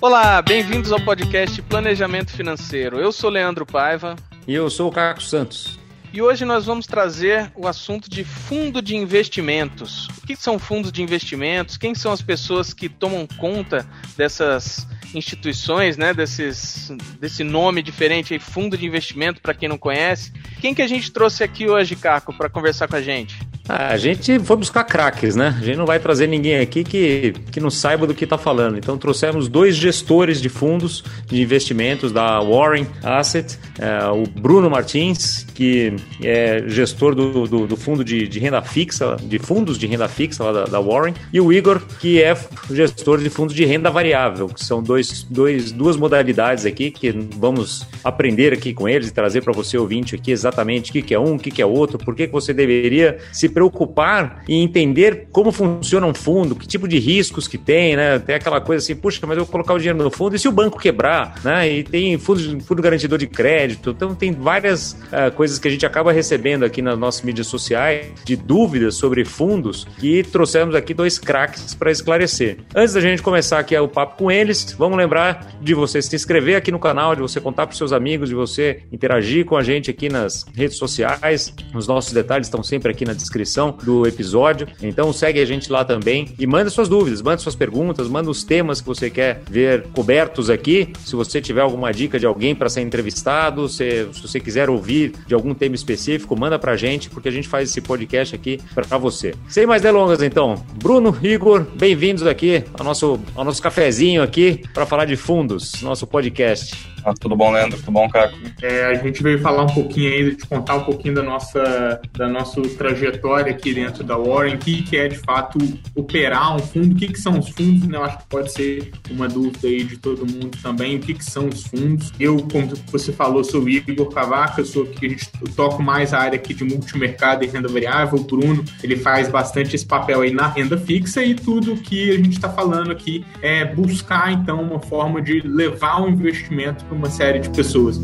Olá, 0.00 0.40
bem-vindos 0.40 0.92
ao 0.92 1.00
podcast 1.00 1.60
Planejamento 1.62 2.30
Financeiro. 2.30 3.00
Eu 3.00 3.10
sou 3.10 3.28
Leandro 3.28 3.66
Paiva. 3.66 4.14
E 4.46 4.54
eu 4.54 4.70
sou 4.70 4.88
o 4.88 4.92
Caco 4.92 5.20
Santos. 5.20 5.76
E 6.12 6.22
hoje 6.22 6.44
nós 6.44 6.66
vamos 6.66 6.86
trazer 6.86 7.50
o 7.56 7.66
assunto 7.66 8.08
de 8.08 8.22
fundo 8.22 8.80
de 8.80 8.94
investimentos. 8.94 10.06
O 10.22 10.24
que 10.24 10.36
são 10.36 10.56
fundos 10.56 10.92
de 10.92 11.02
investimentos? 11.02 11.76
Quem 11.76 11.96
são 11.96 12.12
as 12.12 12.22
pessoas 12.22 12.72
que 12.72 12.88
tomam 12.88 13.26
conta 13.38 13.84
dessas 14.16 14.86
instituições, 15.14 15.96
né, 15.96 16.12
desses, 16.12 16.92
desse 17.20 17.42
nome 17.44 17.82
diferente 17.82 18.34
aí, 18.34 18.40
fundo 18.40 18.76
de 18.76 18.86
investimento, 18.86 19.40
para 19.40 19.54
quem 19.54 19.68
não 19.68 19.78
conhece. 19.78 20.32
Quem 20.60 20.74
que 20.74 20.82
a 20.82 20.86
gente 20.86 21.10
trouxe 21.10 21.42
aqui 21.42 21.68
hoje, 21.68 21.96
Caco, 21.96 22.32
para 22.32 22.48
conversar 22.48 22.88
com 22.88 22.96
a 22.96 23.02
gente? 23.02 23.36
Ah, 23.68 23.88
a 23.88 23.96
gente 23.98 24.38
foi 24.38 24.56
buscar 24.56 24.82
craques, 24.84 25.36
né? 25.36 25.54
A 25.60 25.64
gente 25.64 25.76
não 25.76 25.84
vai 25.84 25.98
trazer 25.98 26.26
ninguém 26.26 26.58
aqui 26.58 26.82
que, 26.82 27.34
que 27.52 27.60
não 27.60 27.68
saiba 27.68 28.06
do 28.06 28.14
que 28.14 28.24
está 28.24 28.38
falando. 28.38 28.78
Então 28.78 28.96
trouxemos 28.96 29.46
dois 29.46 29.76
gestores 29.76 30.40
de 30.40 30.48
fundos 30.48 31.04
de 31.26 31.42
investimentos 31.42 32.10
da 32.10 32.40
Warren 32.40 32.86
Asset, 33.02 33.58
é, 33.78 34.06
o 34.08 34.24
Bruno 34.26 34.70
Martins, 34.70 35.44
que 35.54 35.94
é 36.22 36.64
gestor 36.66 37.14
do, 37.14 37.46
do, 37.46 37.66
do 37.66 37.76
fundo 37.76 38.02
de, 38.02 38.26
de, 38.26 38.38
renda 38.38 38.62
fixa, 38.62 39.16
de 39.22 39.38
fundos 39.38 39.76
de 39.76 39.86
renda 39.86 40.08
fixa 40.08 40.44
lá 40.44 40.52
da, 40.52 40.64
da, 40.64 40.80
Warren, 40.80 41.12
e 41.30 41.38
o 41.38 41.52
Igor, 41.52 41.82
que 42.00 42.22
é 42.22 42.34
gestor 42.70 43.18
de 43.18 43.28
fundos 43.28 43.54
de 43.54 43.66
renda 43.66 43.90
variável, 43.90 44.48
que 44.48 44.64
são 44.64 44.82
dois, 44.82 44.97
dois, 45.28 45.72
duas 45.72 45.96
modalidades 45.96 46.64
aqui 46.64 46.90
que 46.90 47.10
vamos 47.10 47.86
aprender 48.02 48.52
aqui 48.52 48.72
com 48.72 48.88
eles 48.88 49.08
e 49.08 49.12
trazer 49.12 49.42
para 49.42 49.52
você 49.52 49.76
ouvinte 49.76 50.14
aqui 50.14 50.30
exatamente 50.30 50.90
o 50.90 50.92
que, 50.92 51.02
que 51.02 51.14
é 51.14 51.18
um, 51.18 51.34
o 51.34 51.38
que, 51.38 51.50
que 51.50 51.62
é 51.62 51.66
outro, 51.66 51.98
por 51.98 52.14
que, 52.14 52.26
você 52.28 52.52
deveria 52.52 53.18
se 53.32 53.48
preocupar 53.48 54.42
e 54.48 54.54
entender 54.56 55.28
como 55.32 55.50
funciona 55.50 56.06
um 56.06 56.14
fundo, 56.14 56.54
que 56.54 56.66
tipo 56.66 56.86
de 56.86 56.98
riscos 56.98 57.48
que 57.48 57.56
tem, 57.56 57.96
né? 57.96 58.18
Tem 58.18 58.34
aquela 58.34 58.60
coisa 58.60 58.84
assim, 58.84 58.94
puxa, 58.94 59.26
mas 59.26 59.36
eu 59.36 59.44
vou 59.44 59.52
colocar 59.52 59.74
o 59.74 59.78
dinheiro 59.78 59.98
no 59.98 60.10
fundo 60.10 60.36
e 60.36 60.38
se 60.38 60.46
o 60.46 60.52
banco 60.52 60.78
quebrar, 60.78 61.34
né? 61.42 61.70
E 61.70 61.82
tem 61.82 62.18
fundo, 62.18 62.60
fundo 62.60 62.82
garantidor 62.82 63.18
de 63.18 63.26
crédito, 63.26 63.90
então 63.90 64.14
tem 64.14 64.32
várias 64.32 64.92
uh, 64.92 65.32
coisas 65.34 65.58
que 65.58 65.66
a 65.66 65.70
gente 65.70 65.86
acaba 65.86 66.12
recebendo 66.12 66.64
aqui 66.64 66.82
nas 66.82 66.98
nossas 66.98 67.22
mídias 67.22 67.46
sociais 67.46 68.06
de 68.24 68.36
dúvidas 68.36 68.94
sobre 68.94 69.24
fundos 69.24 69.86
que 69.98 70.22
trouxemos 70.22 70.74
aqui 70.74 70.94
dois 70.94 71.18
craques 71.18 71.74
para 71.74 71.90
esclarecer. 71.90 72.58
Antes 72.74 72.94
da 72.94 73.00
gente 73.00 73.22
começar 73.22 73.58
aqui 73.58 73.76
o 73.76 73.88
papo 73.88 74.16
com 74.16 74.30
eles, 74.30 74.74
vamos 74.78 74.87
lembrar 74.96 75.46
de 75.60 75.74
você 75.74 76.00
se 76.00 76.14
inscrever 76.14 76.56
aqui 76.56 76.70
no 76.70 76.78
canal, 76.78 77.14
de 77.14 77.20
você 77.20 77.40
contar 77.40 77.66
para 77.66 77.76
seus 77.76 77.92
amigos, 77.92 78.28
de 78.28 78.34
você 78.34 78.82
interagir 78.92 79.44
com 79.44 79.56
a 79.56 79.62
gente 79.62 79.90
aqui 79.90 80.08
nas 80.08 80.44
redes 80.54 80.76
sociais. 80.76 81.54
Os 81.74 81.86
nossos 81.86 82.12
detalhes 82.12 82.46
estão 82.46 82.62
sempre 82.62 82.90
aqui 82.90 83.04
na 83.04 83.12
descrição 83.12 83.76
do 83.82 84.06
episódio. 84.06 84.66
Então 84.82 85.12
segue 85.12 85.40
a 85.40 85.44
gente 85.44 85.70
lá 85.70 85.84
também 85.84 86.34
e 86.38 86.46
manda 86.46 86.70
suas 86.70 86.88
dúvidas, 86.88 87.22
manda 87.22 87.38
suas 87.38 87.54
perguntas, 87.54 88.08
manda 88.08 88.30
os 88.30 88.44
temas 88.44 88.80
que 88.80 88.86
você 88.86 89.10
quer 89.10 89.42
ver 89.48 89.84
cobertos 89.92 90.50
aqui. 90.50 90.92
Se 91.04 91.16
você 91.16 91.40
tiver 91.40 91.60
alguma 91.60 91.92
dica 91.92 92.18
de 92.18 92.26
alguém 92.26 92.54
para 92.54 92.68
ser 92.68 92.82
entrevistado, 92.82 93.68
se, 93.68 94.08
se, 94.12 94.22
você 94.22 94.40
quiser 94.40 94.70
ouvir 94.70 95.12
de 95.26 95.34
algum 95.34 95.54
tema 95.54 95.74
específico, 95.74 96.38
manda 96.38 96.58
pra 96.58 96.76
gente, 96.76 97.10
porque 97.10 97.28
a 97.28 97.32
gente 97.32 97.48
faz 97.48 97.70
esse 97.70 97.80
podcast 97.80 98.34
aqui 98.34 98.60
para 98.74 98.98
você. 98.98 99.34
Sem 99.48 99.66
mais 99.66 99.82
delongas, 99.82 100.22
então, 100.22 100.62
Bruno, 100.74 101.16
Igor, 101.22 101.64
bem-vindos 101.74 102.26
aqui 102.26 102.64
ao 102.78 102.84
nosso, 102.84 103.20
ao 103.34 103.44
nosso 103.44 103.62
cafezinho 103.62 104.22
aqui 104.22 104.62
para 104.78 104.86
falar 104.86 105.06
de 105.06 105.16
fundos, 105.16 105.82
nosso 105.82 106.06
podcast. 106.06 106.87
Ah, 107.04 107.14
tudo 107.18 107.36
bom, 107.36 107.52
Leandro? 107.52 107.78
Tudo 107.78 107.92
bom, 107.92 108.08
Caco? 108.08 108.36
É, 108.62 108.84
a 108.86 108.94
gente 108.94 109.22
veio 109.22 109.38
falar 109.40 109.64
um 109.64 109.74
pouquinho 109.74 110.10
aí, 110.10 110.34
te 110.34 110.46
contar 110.46 110.76
um 110.76 110.84
pouquinho 110.84 111.14
da 111.14 111.22
nossa, 111.22 112.00
da 112.16 112.28
nossa 112.28 112.60
trajetória 112.76 113.52
aqui 113.52 113.74
dentro 113.74 114.02
da 114.04 114.16
Warren, 114.16 114.54
o 114.54 114.58
que, 114.58 114.82
que 114.82 114.96
é 114.96 115.08
de 115.08 115.18
fato 115.18 115.58
operar 115.94 116.56
um 116.56 116.58
fundo, 116.58 116.92
o 116.92 116.96
que, 116.96 117.08
que 117.08 117.20
são 117.20 117.38
os 117.38 117.48
fundos, 117.48 117.86
né? 117.86 117.96
Eu 117.96 118.04
acho 118.04 118.18
que 118.18 118.26
pode 118.26 118.52
ser 118.52 118.92
uma 119.10 119.28
dúvida 119.28 119.68
aí 119.68 119.84
de 119.84 119.96
todo 119.96 120.26
mundo 120.26 120.58
também, 120.62 120.96
o 120.96 121.00
que, 121.00 121.14
que 121.14 121.24
são 121.24 121.48
os 121.48 121.64
fundos. 121.64 122.12
Eu, 122.18 122.36
como 122.50 122.72
você 122.90 123.12
falou, 123.12 123.44
sou 123.44 123.62
o 123.62 123.68
Igor 123.68 124.08
Cavaca, 124.08 124.64
sou 124.64 124.86
que 124.86 125.06
a 125.06 125.08
gente 125.08 125.30
toco 125.54 125.82
mais 125.82 126.12
a 126.12 126.18
área 126.18 126.36
aqui 126.36 126.54
de 126.54 126.64
multimercado 126.64 127.44
e 127.44 127.46
renda 127.46 127.68
variável. 127.68 128.18
O 128.18 128.24
Bruno, 128.24 128.64
ele 128.82 128.96
faz 128.96 129.28
bastante 129.28 129.74
esse 129.74 129.86
papel 129.86 130.20
aí 130.20 130.32
na 130.32 130.48
renda 130.48 130.76
fixa 130.76 131.22
e 131.22 131.34
tudo 131.34 131.76
que 131.76 132.10
a 132.10 132.16
gente 132.16 132.32
está 132.32 132.48
falando 132.48 132.90
aqui 132.90 133.24
é 133.42 133.64
buscar, 133.64 134.32
então, 134.32 134.60
uma 134.60 134.80
forma 134.80 135.20
de 135.20 135.40
levar 135.40 136.02
o 136.02 136.08
investimento 136.08 136.84
uma 136.90 137.10
série 137.10 137.38
de 137.38 137.50
pessoas. 137.50 138.00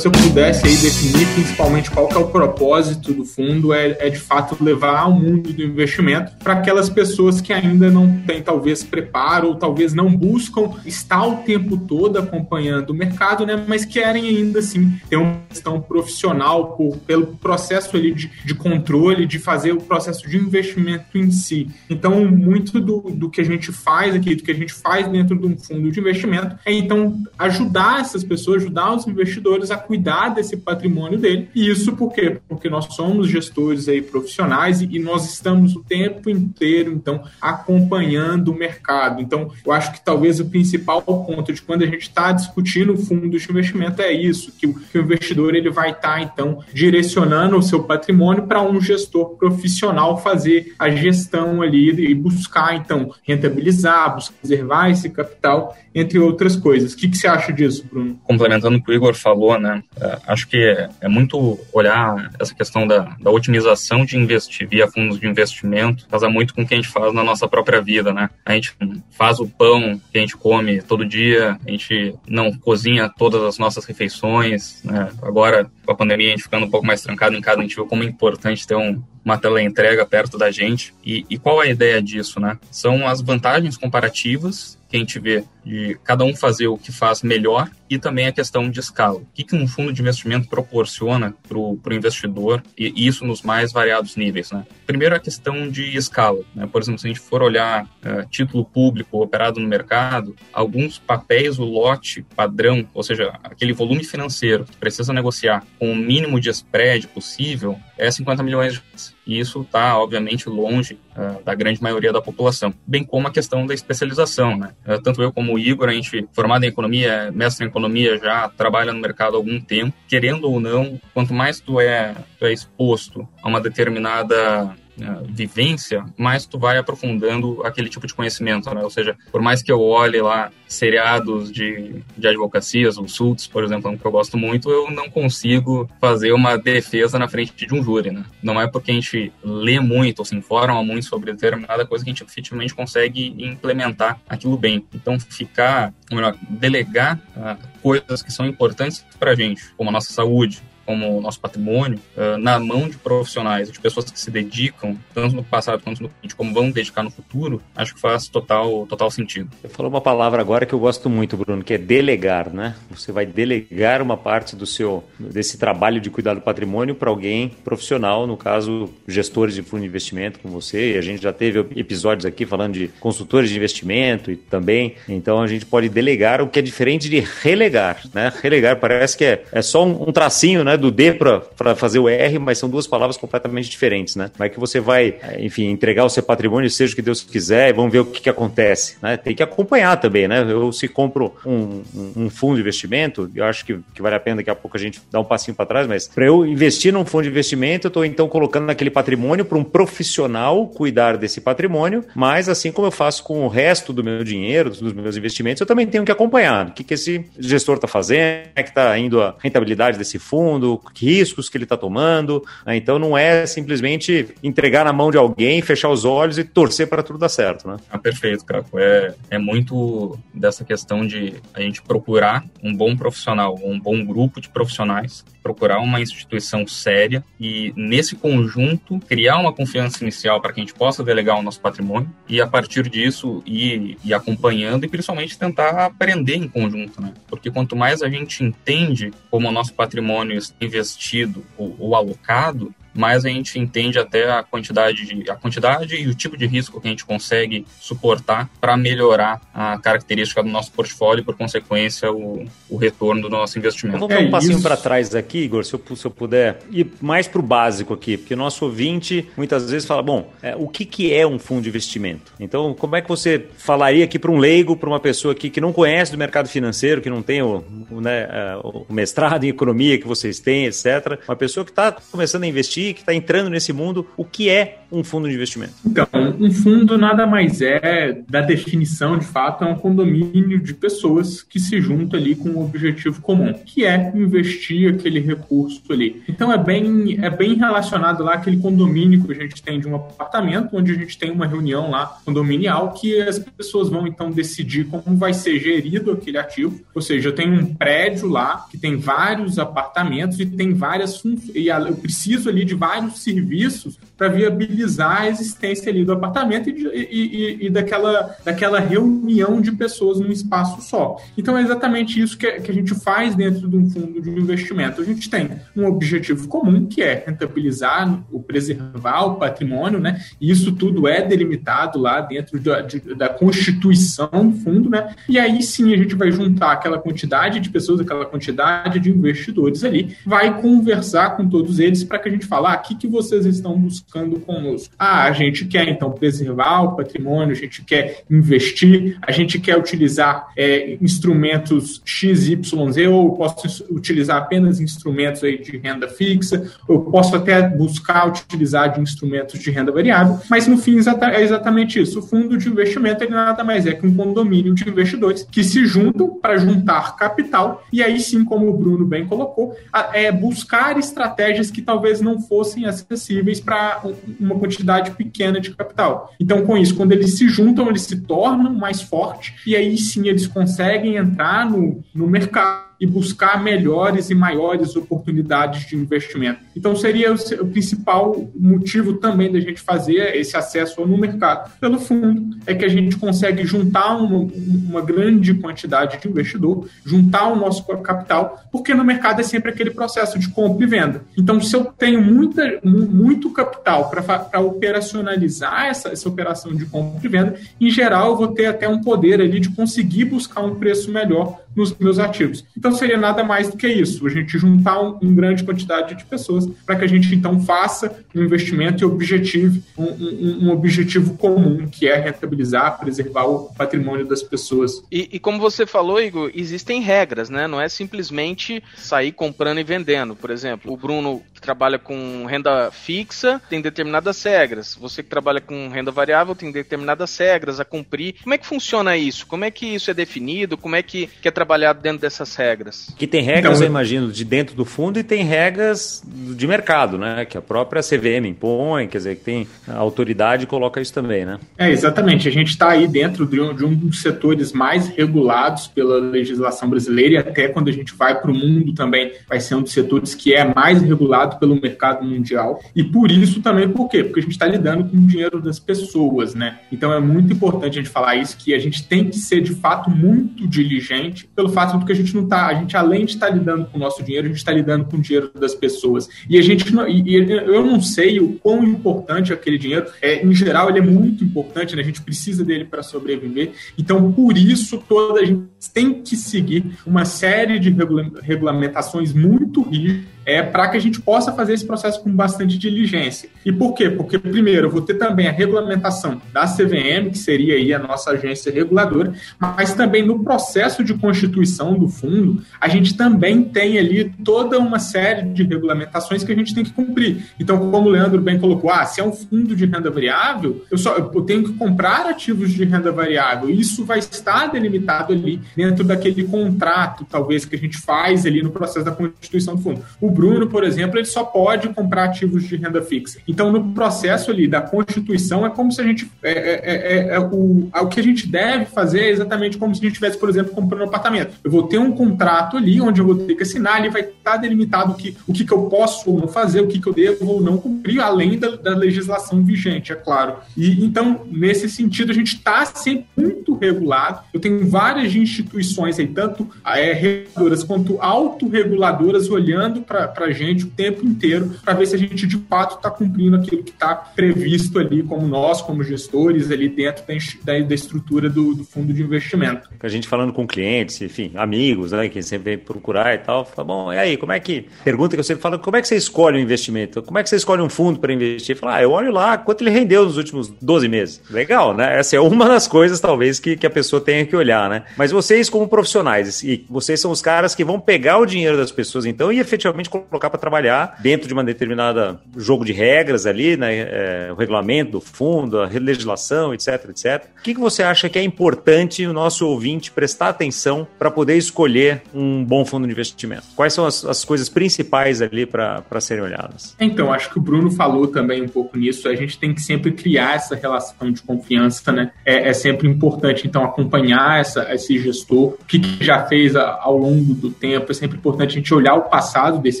Se 0.01 0.07
eu 0.07 0.11
pudesse 0.11 0.65
aí 0.65 0.75
definir 0.77 1.27
principalmente 1.35 1.91
qual 1.91 2.07
que 2.07 2.15
é 2.15 2.17
o 2.17 2.27
propósito 2.27 3.13
do 3.13 3.23
fundo, 3.23 3.71
é, 3.71 3.95
é 3.99 4.09
de 4.09 4.17
fato 4.17 4.57
levar 4.59 5.01
ao 5.01 5.13
mundo 5.13 5.53
do 5.53 5.61
investimento 5.61 6.31
para 6.37 6.53
aquelas 6.53 6.89
pessoas 6.89 7.39
que 7.39 7.53
ainda 7.53 7.87
não 7.91 8.19
têm 8.25 8.41
talvez 8.41 8.83
preparo 8.83 9.49
ou 9.49 9.55
talvez 9.55 9.93
não 9.93 10.11
buscam 10.11 10.71
estar 10.87 11.23
o 11.23 11.37
tempo 11.43 11.77
todo 11.77 12.17
acompanhando 12.17 12.89
o 12.89 12.93
mercado, 12.95 13.45
né? 13.45 13.63
Mas 13.67 13.85
querem 13.85 14.27
ainda 14.27 14.57
assim 14.57 14.91
ter 15.07 15.17
uma 15.17 15.39
questão 15.47 15.79
profissional 15.79 16.75
por, 16.75 16.97
pelo 16.97 17.27
processo 17.37 17.95
ali 17.95 18.11
de, 18.11 18.31
de 18.43 18.55
controle, 18.55 19.27
de 19.27 19.37
fazer 19.37 19.71
o 19.71 19.81
processo 19.81 20.27
de 20.27 20.35
investimento 20.35 21.15
em 21.15 21.29
si. 21.29 21.67
Então, 21.87 22.25
muito 22.25 22.79
do, 22.79 23.01
do 23.11 23.29
que 23.29 23.39
a 23.39 23.45
gente 23.45 23.71
faz 23.71 24.15
aqui, 24.15 24.33
do 24.33 24.41
que 24.41 24.51
a 24.51 24.55
gente 24.55 24.73
faz 24.73 25.07
dentro 25.07 25.37
de 25.37 25.45
um 25.45 25.55
fundo 25.55 25.91
de 25.91 25.99
investimento, 25.99 26.57
é 26.65 26.73
então 26.73 27.21
ajudar 27.37 28.01
essas 28.01 28.23
pessoas, 28.23 28.63
ajudar 28.63 28.95
os 28.95 29.05
investidores 29.05 29.69
a 29.69 29.77
cuidar 29.91 30.29
desse 30.29 30.55
patrimônio 30.55 31.19
dele. 31.19 31.49
E 31.53 31.69
isso 31.69 31.97
por 31.97 32.13
quê? 32.13 32.39
Porque 32.47 32.69
nós 32.69 32.85
somos 32.95 33.27
gestores 33.27 33.89
aí 33.89 34.01
profissionais 34.01 34.81
e, 34.81 34.87
e 34.89 34.99
nós 34.99 35.29
estamos 35.33 35.75
o 35.75 35.83
tempo 35.83 36.29
inteiro, 36.29 36.93
então, 36.93 37.23
acompanhando 37.41 38.53
o 38.53 38.55
mercado. 38.55 39.21
Então, 39.21 39.51
eu 39.65 39.71
acho 39.73 39.91
que 39.91 40.03
talvez 40.03 40.39
o 40.39 40.45
principal 40.45 41.01
ponto 41.01 41.51
de 41.51 41.61
quando 41.61 41.83
a 41.83 41.87
gente 41.87 42.03
está 42.03 42.31
discutindo 42.31 42.95
fundos 42.95 43.41
de 43.41 43.51
investimento 43.51 44.01
é 44.01 44.13
isso, 44.13 44.53
que 44.57 44.67
o, 44.67 44.73
que 44.73 44.97
o 44.97 45.01
investidor 45.01 45.55
ele 45.55 45.69
vai 45.69 45.89
estar, 45.91 46.15
tá, 46.15 46.21
então, 46.21 46.63
direcionando 46.73 47.57
o 47.57 47.61
seu 47.61 47.83
patrimônio 47.83 48.47
para 48.47 48.61
um 48.61 48.79
gestor 48.79 49.35
profissional 49.35 50.21
fazer 50.21 50.73
a 50.79 50.89
gestão 50.89 51.61
ali 51.61 51.89
e 51.89 52.15
buscar, 52.15 52.75
então, 52.75 53.13
rentabilizar, 53.23 54.15
buscar 54.15 54.31
preservar 54.41 54.89
esse 54.89 55.09
capital, 55.09 55.75
entre 55.93 56.19
outras 56.19 56.55
coisas. 56.55 56.93
O 56.93 56.97
que, 56.97 57.09
que 57.09 57.17
você 57.17 57.27
acha 57.27 57.51
disso, 57.51 57.85
Bruno? 57.89 58.19
Complementando 58.23 58.77
o 58.77 58.83
que 58.83 58.91
o 58.91 58.93
Igor 58.93 59.13
falou, 59.13 59.59
né? 59.59 59.80
É, 59.99 60.19
acho 60.27 60.47
que 60.47 60.57
é, 60.57 60.89
é, 61.01 61.07
muito 61.07 61.59
olhar 61.73 62.31
essa 62.39 62.53
questão 62.53 62.87
da, 62.87 63.15
da 63.19 63.31
otimização 63.31 64.05
de 64.05 64.17
investir 64.17 64.67
via 64.67 64.87
fundos 64.87 65.19
de 65.19 65.27
investimento, 65.27 66.07
casa 66.07 66.29
muito 66.29 66.53
com 66.53 66.61
o 66.61 66.67
que 66.67 66.73
a 66.73 66.77
gente 66.77 66.89
faz 66.89 67.13
na 67.13 67.23
nossa 67.23 67.47
própria 67.47 67.81
vida, 67.81 68.13
né? 68.13 68.29
A 68.45 68.53
gente 68.53 68.75
faz 69.11 69.39
o 69.39 69.47
pão 69.47 69.99
que 70.11 70.17
a 70.17 70.21
gente 70.21 70.37
come 70.37 70.81
todo 70.81 71.05
dia, 71.05 71.57
a 71.65 71.71
gente 71.71 72.15
não 72.27 72.51
cozinha 72.51 73.09
todas 73.09 73.43
as 73.43 73.57
nossas 73.57 73.85
refeições, 73.85 74.83
né? 74.83 75.09
Agora, 75.21 75.69
com 75.85 75.91
a 75.91 75.95
pandemia, 75.95 76.27
a 76.27 76.31
gente 76.31 76.43
ficando 76.43 76.65
um 76.65 76.69
pouco 76.69 76.85
mais 76.85 77.01
trancado 77.01 77.35
em 77.35 77.41
casa, 77.41 77.59
a 77.59 77.61
gente 77.61 77.75
viu 77.75 77.85
como 77.85 78.03
é 78.03 78.05
importante 78.05 78.67
ter 78.67 78.75
um, 78.75 79.01
uma 79.23 79.37
teleentrega 79.37 80.05
perto 80.05 80.37
da 80.37 80.51
gente. 80.51 80.93
E, 81.03 81.25
e 81.29 81.37
qual 81.37 81.61
é 81.63 81.67
a 81.67 81.71
ideia 81.71 82.01
disso, 82.01 82.39
né? 82.39 82.57
São 82.69 83.07
as 83.07 83.21
vantagens 83.21 83.77
comparativas 83.77 84.79
que 84.91 84.97
a 84.97 84.99
gente 84.99 85.17
vê 85.19 85.45
de 85.63 85.97
cada 86.03 86.25
um 86.25 86.35
fazer 86.35 86.67
o 86.67 86.77
que 86.77 86.91
faz 86.91 87.23
melhor 87.23 87.69
e 87.89 87.97
também 87.97 88.27
a 88.27 88.31
questão 88.31 88.69
de 88.69 88.79
escala. 88.79 89.19
O 89.19 89.27
que, 89.33 89.43
que 89.43 89.55
um 89.55 89.67
fundo 89.67 89.93
de 89.93 90.01
investimento 90.01 90.49
proporciona 90.49 91.33
para 91.47 91.57
o 91.57 91.79
investidor 91.91 92.61
e 92.77 93.07
isso 93.07 93.25
nos 93.25 93.41
mais 93.41 93.71
variados 93.71 94.15
níveis, 94.15 94.51
né? 94.51 94.65
Primeiro 94.85 95.15
a 95.15 95.19
questão 95.19 95.69
de 95.69 95.95
escala. 95.95 96.43
Né? 96.53 96.67
Por 96.67 96.81
exemplo, 96.81 96.99
se 96.99 97.07
a 97.07 97.09
gente 97.09 97.19
for 97.19 97.41
olhar 97.41 97.85
uh, 97.85 98.27
título 98.29 98.65
público 98.65 99.21
operado 99.21 99.59
no 99.59 99.67
mercado, 99.67 100.35
alguns 100.51 100.99
papéis, 100.99 101.57
o 101.57 101.63
lote 101.63 102.25
padrão, 102.35 102.87
ou 102.93 103.03
seja, 103.03 103.39
aquele 103.43 103.73
volume 103.73 104.03
financeiro 104.03 104.65
que 104.65 104.77
precisa 104.77 105.13
negociar 105.13 105.63
com 105.79 105.91
o 105.91 105.95
mínimo 105.95 106.39
de 106.39 106.49
spread 106.49 107.07
possível, 107.07 107.77
é 107.97 108.09
50 108.09 108.43
milhões 108.43 108.73
de 108.73 108.79
reais. 108.79 109.20
E 109.31 109.39
isso 109.39 109.61
está, 109.61 109.97
obviamente, 109.97 110.49
longe 110.49 110.99
uh, 111.15 111.41
da 111.41 111.55
grande 111.55 111.81
maioria 111.81 112.11
da 112.11 112.21
população. 112.21 112.73
Bem 112.85 113.01
como 113.01 113.29
a 113.29 113.31
questão 113.31 113.65
da 113.65 113.73
especialização. 113.73 114.57
Né? 114.57 114.71
Uh, 114.85 115.01
tanto 115.01 115.23
eu 115.23 115.31
como 115.31 115.53
o 115.53 115.59
Igor, 115.59 115.87
a 115.87 115.93
gente, 115.93 116.27
formado 116.33 116.65
em 116.65 116.67
economia, 116.67 117.31
mestre 117.33 117.65
em 117.65 117.69
economia, 117.69 118.17
já 118.17 118.49
trabalha 118.49 118.91
no 118.91 118.99
mercado 118.99 119.35
há 119.35 119.37
algum 119.37 119.57
tempo. 119.61 119.95
Querendo 120.05 120.51
ou 120.51 120.59
não, 120.59 120.99
quanto 121.13 121.33
mais 121.33 121.61
tu 121.61 121.79
é, 121.79 122.13
tu 122.37 122.45
é 122.45 122.51
exposto 122.51 123.25
a 123.41 123.47
uma 123.47 123.61
determinada 123.61 124.75
uh, 124.99 125.25
vivência, 125.29 126.05
mais 126.17 126.45
tu 126.45 126.57
vai 126.57 126.77
aprofundando 126.77 127.61
aquele 127.65 127.89
tipo 127.89 128.07
de 128.07 128.13
conhecimento, 128.13 128.73
né? 128.73 128.81
Ou 128.83 128.89
seja, 128.89 129.15
por 129.31 129.41
mais 129.41 129.61
que 129.61 129.71
eu 129.71 129.81
olhe 129.81 130.21
lá 130.21 130.51
seriados 130.67 131.51
de, 131.51 132.01
de 132.17 132.27
advocacias, 132.27 132.97
o 132.97 133.07
Suits, 133.07 133.47
por 133.47 133.63
exemplo, 133.63 133.89
é 133.89 133.93
um 133.93 133.97
que 133.97 134.05
eu 134.05 134.11
gosto 134.11 134.37
muito, 134.37 134.69
eu 134.69 134.89
não 134.89 135.09
consigo 135.09 135.89
fazer 135.99 136.31
uma 136.31 136.57
defesa 136.57 137.19
na 137.19 137.27
frente 137.27 137.53
de 137.53 137.73
um 137.73 137.83
júri, 137.83 138.11
né? 138.11 138.23
Não 138.41 138.59
é 138.59 138.67
porque 138.67 138.91
a 138.91 138.93
gente 138.93 139.31
lê 139.43 139.79
muito 139.79 140.19
ou 140.19 140.25
se 140.25 140.35
informa 140.35 140.83
muito 140.83 141.05
sobre 141.05 141.31
determinada 141.31 141.85
coisa 141.85 142.03
que 142.03 142.09
a 142.09 142.13
gente 142.13 142.23
efetivamente 142.23 142.73
consegue 142.73 143.35
implementar 143.37 144.19
aquilo 144.27 144.57
bem. 144.57 144.85
Então, 144.93 145.19
ficar, 145.19 145.93
ou 146.09 146.17
melhor, 146.17 146.35
delegar 146.49 147.19
uh, 147.35 147.57
coisas 147.81 148.21
que 148.21 148.31
são 148.31 148.45
importantes 148.45 149.05
para 149.19 149.31
a 149.31 149.35
gente, 149.35 149.61
como 149.75 149.89
a 149.89 149.93
nossa 149.93 150.13
saúde, 150.13 150.61
como 150.91 151.17
o 151.17 151.21
nosso 151.21 151.39
patrimônio 151.39 151.97
uh, 152.17 152.37
na 152.37 152.59
mão 152.59 152.89
de 152.89 152.97
profissionais, 152.97 153.71
de 153.71 153.79
pessoas 153.79 154.11
que 154.11 154.19
se 154.19 154.29
dedicam, 154.29 154.97
tanto 155.13 155.33
no 155.33 155.41
passado 155.41 155.81
quanto 155.81 156.03
no 156.03 156.09
presente, 156.09 156.35
como 156.35 156.53
vão 156.53 156.69
dedicar 156.69 157.01
no 157.01 157.09
futuro, 157.09 157.61
acho 157.73 157.95
que 157.95 158.01
faz 158.01 158.27
total, 158.27 158.85
total 158.87 159.09
sentido. 159.09 159.49
Você 159.61 159.69
falou 159.69 159.89
uma 159.89 160.01
palavra 160.01 160.41
agora 160.41 160.65
que 160.65 160.73
eu 160.73 160.79
gosto 160.79 161.09
muito, 161.09 161.37
Bruno, 161.37 161.63
que 161.63 161.75
é 161.75 161.77
delegar, 161.77 162.53
né? 162.53 162.75
Você 162.89 163.13
vai 163.13 163.25
delegar 163.25 164.01
uma 164.01 164.17
parte 164.17 164.53
do 164.53 164.65
seu 164.65 165.01
desse 165.17 165.57
trabalho 165.57 166.01
de 166.01 166.09
cuidar 166.09 166.33
do 166.33 166.41
patrimônio 166.41 166.93
para 166.93 167.09
alguém 167.09 167.47
profissional, 167.63 168.27
no 168.27 168.35
caso, 168.35 168.89
gestores 169.07 169.55
de 169.55 169.61
fundo 169.61 169.81
de 169.81 169.87
investimento 169.87 170.39
como 170.39 170.53
você, 170.53 170.95
e 170.95 170.97
a 170.97 171.01
gente 171.01 171.23
já 171.23 171.31
teve 171.31 171.59
episódios 171.77 172.25
aqui 172.25 172.45
falando 172.45 172.73
de 172.73 172.89
consultores 172.99 173.49
de 173.49 173.55
investimento 173.55 174.29
e 174.29 174.35
também, 174.35 174.95
então 175.07 175.41
a 175.41 175.47
gente 175.47 175.65
pode 175.65 175.87
delegar 175.87 176.41
o 176.41 176.49
que 176.49 176.59
é 176.59 176.61
diferente 176.61 177.09
de 177.09 177.23
relegar, 177.41 178.01
né? 178.13 178.29
Relegar 178.43 178.75
parece 178.77 179.17
que 179.17 179.23
é, 179.23 179.43
é 179.53 179.61
só 179.61 179.85
um, 179.85 180.09
um 180.09 180.11
tracinho, 180.11 180.65
né? 180.65 180.80
Do 180.81 180.91
D 180.91 181.13
para 181.13 181.75
fazer 181.75 181.99
o 181.99 182.09
R, 182.09 182.39
mas 182.39 182.57
são 182.57 182.69
duas 182.69 182.87
palavras 182.87 183.17
completamente 183.17 183.69
diferentes, 183.69 184.15
né? 184.15 184.29
Como 184.35 184.45
é 184.45 184.49
que 184.49 184.59
você 184.59 184.79
vai, 184.79 185.15
enfim, 185.39 185.69
entregar 185.69 186.05
o 186.05 186.09
seu 186.09 186.23
patrimônio, 186.23 186.69
seja 186.69 186.93
o 186.93 186.95
que 186.95 187.01
Deus 187.01 187.21
quiser, 187.21 187.69
e 187.69 187.73
vamos 187.73 187.91
ver 187.91 187.99
o 187.99 188.05
que, 188.05 188.21
que 188.21 188.29
acontece, 188.29 188.97
né? 189.01 189.17
Tem 189.17 189.35
que 189.35 189.43
acompanhar 189.43 189.97
também, 189.97 190.27
né? 190.27 190.45
Eu 190.49 190.71
se 190.71 190.87
compro 190.87 191.33
um, 191.45 191.83
um, 191.95 192.13
um 192.15 192.29
fundo 192.29 192.55
de 192.55 192.61
investimento, 192.61 193.29
eu 193.35 193.45
acho 193.45 193.65
que, 193.65 193.79
que, 193.93 194.01
vale 194.01 194.15
a 194.15 194.19
pena 194.19 194.37
daqui 194.37 194.49
a 194.49 194.55
pouco 194.55 194.75
a 194.75 194.79
gente 194.79 195.01
dar 195.11 195.19
um 195.19 195.23
passinho 195.23 195.55
para 195.55 195.65
trás, 195.65 195.87
mas 195.87 196.07
para 196.07 196.25
eu 196.25 196.45
investir 196.45 196.91
num 196.91 197.05
fundo 197.05 197.23
de 197.23 197.29
investimento, 197.29 197.87
eu 197.87 197.89
estou 197.89 198.05
então 198.05 198.27
colocando 198.27 198.65
naquele 198.65 198.89
patrimônio 198.89 199.45
para 199.45 199.57
um 199.57 199.63
profissional 199.63 200.67
cuidar 200.67 201.17
desse 201.17 201.39
patrimônio, 201.41 202.03
mas 202.15 202.49
assim 202.49 202.71
como 202.71 202.87
eu 202.87 202.91
faço 202.91 203.23
com 203.23 203.45
o 203.45 203.47
resto 203.47 203.93
do 203.93 204.03
meu 204.03 204.23
dinheiro, 204.23 204.69
dos 204.69 204.93
meus 204.93 205.17
investimentos, 205.17 205.61
eu 205.61 205.67
também 205.67 205.87
tenho 205.87 206.03
que 206.03 206.11
acompanhar 206.11 206.67
o 206.67 206.71
que, 206.71 206.83
que 206.83 206.93
esse 206.93 207.25
gestor 207.37 207.75
está 207.75 207.87
fazendo, 207.87 208.43
como 208.43 208.53
é 208.55 208.63
que 208.63 208.69
está 208.69 208.97
indo 208.97 209.21
a 209.21 209.35
rentabilidade 209.39 209.97
desse 209.97 210.17
fundo, 210.19 210.60
riscos 210.95 211.49
que 211.49 211.57
ele 211.57 211.65
está 211.65 211.77
tomando. 211.77 212.43
Né? 212.65 212.77
Então 212.77 212.99
não 212.99 213.17
é 213.17 213.45
simplesmente 213.45 214.27
entregar 214.43 214.85
na 214.85 214.93
mão 214.93 215.11
de 215.11 215.17
alguém, 215.17 215.61
fechar 215.61 215.89
os 215.89 216.05
olhos 216.05 216.37
e 216.37 216.43
torcer 216.43 216.87
para 216.87 217.03
tudo 217.03 217.19
dar 217.19 217.29
certo. 217.29 217.67
Né? 217.67 217.77
Ah, 217.89 217.97
perfeito, 217.97 218.45
Caco. 218.45 218.79
É, 218.79 219.15
é 219.29 219.37
muito 219.37 220.17
dessa 220.33 220.63
questão 220.63 221.05
de 221.05 221.35
a 221.53 221.61
gente 221.61 221.81
procurar 221.81 222.43
um 222.63 222.75
bom 222.75 222.95
profissional, 222.95 223.59
um 223.63 223.79
bom 223.79 224.03
grupo 224.05 224.41
de 224.41 224.49
profissionais, 224.49 225.23
procurar 225.41 225.79
uma 225.79 225.99
instituição 225.99 226.67
séria 226.67 227.23
e, 227.39 227.73
nesse 227.75 228.15
conjunto, 228.15 228.99
criar 229.07 229.37
uma 229.37 229.51
confiança 229.51 230.03
inicial 230.03 230.39
para 230.39 230.53
que 230.53 230.59
a 230.59 230.63
gente 230.63 230.73
possa 230.73 231.03
delegar 231.03 231.39
o 231.39 231.43
nosso 231.43 231.59
patrimônio 231.59 232.09
e, 232.27 232.39
a 232.39 232.47
partir 232.47 232.87
disso, 232.89 233.41
ir, 233.45 233.97
ir 234.03 234.13
acompanhando 234.13 234.85
e, 234.85 234.87
principalmente, 234.87 235.37
tentar 235.37 235.85
aprender 235.85 236.35
em 236.35 236.47
conjunto, 236.47 237.01
né? 237.01 237.13
Porque 237.27 237.49
quanto 237.49 237.75
mais 237.75 238.01
a 238.01 238.09
gente 238.09 238.43
entende 238.43 239.11
como 239.29 239.47
o 239.47 239.51
nosso 239.51 239.73
patrimônio 239.73 240.37
investido 240.59 241.43
ou, 241.57 241.75
ou 241.79 241.95
alocado, 241.95 242.73
mais 242.93 243.25
a 243.25 243.29
gente 243.29 243.57
entende 243.57 243.99
até 243.99 244.31
a 244.31 244.43
quantidade, 244.43 245.05
de, 245.05 245.29
a 245.29 245.35
quantidade 245.35 245.95
e 245.95 246.07
o 246.07 246.15
tipo 246.15 246.37
de 246.37 246.45
risco 246.45 246.79
que 246.79 246.87
a 246.87 246.91
gente 246.91 247.05
consegue 247.05 247.65
suportar 247.79 248.49
para 248.59 248.75
melhorar 248.75 249.41
a 249.53 249.77
característica 249.77 250.43
do 250.43 250.49
nosso 250.49 250.71
portfólio 250.71 251.21
e, 251.21 251.25
por 251.25 251.35
consequência, 251.35 252.11
o, 252.11 252.45
o 252.69 252.77
retorno 252.77 253.21
do 253.21 253.29
nosso 253.29 253.57
investimento. 253.57 253.99
Vamos 253.99 254.15
dar 254.15 254.21
um 254.21 254.27
é 254.27 254.31
passinho 254.31 254.61
para 254.61 254.77
trás 254.77 255.13
aqui, 255.15 255.39
Igor, 255.39 255.63
se 255.63 255.73
eu, 255.73 255.81
se 255.95 256.05
eu 256.05 256.11
puder 256.11 256.59
ir 256.71 256.91
mais 257.01 257.27
para 257.27 257.39
o 257.39 257.43
básico 257.43 257.93
aqui, 257.93 258.17
porque 258.17 258.33
o 258.33 258.37
nosso 258.37 258.65
ouvinte 258.65 259.27
muitas 259.37 259.69
vezes 259.69 259.87
fala, 259.87 260.01
bom, 260.01 260.31
é, 260.41 260.55
o 260.55 260.67
que, 260.67 260.85
que 260.85 261.13
é 261.13 261.25
um 261.25 261.39
fundo 261.39 261.61
de 261.61 261.69
investimento? 261.69 262.33
Então, 262.39 262.73
como 262.73 262.95
é 262.95 263.01
que 263.01 263.09
você 263.09 263.47
falaria 263.57 264.03
aqui 264.03 264.19
para 264.19 264.31
um 264.31 264.37
leigo, 264.37 264.75
para 264.75 264.89
uma 264.89 264.99
pessoa 264.99 265.33
aqui 265.33 265.49
que 265.49 265.61
não 265.61 265.73
conhece 265.73 266.11
do 266.11 266.17
mercado 266.17 266.47
financeiro, 266.47 267.01
que 267.01 267.09
não 267.09 267.21
tem 267.21 267.41
o, 267.41 267.63
o, 267.89 268.01
né, 268.01 268.27
é, 268.29 268.59
o 268.63 268.85
mestrado 268.89 269.43
em 269.43 269.49
economia 269.49 269.97
que 269.97 270.07
vocês 270.07 270.39
têm, 270.39 270.65
etc., 270.65 271.19
uma 271.27 271.35
pessoa 271.35 271.63
que 271.63 271.71
está 271.71 271.91
começando 272.11 272.43
a 272.43 272.47
investir 272.47 272.80
que 272.93 273.01
está 273.01 273.13
entrando 273.13 273.49
nesse 273.49 273.71
mundo, 273.71 274.07
o 274.17 274.25
que 274.25 274.49
é 274.49 274.79
um 274.91 275.03
fundo 275.03 275.27
de 275.27 275.33
investimento? 275.33 275.73
Então, 275.85 276.05
um 276.39 276.51
fundo 276.51 276.97
nada 276.97 277.25
mais 277.25 277.61
é, 277.61 278.21
da 278.27 278.41
definição 278.41 279.17
de 279.17 279.25
fato, 279.25 279.63
é 279.63 279.67
um 279.67 279.75
condomínio 279.75 280.59
de 280.59 280.73
pessoas 280.73 281.41
que 281.41 281.59
se 281.59 281.79
juntam 281.79 282.19
ali 282.19 282.35
com 282.35 282.49
um 282.49 282.61
objetivo 282.61 283.21
comum, 283.21 283.53
que 283.53 283.85
é 283.85 284.11
investir 284.13 284.93
aquele 284.93 285.19
recurso 285.19 285.81
ali. 285.89 286.21
Então 286.27 286.51
é 286.51 286.57
bem, 286.57 287.17
é 287.21 287.29
bem 287.29 287.55
relacionado 287.55 288.23
lá 288.23 288.33
aquele 288.33 288.57
condomínio 288.57 289.23
que 289.23 289.31
a 289.31 289.35
gente 289.35 289.61
tem 289.61 289.79
de 289.79 289.87
um 289.87 289.95
apartamento, 289.95 290.75
onde 290.75 290.91
a 290.91 290.95
gente 290.95 291.17
tem 291.17 291.31
uma 291.31 291.47
reunião 291.47 291.89
lá 291.89 292.17
condominial 292.25 292.93
que 292.93 293.21
as 293.21 293.39
pessoas 293.39 293.89
vão 293.89 294.05
então 294.05 294.29
decidir 294.29 294.85
como 294.85 295.15
vai 295.15 295.33
ser 295.33 295.59
gerido 295.59 296.11
aquele 296.11 296.37
ativo. 296.37 296.79
Ou 296.93 297.01
seja, 297.01 297.29
eu 297.29 297.33
tenho 297.33 297.53
um 297.53 297.73
prédio 297.73 298.27
lá 298.27 298.65
que 298.69 298.77
tem 298.77 298.97
vários 298.97 299.57
apartamentos 299.57 300.39
e 300.39 300.45
tem 300.45 300.73
várias 300.73 301.17
funções, 301.17 301.55
e 301.55 301.67
eu 301.67 301.95
preciso 301.95 302.49
ali 302.49 302.65
de 302.65 302.70
vários 302.75 303.19
serviços 303.19 303.97
para 304.17 304.27
viabilizar 304.27 305.21
a 305.21 305.27
existência 305.29 305.91
ali 305.91 306.05
do 306.05 306.13
apartamento 306.13 306.69
e, 306.69 306.73
e, 306.73 307.05
e, 307.11 307.65
e, 307.65 307.69
daquela, 307.69 308.35
daquela 308.43 308.79
reunião 308.79 309.59
de 309.59 309.71
pessoas 309.71 310.19
num 310.19 310.31
espaço 310.31 310.81
só. 310.81 311.17
Então 311.37 311.57
é 311.57 311.61
exatamente 311.61 312.21
isso 312.21 312.37
que, 312.37 312.51
que 312.59 312.71
a 312.71 312.73
gente 312.73 312.93
faz 312.95 313.35
dentro 313.35 313.67
de 313.67 313.75
um 313.75 313.89
fundo 313.89 314.21
de 314.21 314.29
investimento. 314.29 315.01
A 315.01 315.05
gente 315.05 315.29
tem 315.29 315.49
um 315.75 315.85
objetivo 315.85 316.47
comum, 316.47 316.85
que 316.85 317.01
é 317.01 317.23
rentabilizar 317.25 318.23
ou 318.31 318.41
preservar 318.41 319.23
o 319.25 319.35
patrimônio, 319.35 319.99
né? 319.99 320.21
E 320.39 320.51
isso 320.51 320.71
tudo 320.73 321.07
é 321.07 321.25
delimitado 321.25 321.99
lá 321.99 322.21
dentro 322.21 322.59
da, 322.59 322.81
de, 322.81 322.99
da 323.15 323.29
constituição 323.29 324.29
do 324.29 324.57
fundo, 324.57 324.89
né? 324.89 325.13
E 325.27 325.39
aí 325.39 325.61
sim 325.63 325.93
a 325.93 325.97
gente 325.97 326.15
vai 326.15 326.31
juntar 326.31 326.71
aquela 326.71 326.99
quantidade 326.99 327.59
de 327.59 327.69
pessoas, 327.69 327.99
aquela 327.99 328.25
quantidade 328.25 328.99
de 328.99 329.09
investidores 329.09 329.83
ali, 329.83 330.15
vai 330.25 330.61
conversar 330.61 331.35
com 331.37 331.47
todos 331.47 331.79
eles 331.79 332.03
para 332.03 332.19
que 332.19 332.29
a 332.29 332.31
gente 332.31 332.45
fale, 332.45 332.60
ah, 332.65 332.75
o 332.75 332.81
que, 332.81 332.95
que 332.95 333.07
vocês 333.07 333.45
estão 333.45 333.77
buscando 333.77 334.39
conosco. 334.39 334.93
Ah, 334.97 335.23
a 335.23 335.31
gente 335.31 335.65
quer 335.65 335.87
então 335.87 336.11
preservar 336.11 336.81
o 336.81 336.95
patrimônio, 336.95 337.51
a 337.51 337.57
gente 337.57 337.83
quer 337.83 338.23
investir, 338.29 339.17
a 339.21 339.31
gente 339.31 339.59
quer 339.59 339.77
utilizar 339.77 340.47
é, 340.57 340.97
instrumentos 341.01 342.01
XYZ, 342.05 343.07
ou 343.09 343.35
posso 343.35 343.85
utilizar 343.89 344.37
apenas 344.37 344.79
instrumentos 344.79 345.43
aí 345.43 345.61
de 345.61 345.77
renda 345.77 346.07
fixa, 346.07 346.71
ou 346.87 347.01
posso 347.05 347.35
até 347.35 347.67
buscar 347.67 348.27
utilizar 348.27 348.93
de 348.93 349.01
instrumentos 349.01 349.59
de 349.59 349.71
renda 349.71 349.91
variável, 349.91 350.39
mas 350.49 350.67
no 350.67 350.77
fim 350.77 350.97
é 351.33 351.41
exatamente 351.41 351.99
isso. 351.99 352.19
O 352.19 352.21
fundo 352.21 352.57
de 352.57 352.69
investimento 352.69 353.23
ele 353.23 353.31
nada 353.31 353.63
mais 353.63 353.85
é 353.85 353.93
que 353.93 354.05
um 354.05 354.13
condomínio 354.13 354.73
de 354.73 354.87
investidores 354.87 355.47
que 355.49 355.63
se 355.63 355.85
juntam 355.85 356.29
para 356.41 356.57
juntar 356.57 357.15
capital 357.15 357.83
e 357.91 358.03
aí 358.03 358.19
sim, 358.19 358.43
como 358.43 358.69
o 358.69 358.77
Bruno 358.77 359.05
bem 359.05 359.25
colocou, 359.25 359.75
é 360.13 360.31
buscar 360.31 360.97
estratégias 360.97 361.71
que 361.71 361.81
talvez 361.81 362.21
não 362.21 362.39
fossem 362.51 362.85
acessíveis 362.85 363.61
para 363.61 364.03
uma 364.37 364.59
quantidade 364.59 365.11
pequena 365.11 365.57
de 365.57 365.71
capital. 365.73 366.33
Então, 366.37 366.65
com 366.65 366.75
isso, 366.75 366.93
quando 366.95 367.13
eles 367.13 367.37
se 367.37 367.47
juntam, 367.47 367.87
eles 367.87 368.01
se 368.01 368.19
tornam 368.19 368.73
mais 368.73 369.01
fortes 369.01 369.53
e 369.65 369.73
aí 369.73 369.97
sim 369.97 370.27
eles 370.27 370.47
conseguem 370.47 371.15
entrar 371.15 371.69
no, 371.69 372.03
no 372.13 372.27
mercado 372.27 372.90
e 373.01 373.07
buscar 373.07 373.63
melhores 373.63 374.29
e 374.29 374.35
maiores 374.35 374.95
oportunidades 374.95 375.87
de 375.87 375.95
investimento. 375.95 376.59
Então, 376.75 376.95
seria 376.95 377.33
o, 377.33 377.65
principal 377.65 378.47
motivo 378.55 379.13
também 379.13 379.51
da 379.51 379.59
gente 379.59 379.81
fazer 379.81 380.35
esse 380.35 380.55
acesso 380.55 381.03
no 381.03 381.17
mercado 381.17 381.71
pelo 381.79 381.99
fundo, 381.99 382.55
é 382.67 382.75
que 382.75 382.85
a 382.85 382.87
gente 382.87 383.17
consegue 383.17 383.65
juntar 383.65 384.15
uma, 384.17 384.47
uma 384.87 385.01
grande 385.01 385.51
quantidade 385.55 386.19
de 386.19 386.27
investidor, 386.27 386.87
juntar 387.03 387.47
o 387.47 387.55
nosso 387.55 387.83
capital, 388.03 388.63
porque 388.71 388.93
no 388.93 389.03
mercado 389.03 389.39
é 389.39 389.43
sempre 389.43 389.71
aquele 389.71 389.89
processo 389.89 390.37
de 390.37 390.49
compra 390.49 390.85
e 390.85 390.87
venda. 390.87 391.23
Então, 391.35 391.59
se 391.59 391.75
eu 391.75 391.85
tenho 391.85 392.21
muita, 392.21 392.79
muito 392.83 393.49
capital 393.51 394.11
para 394.11 394.59
operacionalizar 394.59 395.87
essa, 395.87 396.09
essa 396.09 396.29
operação 396.29 396.75
de 396.75 396.85
compra 396.85 397.25
e 397.25 397.27
venda, 397.27 397.55
em 397.79 397.89
geral, 397.89 398.33
eu 398.33 398.37
vou 398.37 398.47
ter 398.49 398.67
até 398.67 398.87
um 398.87 399.01
poder 399.01 399.41
ali 399.41 399.59
de 399.59 399.69
conseguir 399.69 400.25
buscar 400.25 400.61
um 400.61 400.75
preço 400.75 401.11
melhor 401.11 401.61
nos 401.75 401.97
meus 401.97 402.19
ativos. 402.19 402.63
Então 402.77 402.91
seria 402.91 403.17
nada 403.17 403.43
mais 403.43 403.69
do 403.69 403.77
que 403.77 403.87
isso, 403.87 404.25
a 404.25 404.29
gente 404.29 404.57
juntar 404.57 405.01
um, 405.01 405.17
um 405.21 405.35
grande 405.35 405.63
quantidade 405.63 406.15
de 406.15 406.25
pessoas 406.25 406.67
para 406.85 406.95
que 406.95 407.05
a 407.05 407.07
gente 407.07 407.33
então 407.33 407.59
faça 407.61 408.23
um 408.35 408.43
investimento 408.43 409.03
e 409.03 409.05
objetive 409.05 409.83
um, 409.97 410.03
um, 410.03 410.57
um, 410.65 410.71
objetivo 410.71 411.37
comum, 411.37 411.87
que 411.87 412.07
é 412.07 412.15
rentabilizar, 412.15 412.99
preservar 412.99 413.45
o 413.45 413.73
patrimônio 413.73 414.25
das 414.25 414.43
pessoas. 414.43 415.03
E, 415.11 415.29
e 415.33 415.39
como 415.39 415.59
você 415.59 415.85
falou, 415.85 416.21
Igor, 416.21 416.51
existem 416.53 417.01
regras, 417.01 417.49
né? 417.49 417.67
Não 417.67 417.79
é 417.79 417.87
simplesmente 417.89 418.83
sair 418.95 419.31
comprando 419.31 419.79
e 419.79 419.83
vendendo. 419.83 420.35
Por 420.35 420.49
exemplo, 420.49 420.91
o 420.91 420.97
Bruno 420.97 421.41
que 421.53 421.61
trabalha 421.61 421.99
com 421.99 422.45
renda 422.45 422.91
fixa 422.91 423.61
tem 423.69 423.81
determinadas 423.81 424.41
regras. 424.43 424.95
Você 424.95 425.23
que 425.23 425.29
trabalha 425.29 425.61
com 425.61 425.89
renda 425.89 426.11
variável 426.11 426.55
tem 426.55 426.71
determinadas 426.71 427.37
regras 427.37 427.79
a 427.79 427.85
cumprir. 427.85 428.35
Como 428.43 428.53
é 428.53 428.57
que 428.57 428.65
funciona 428.65 429.17
isso? 429.17 429.45
Como 429.47 429.65
é 429.65 429.71
que 429.71 429.85
isso 429.85 430.09
é 430.09 430.13
definido? 430.13 430.77
Como 430.77 430.95
é 430.95 431.03
que, 431.03 431.27
que 431.27 431.47
é 431.47 431.51
trabalhado 431.61 432.01
dentro 432.01 432.19
dessas 432.19 432.55
regras? 432.55 433.13
Que 433.17 433.27
tem 433.27 433.41
regras, 433.43 433.77
então, 433.77 433.87
eu 433.87 433.89
imagino, 433.89 434.31
de 434.31 434.43
dentro 434.43 434.75
do 434.75 434.83
fundo 434.83 435.19
e 435.19 435.23
tem 435.23 435.43
regras 435.43 436.23
de 436.25 436.67
mercado, 436.67 437.17
né? 437.17 437.45
Que 437.45 437.57
a 437.57 437.61
própria 437.61 438.01
CVM 438.01 438.47
impõe, 438.47 439.07
quer 439.07 439.17
dizer, 439.19 439.35
que 439.35 439.43
tem 439.43 439.67
a 439.87 439.97
autoridade 439.97 440.65
coloca 440.65 440.99
isso 440.99 441.13
também, 441.13 441.45
né? 441.45 441.59
É, 441.77 441.89
exatamente. 441.89 442.47
A 442.47 442.51
gente 442.51 442.69
está 442.69 442.89
aí 442.89 443.07
dentro 443.07 443.45
de 443.45 443.59
um, 443.59 443.73
de 443.75 443.85
um 443.85 443.93
dos 443.93 444.21
setores 444.21 444.73
mais 444.73 445.07
regulados 445.07 445.87
pela 445.87 446.17
legislação 446.17 446.89
brasileira 446.89 447.35
e 447.35 447.37
até 447.37 447.67
quando 447.67 447.89
a 447.89 447.91
gente 447.91 448.15
vai 448.15 448.39
para 448.39 448.49
o 448.49 448.53
mundo 448.53 448.93
também 448.93 449.33
vai 449.47 449.59
ser 449.59 449.75
um 449.75 449.81
dos 449.81 449.91
setores 449.91 450.33
que 450.33 450.53
é 450.53 450.73
mais 450.73 451.01
regulado 451.01 451.57
pelo 451.59 451.79
mercado 451.79 452.25
mundial. 452.25 452.81
E 452.95 453.03
por 453.03 453.29
isso 453.29 453.61
também, 453.61 453.87
por 453.87 454.09
quê? 454.09 454.23
Porque 454.23 454.39
a 454.39 454.43
gente 454.43 454.53
está 454.53 454.65
lidando 454.65 455.03
com 455.05 455.17
o 455.17 455.27
dinheiro 455.27 455.61
das 455.61 455.79
pessoas, 455.79 456.55
né? 456.55 456.79
Então 456.91 457.13
é 457.13 457.19
muito 457.19 457.53
importante 457.53 457.99
a 457.99 458.01
gente 458.01 458.09
falar 458.09 458.35
isso, 458.35 458.57
que 458.57 458.73
a 458.73 458.79
gente 458.79 459.03
tem 459.03 459.29
que 459.29 459.37
ser 459.37 459.61
de 459.61 459.75
fato 459.75 460.09
muito 460.09 460.67
diligente 460.67 461.50
pelo 461.55 461.69
fato 461.69 461.97
de 461.97 462.05
que 462.05 462.11
a 462.11 462.15
gente 462.15 462.33
não 462.35 462.43
está, 462.43 462.67
a 462.67 462.73
gente 462.73 462.95
além 462.95 463.25
de 463.25 463.33
estar 463.33 463.47
tá 463.47 463.53
lidando 463.53 463.85
com 463.85 463.97
o 463.97 463.99
nosso 463.99 464.23
dinheiro, 464.23 464.45
a 464.45 464.49
gente 464.49 464.57
está 464.57 464.71
lidando 464.71 465.05
com 465.05 465.17
o 465.17 465.21
dinheiro 465.21 465.51
das 465.53 465.75
pessoas. 465.75 466.29
E 466.49 466.57
a 466.57 466.61
gente 466.61 466.93
não, 466.93 467.07
e, 467.07 467.35
eu 467.35 467.85
não 467.85 468.01
sei 468.01 468.39
o 468.39 468.53
quão 468.53 468.83
importante 468.83 469.53
aquele 469.53 469.77
dinheiro. 469.77 470.07
É, 470.21 470.45
em 470.45 470.53
geral, 470.53 470.89
ele 470.89 470.99
é 470.99 471.01
muito 471.01 471.43
importante, 471.43 471.95
né? 471.95 472.01
A 472.01 472.05
gente 472.05 472.21
precisa 472.21 472.63
dele 472.63 472.85
para 472.85 473.03
sobreviver. 473.03 473.71
Então, 473.97 474.31
por 474.31 474.57
isso, 474.57 475.03
toda 475.07 475.41
a 475.41 475.45
gente 475.45 475.67
tem 475.93 476.21
que 476.21 476.35
seguir 476.35 476.97
uma 477.05 477.25
série 477.25 477.79
de 477.79 477.89
regula 477.89 478.31
regulamentações 478.41 479.33
muito 479.33 479.81
rígidas 479.81 480.40
é 480.51 480.63
para 480.63 480.89
que 480.89 480.97
a 480.97 480.99
gente 480.99 481.21
possa 481.21 481.51
fazer 481.53 481.73
esse 481.73 481.85
processo 481.85 482.21
com 482.21 482.31
bastante 482.31 482.77
diligência. 482.77 483.49
E 483.65 483.71
por 483.71 483.93
quê? 483.93 484.09
Porque, 484.09 484.37
primeiro, 484.37 484.87
eu 484.87 484.91
vou 484.91 485.01
ter 485.01 485.15
também 485.15 485.47
a 485.47 485.51
regulamentação 485.51 486.41
da 486.51 486.65
CVM, 486.65 487.29
que 487.31 487.37
seria 487.37 487.75
aí 487.75 487.93
a 487.93 487.99
nossa 487.99 488.31
agência 488.31 488.71
reguladora, 488.71 489.33
mas 489.59 489.93
também 489.93 490.25
no 490.25 490.43
processo 490.43 491.03
de 491.03 491.13
constituição 491.13 491.97
do 491.97 492.07
fundo, 492.07 492.61
a 492.79 492.87
gente 492.87 493.15
também 493.15 493.63
tem 493.63 493.97
ali 493.97 494.33
toda 494.43 494.77
uma 494.79 494.99
série 494.99 495.49
de 495.49 495.63
regulamentações 495.63 496.43
que 496.43 496.51
a 496.51 496.55
gente 496.55 496.73
tem 496.73 496.83
que 496.83 496.91
cumprir. 496.91 497.45
Então, 497.59 497.77
como 497.91 498.07
o 498.07 498.11
Leandro 498.11 498.41
bem 498.41 498.59
colocou, 498.59 498.89
ah, 498.89 499.05
se 499.05 499.21
é 499.21 499.23
um 499.23 499.31
fundo 499.31 499.75
de 499.75 499.85
renda 499.85 500.09
variável, 500.09 500.85
eu 500.89 500.97
só 500.97 501.15
eu 501.15 501.41
tenho 501.43 501.63
que 501.63 501.73
comprar 501.73 502.25
ativos 502.25 502.71
de 502.71 502.83
renda 502.83 503.11
variável. 503.11 503.69
Isso 503.69 504.03
vai 504.03 504.19
estar 504.19 504.67
delimitado 504.67 505.33
ali 505.33 505.61
dentro 505.75 506.03
daquele 506.03 506.43
contrato, 506.43 507.25
talvez, 507.29 507.65
que 507.65 507.75
a 507.75 507.79
gente 507.79 507.97
faz 507.97 508.45
ali 508.45 508.61
no 508.61 508.71
processo 508.71 509.05
da 509.05 509.11
constituição 509.11 509.75
do 509.75 509.81
fundo. 509.81 510.01
O 510.19 510.29
Bruno, 510.41 510.65
por 510.65 510.83
exemplo, 510.83 511.19
ele 511.19 511.25
só 511.25 511.43
pode 511.43 511.89
comprar 511.89 512.23
ativos 512.23 512.63
de 512.63 512.75
renda 512.75 512.99
fixa. 513.03 513.39
Então, 513.47 513.71
no 513.71 513.93
processo 513.93 514.49
ali 514.49 514.67
da 514.67 514.81
constituição, 514.81 515.63
é 515.63 515.69
como 515.69 515.91
se 515.91 516.01
a 516.01 516.03
gente. 516.03 516.31
É, 516.41 516.51
é, 516.51 516.95
é, 516.95 517.35
é 517.35 517.39
o, 517.39 517.87
o 517.93 518.07
que 518.07 518.19
a 518.19 518.23
gente 518.23 518.47
deve 518.47 518.85
fazer 518.85 519.19
é 519.19 519.29
exatamente 519.29 519.77
como 519.77 519.93
se 519.93 520.01
a 520.01 520.03
gente 520.03 520.13
estivesse, 520.13 520.39
por 520.39 520.49
exemplo, 520.49 520.73
comprando 520.73 521.01
um 521.01 521.05
apartamento. 521.05 521.53
Eu 521.63 521.69
vou 521.69 521.83
ter 521.83 521.99
um 521.99 522.11
contrato 522.11 522.75
ali 522.75 522.99
onde 522.99 523.21
eu 523.21 523.25
vou 523.25 523.35
ter 523.35 523.53
que 523.53 523.61
assinar, 523.61 523.97
ali 523.97 524.09
vai 524.09 524.21
estar 524.21 524.57
delimitado 524.57 525.11
o 525.11 525.15
que, 525.15 525.37
o 525.47 525.53
que, 525.53 525.63
que 525.63 525.71
eu 525.71 525.83
posso 525.83 526.31
ou 526.31 526.39
não 526.39 526.47
fazer, 526.47 526.81
o 526.81 526.87
que, 526.87 526.99
que 526.99 527.07
eu 527.07 527.13
devo 527.13 527.47
ou 527.47 527.61
não 527.61 527.77
cumprir, 527.77 528.19
além 528.19 528.57
da, 528.57 528.75
da 528.75 528.95
legislação 528.95 529.61
vigente, 529.63 530.11
é 530.11 530.15
claro. 530.15 530.55
E 530.75 531.05
então, 531.05 531.41
nesse 531.51 531.87
sentido, 531.87 532.31
a 532.31 532.35
gente 532.35 532.55
está 532.55 532.83
sempre 532.85 533.27
muito 533.37 533.75
regulado. 533.75 534.39
Eu 534.51 534.59
tenho 534.59 534.87
várias 534.89 535.35
instituições 535.35 536.17
aí, 536.17 536.25
tanto 536.25 536.67
é, 536.83 537.13
reguladoras 537.13 537.83
quanto 537.83 538.17
autorreguladoras, 538.19 539.47
olhando 539.49 540.01
para 540.01 540.20
para 540.27 540.45
a 540.45 540.51
gente 540.51 540.85
o 540.85 540.89
tempo 540.89 541.25
inteiro 541.25 541.71
para 541.83 541.93
ver 541.93 542.05
se 542.05 542.15
a 542.15 542.17
gente 542.17 542.47
de 542.47 542.57
fato 542.69 542.95
está 542.95 543.09
cumprindo 543.09 543.55
aquilo 543.55 543.83
que 543.83 543.91
está 543.91 544.15
previsto 544.15 544.99
ali, 544.99 545.23
como 545.23 545.47
nós, 545.47 545.81
como 545.81 546.03
gestores, 546.03 546.71
ali 546.71 546.89
dentro 546.89 547.23
da, 547.63 547.79
da 547.79 547.95
estrutura 547.95 548.49
do, 548.49 548.73
do, 548.75 548.83
fundo 548.83 549.13
de 549.13 549.21
investimento. 549.21 549.89
A 549.99 550.07
gente 550.07 550.27
falando 550.27 550.53
com 550.53 550.67
clientes, 550.67 551.21
enfim, 551.21 551.51
amigos, 551.55 552.11
né, 552.11 552.29
que 552.29 552.41
sempre 552.41 552.75
vem 552.75 552.77
procurar 552.77 553.33
e 553.33 553.37
tal, 553.39 553.65
fala, 553.65 553.85
bom, 553.85 554.13
e 554.13 554.17
aí, 554.17 554.37
como 554.37 554.51
é 554.51 554.59
que. 554.59 554.87
Pergunta 555.03 555.35
que 555.35 555.39
eu 555.39 555.43
sempre 555.43 555.61
falo, 555.61 555.79
como 555.79 555.97
é 555.97 556.01
que 556.01 556.07
você 556.07 556.15
escolhe 556.15 556.57
um 556.57 556.61
investimento? 556.61 557.21
Como 557.21 557.37
é 557.37 557.43
que 557.43 557.49
você 557.49 557.55
escolhe 557.55 557.81
um 557.81 557.89
fundo 557.89 558.19
para 558.19 558.33
investir? 558.33 558.75
Fala, 558.75 558.95
ah, 558.95 559.01
eu 559.01 559.11
olho 559.11 559.31
lá 559.31 559.57
quanto 559.57 559.81
ele 559.83 559.89
rendeu 559.89 560.25
nos 560.25 560.37
últimos 560.37 560.69
12 560.81 561.07
meses. 561.07 561.41
Legal, 561.49 561.93
né? 561.93 562.19
Essa 562.19 562.35
é 562.35 562.39
uma 562.39 562.67
das 562.67 562.87
coisas, 562.87 563.19
talvez, 563.19 563.59
que, 563.59 563.75
que 563.75 563.85
a 563.85 563.89
pessoa 563.89 564.21
tenha 564.21 564.45
que 564.45 564.55
olhar, 564.55 564.89
né? 564.89 565.03
Mas 565.17 565.31
vocês, 565.31 565.69
como 565.69 565.87
profissionais, 565.87 566.63
e 566.63 566.85
vocês 566.89 567.19
são 567.19 567.31
os 567.31 567.41
caras 567.41 567.75
que 567.75 567.83
vão 567.83 567.99
pegar 567.99 568.37
o 568.37 568.45
dinheiro 568.45 568.77
das 568.77 568.91
pessoas, 568.91 569.25
então, 569.25 569.51
e 569.51 569.59
efetivamente 569.59 570.09
colocar 570.11 570.49
para 570.49 570.59
trabalhar 570.59 571.17
dentro 571.19 571.47
de 571.47 571.53
uma 571.53 571.63
determinada 571.63 572.39
jogo 572.55 572.85
de 572.85 572.91
regras 572.91 573.45
ali, 573.45 573.77
né, 573.77 573.95
é, 573.95 574.49
o 574.51 574.55
regulamento 574.55 575.11
do 575.11 575.21
fundo, 575.21 575.81
a 575.81 575.87
legislação, 575.87 576.73
etc, 576.73 577.09
etc. 577.09 577.45
O 577.59 577.63
que, 577.63 577.73
que 577.73 577.79
você 577.79 578.03
acha 578.03 578.29
que 578.29 578.37
é 578.37 578.43
importante 578.43 579.25
o 579.25 579.33
nosso 579.33 579.67
ouvinte 579.67 580.11
prestar 580.11 580.49
atenção 580.49 581.07
para 581.17 581.31
poder 581.31 581.57
escolher 581.57 582.21
um 582.33 582.63
bom 582.63 582.85
fundo 582.85 583.05
de 583.07 583.13
investimento? 583.13 583.63
Quais 583.75 583.93
são 583.93 584.05
as, 584.05 584.25
as 584.25 584.43
coisas 584.43 584.69
principais 584.69 585.41
ali 585.41 585.65
para 585.65 586.03
serem 586.19 586.43
olhadas? 586.43 586.95
Então, 586.99 587.31
acho 587.31 587.49
que 587.49 587.57
o 587.57 587.61
Bruno 587.61 587.91
falou 587.91 588.27
também 588.27 588.61
um 588.61 588.67
pouco 588.67 588.97
nisso. 588.97 589.27
A 589.27 589.35
gente 589.35 589.57
tem 589.57 589.73
que 589.73 589.81
sempre 589.81 590.11
criar 590.11 590.55
essa 590.55 590.75
relação 590.75 591.31
de 591.31 591.41
confiança, 591.41 592.11
né? 592.11 592.31
É, 592.45 592.69
é 592.69 592.73
sempre 592.73 593.07
importante, 593.07 593.67
então, 593.67 593.83
acompanhar 593.83 594.59
essa, 594.59 594.93
esse 594.93 595.17
gestor, 595.19 595.75
o 595.79 595.85
que, 595.85 595.99
que 595.99 596.23
já 596.23 596.45
fez 596.45 596.75
ao 596.75 597.17
longo 597.17 597.53
do 597.53 597.71
tempo. 597.71 598.11
É 598.11 598.13
sempre 598.13 598.37
importante 598.37 598.71
a 598.71 598.75
gente 598.75 598.93
olhar 598.93 599.15
o 599.15 599.23
passado 599.23 599.79
desse 599.79 600.00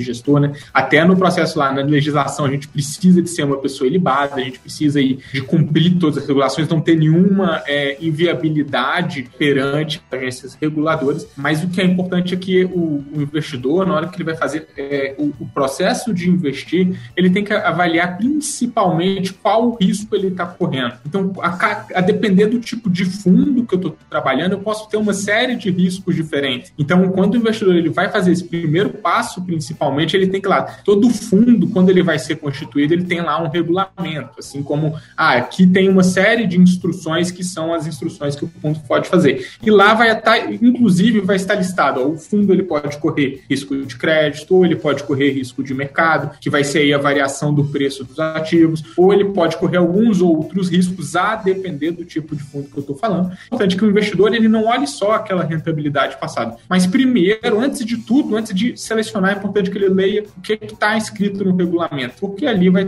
gestor, 0.00 0.40
né? 0.40 0.52
Até 0.72 1.04
no 1.04 1.16
processo 1.16 1.58
lá, 1.58 1.72
na 1.72 1.82
legislação, 1.82 2.44
a 2.44 2.50
gente 2.50 2.68
precisa 2.68 3.22
de 3.22 3.30
ser 3.30 3.44
uma 3.44 3.58
pessoa 3.58 3.86
ilibada, 3.88 4.36
a 4.36 4.40
gente 4.40 4.58
precisa 4.58 5.00
de 5.02 5.40
cumprir 5.46 5.98
todas 5.98 6.18
as 6.18 6.26
regulações, 6.26 6.68
não 6.68 6.80
ter 6.80 6.96
nenhuma 6.96 7.62
é, 7.66 7.96
inviabilidade 8.00 9.28
perante 9.38 10.02
agências 10.10 10.56
reguladoras, 10.60 11.26
mas 11.36 11.62
o 11.62 11.68
que 11.68 11.80
é 11.80 11.84
importante 11.84 12.34
é 12.34 12.36
que 12.36 12.64
o, 12.64 13.04
o 13.12 13.22
investidor, 13.22 13.86
na 13.86 13.94
hora 13.94 14.08
que 14.08 14.16
ele 14.16 14.24
vai 14.24 14.36
fazer 14.36 14.68
é, 14.76 15.14
o, 15.18 15.32
o, 15.40 15.46
processo 15.46 16.12
de 16.12 16.28
investir, 16.28 16.98
ele 17.16 17.30
tem 17.30 17.44
que 17.44 17.52
avaliar 17.52 18.16
principalmente 18.16 19.32
qual 19.32 19.68
o 19.68 19.76
risco 19.76 20.14
ele 20.14 20.28
está 20.28 20.46
correndo. 20.46 20.94
Então, 21.06 21.32
a, 21.40 21.86
a, 21.94 22.00
depender 22.00 22.46
do 22.46 22.60
tipo 22.60 22.90
de 22.90 23.04
fundo 23.04 23.64
que 23.64 23.74
eu 23.74 23.78
estou 23.78 23.96
trabalhando, 24.08 24.52
eu 24.52 24.60
posso 24.60 24.88
ter 24.88 24.96
uma 24.96 25.14
série 25.14 25.56
de 25.56 25.70
riscos 25.70 26.14
diferentes. 26.14 26.72
Então, 26.78 27.08
quando 27.10 27.34
o 27.34 27.36
investidor 27.36 27.74
ele 27.74 27.88
vai 27.88 28.10
fazer 28.10 28.32
esse 28.32 28.44
primeiro 28.44 28.90
passo, 28.90 29.42
principalmente, 29.42 29.85
ele 30.16 30.26
tem 30.26 30.40
que 30.40 30.48
lá, 30.48 30.62
todo 30.84 31.08
fundo, 31.10 31.68
quando 31.68 31.90
ele 31.90 32.02
vai 32.02 32.18
ser 32.18 32.36
constituído, 32.36 32.94
ele 32.94 33.04
tem 33.04 33.20
lá 33.20 33.42
um 33.42 33.48
regulamento, 33.48 34.38
assim 34.38 34.62
como, 34.62 34.94
ah, 35.16 35.34
aqui 35.34 35.66
tem 35.66 35.88
uma 35.88 36.02
série 36.02 36.46
de 36.46 36.58
instruções 36.58 37.30
que 37.30 37.44
são 37.44 37.72
as 37.72 37.86
instruções 37.86 38.36
que 38.36 38.44
o 38.44 38.50
fundo 38.60 38.78
pode 38.86 39.08
fazer. 39.08 39.46
E 39.62 39.70
lá 39.70 39.94
vai 39.94 40.10
estar, 40.10 40.52
inclusive, 40.52 41.20
vai 41.20 41.36
estar 41.36 41.54
listado, 41.54 42.00
ó, 42.00 42.06
o 42.08 42.18
fundo 42.18 42.52
ele 42.52 42.62
pode 42.62 42.98
correr 42.98 43.42
risco 43.48 43.76
de 43.84 43.96
crédito, 43.96 44.54
ou 44.54 44.64
ele 44.64 44.76
pode 44.76 45.02
correr 45.04 45.30
risco 45.30 45.62
de 45.62 45.74
mercado, 45.74 46.36
que 46.40 46.50
vai 46.50 46.64
ser 46.64 46.80
aí 46.80 46.94
a 46.94 46.98
variação 46.98 47.52
do 47.52 47.64
preço 47.64 48.04
dos 48.04 48.18
ativos, 48.18 48.82
ou 48.96 49.12
ele 49.12 49.26
pode 49.26 49.56
correr 49.56 49.78
alguns 49.78 50.20
outros 50.20 50.68
riscos, 50.68 51.16
a 51.16 51.36
depender 51.36 51.92
do 51.92 52.04
tipo 52.04 52.34
de 52.34 52.42
fundo 52.42 52.68
que 52.68 52.76
eu 52.76 52.80
estou 52.80 52.96
falando. 52.96 53.36
Importante 53.46 53.76
que 53.76 53.84
o 53.84 53.88
investidor 53.88 54.34
ele 54.34 54.48
não 54.48 54.64
olhe 54.66 54.86
só 54.86 55.12
aquela 55.12 55.44
rentabilidade 55.44 56.16
passada, 56.18 56.56
mas 56.68 56.86
primeiro, 56.86 57.60
antes 57.60 57.84
de 57.84 57.96
tudo, 57.98 58.36
antes 58.36 58.54
de 58.54 58.76
selecionar, 58.76 59.34
é 59.34 59.36
importante 59.36 59.70
que 59.70 59.75
ele 59.76 59.88
leia 59.88 60.24
o 60.36 60.40
que 60.40 60.58
está 60.62 60.96
escrito 60.96 61.44
no 61.44 61.54
regulamento, 61.54 62.14
porque 62.20 62.46
ali 62.46 62.68
vai 62.68 62.84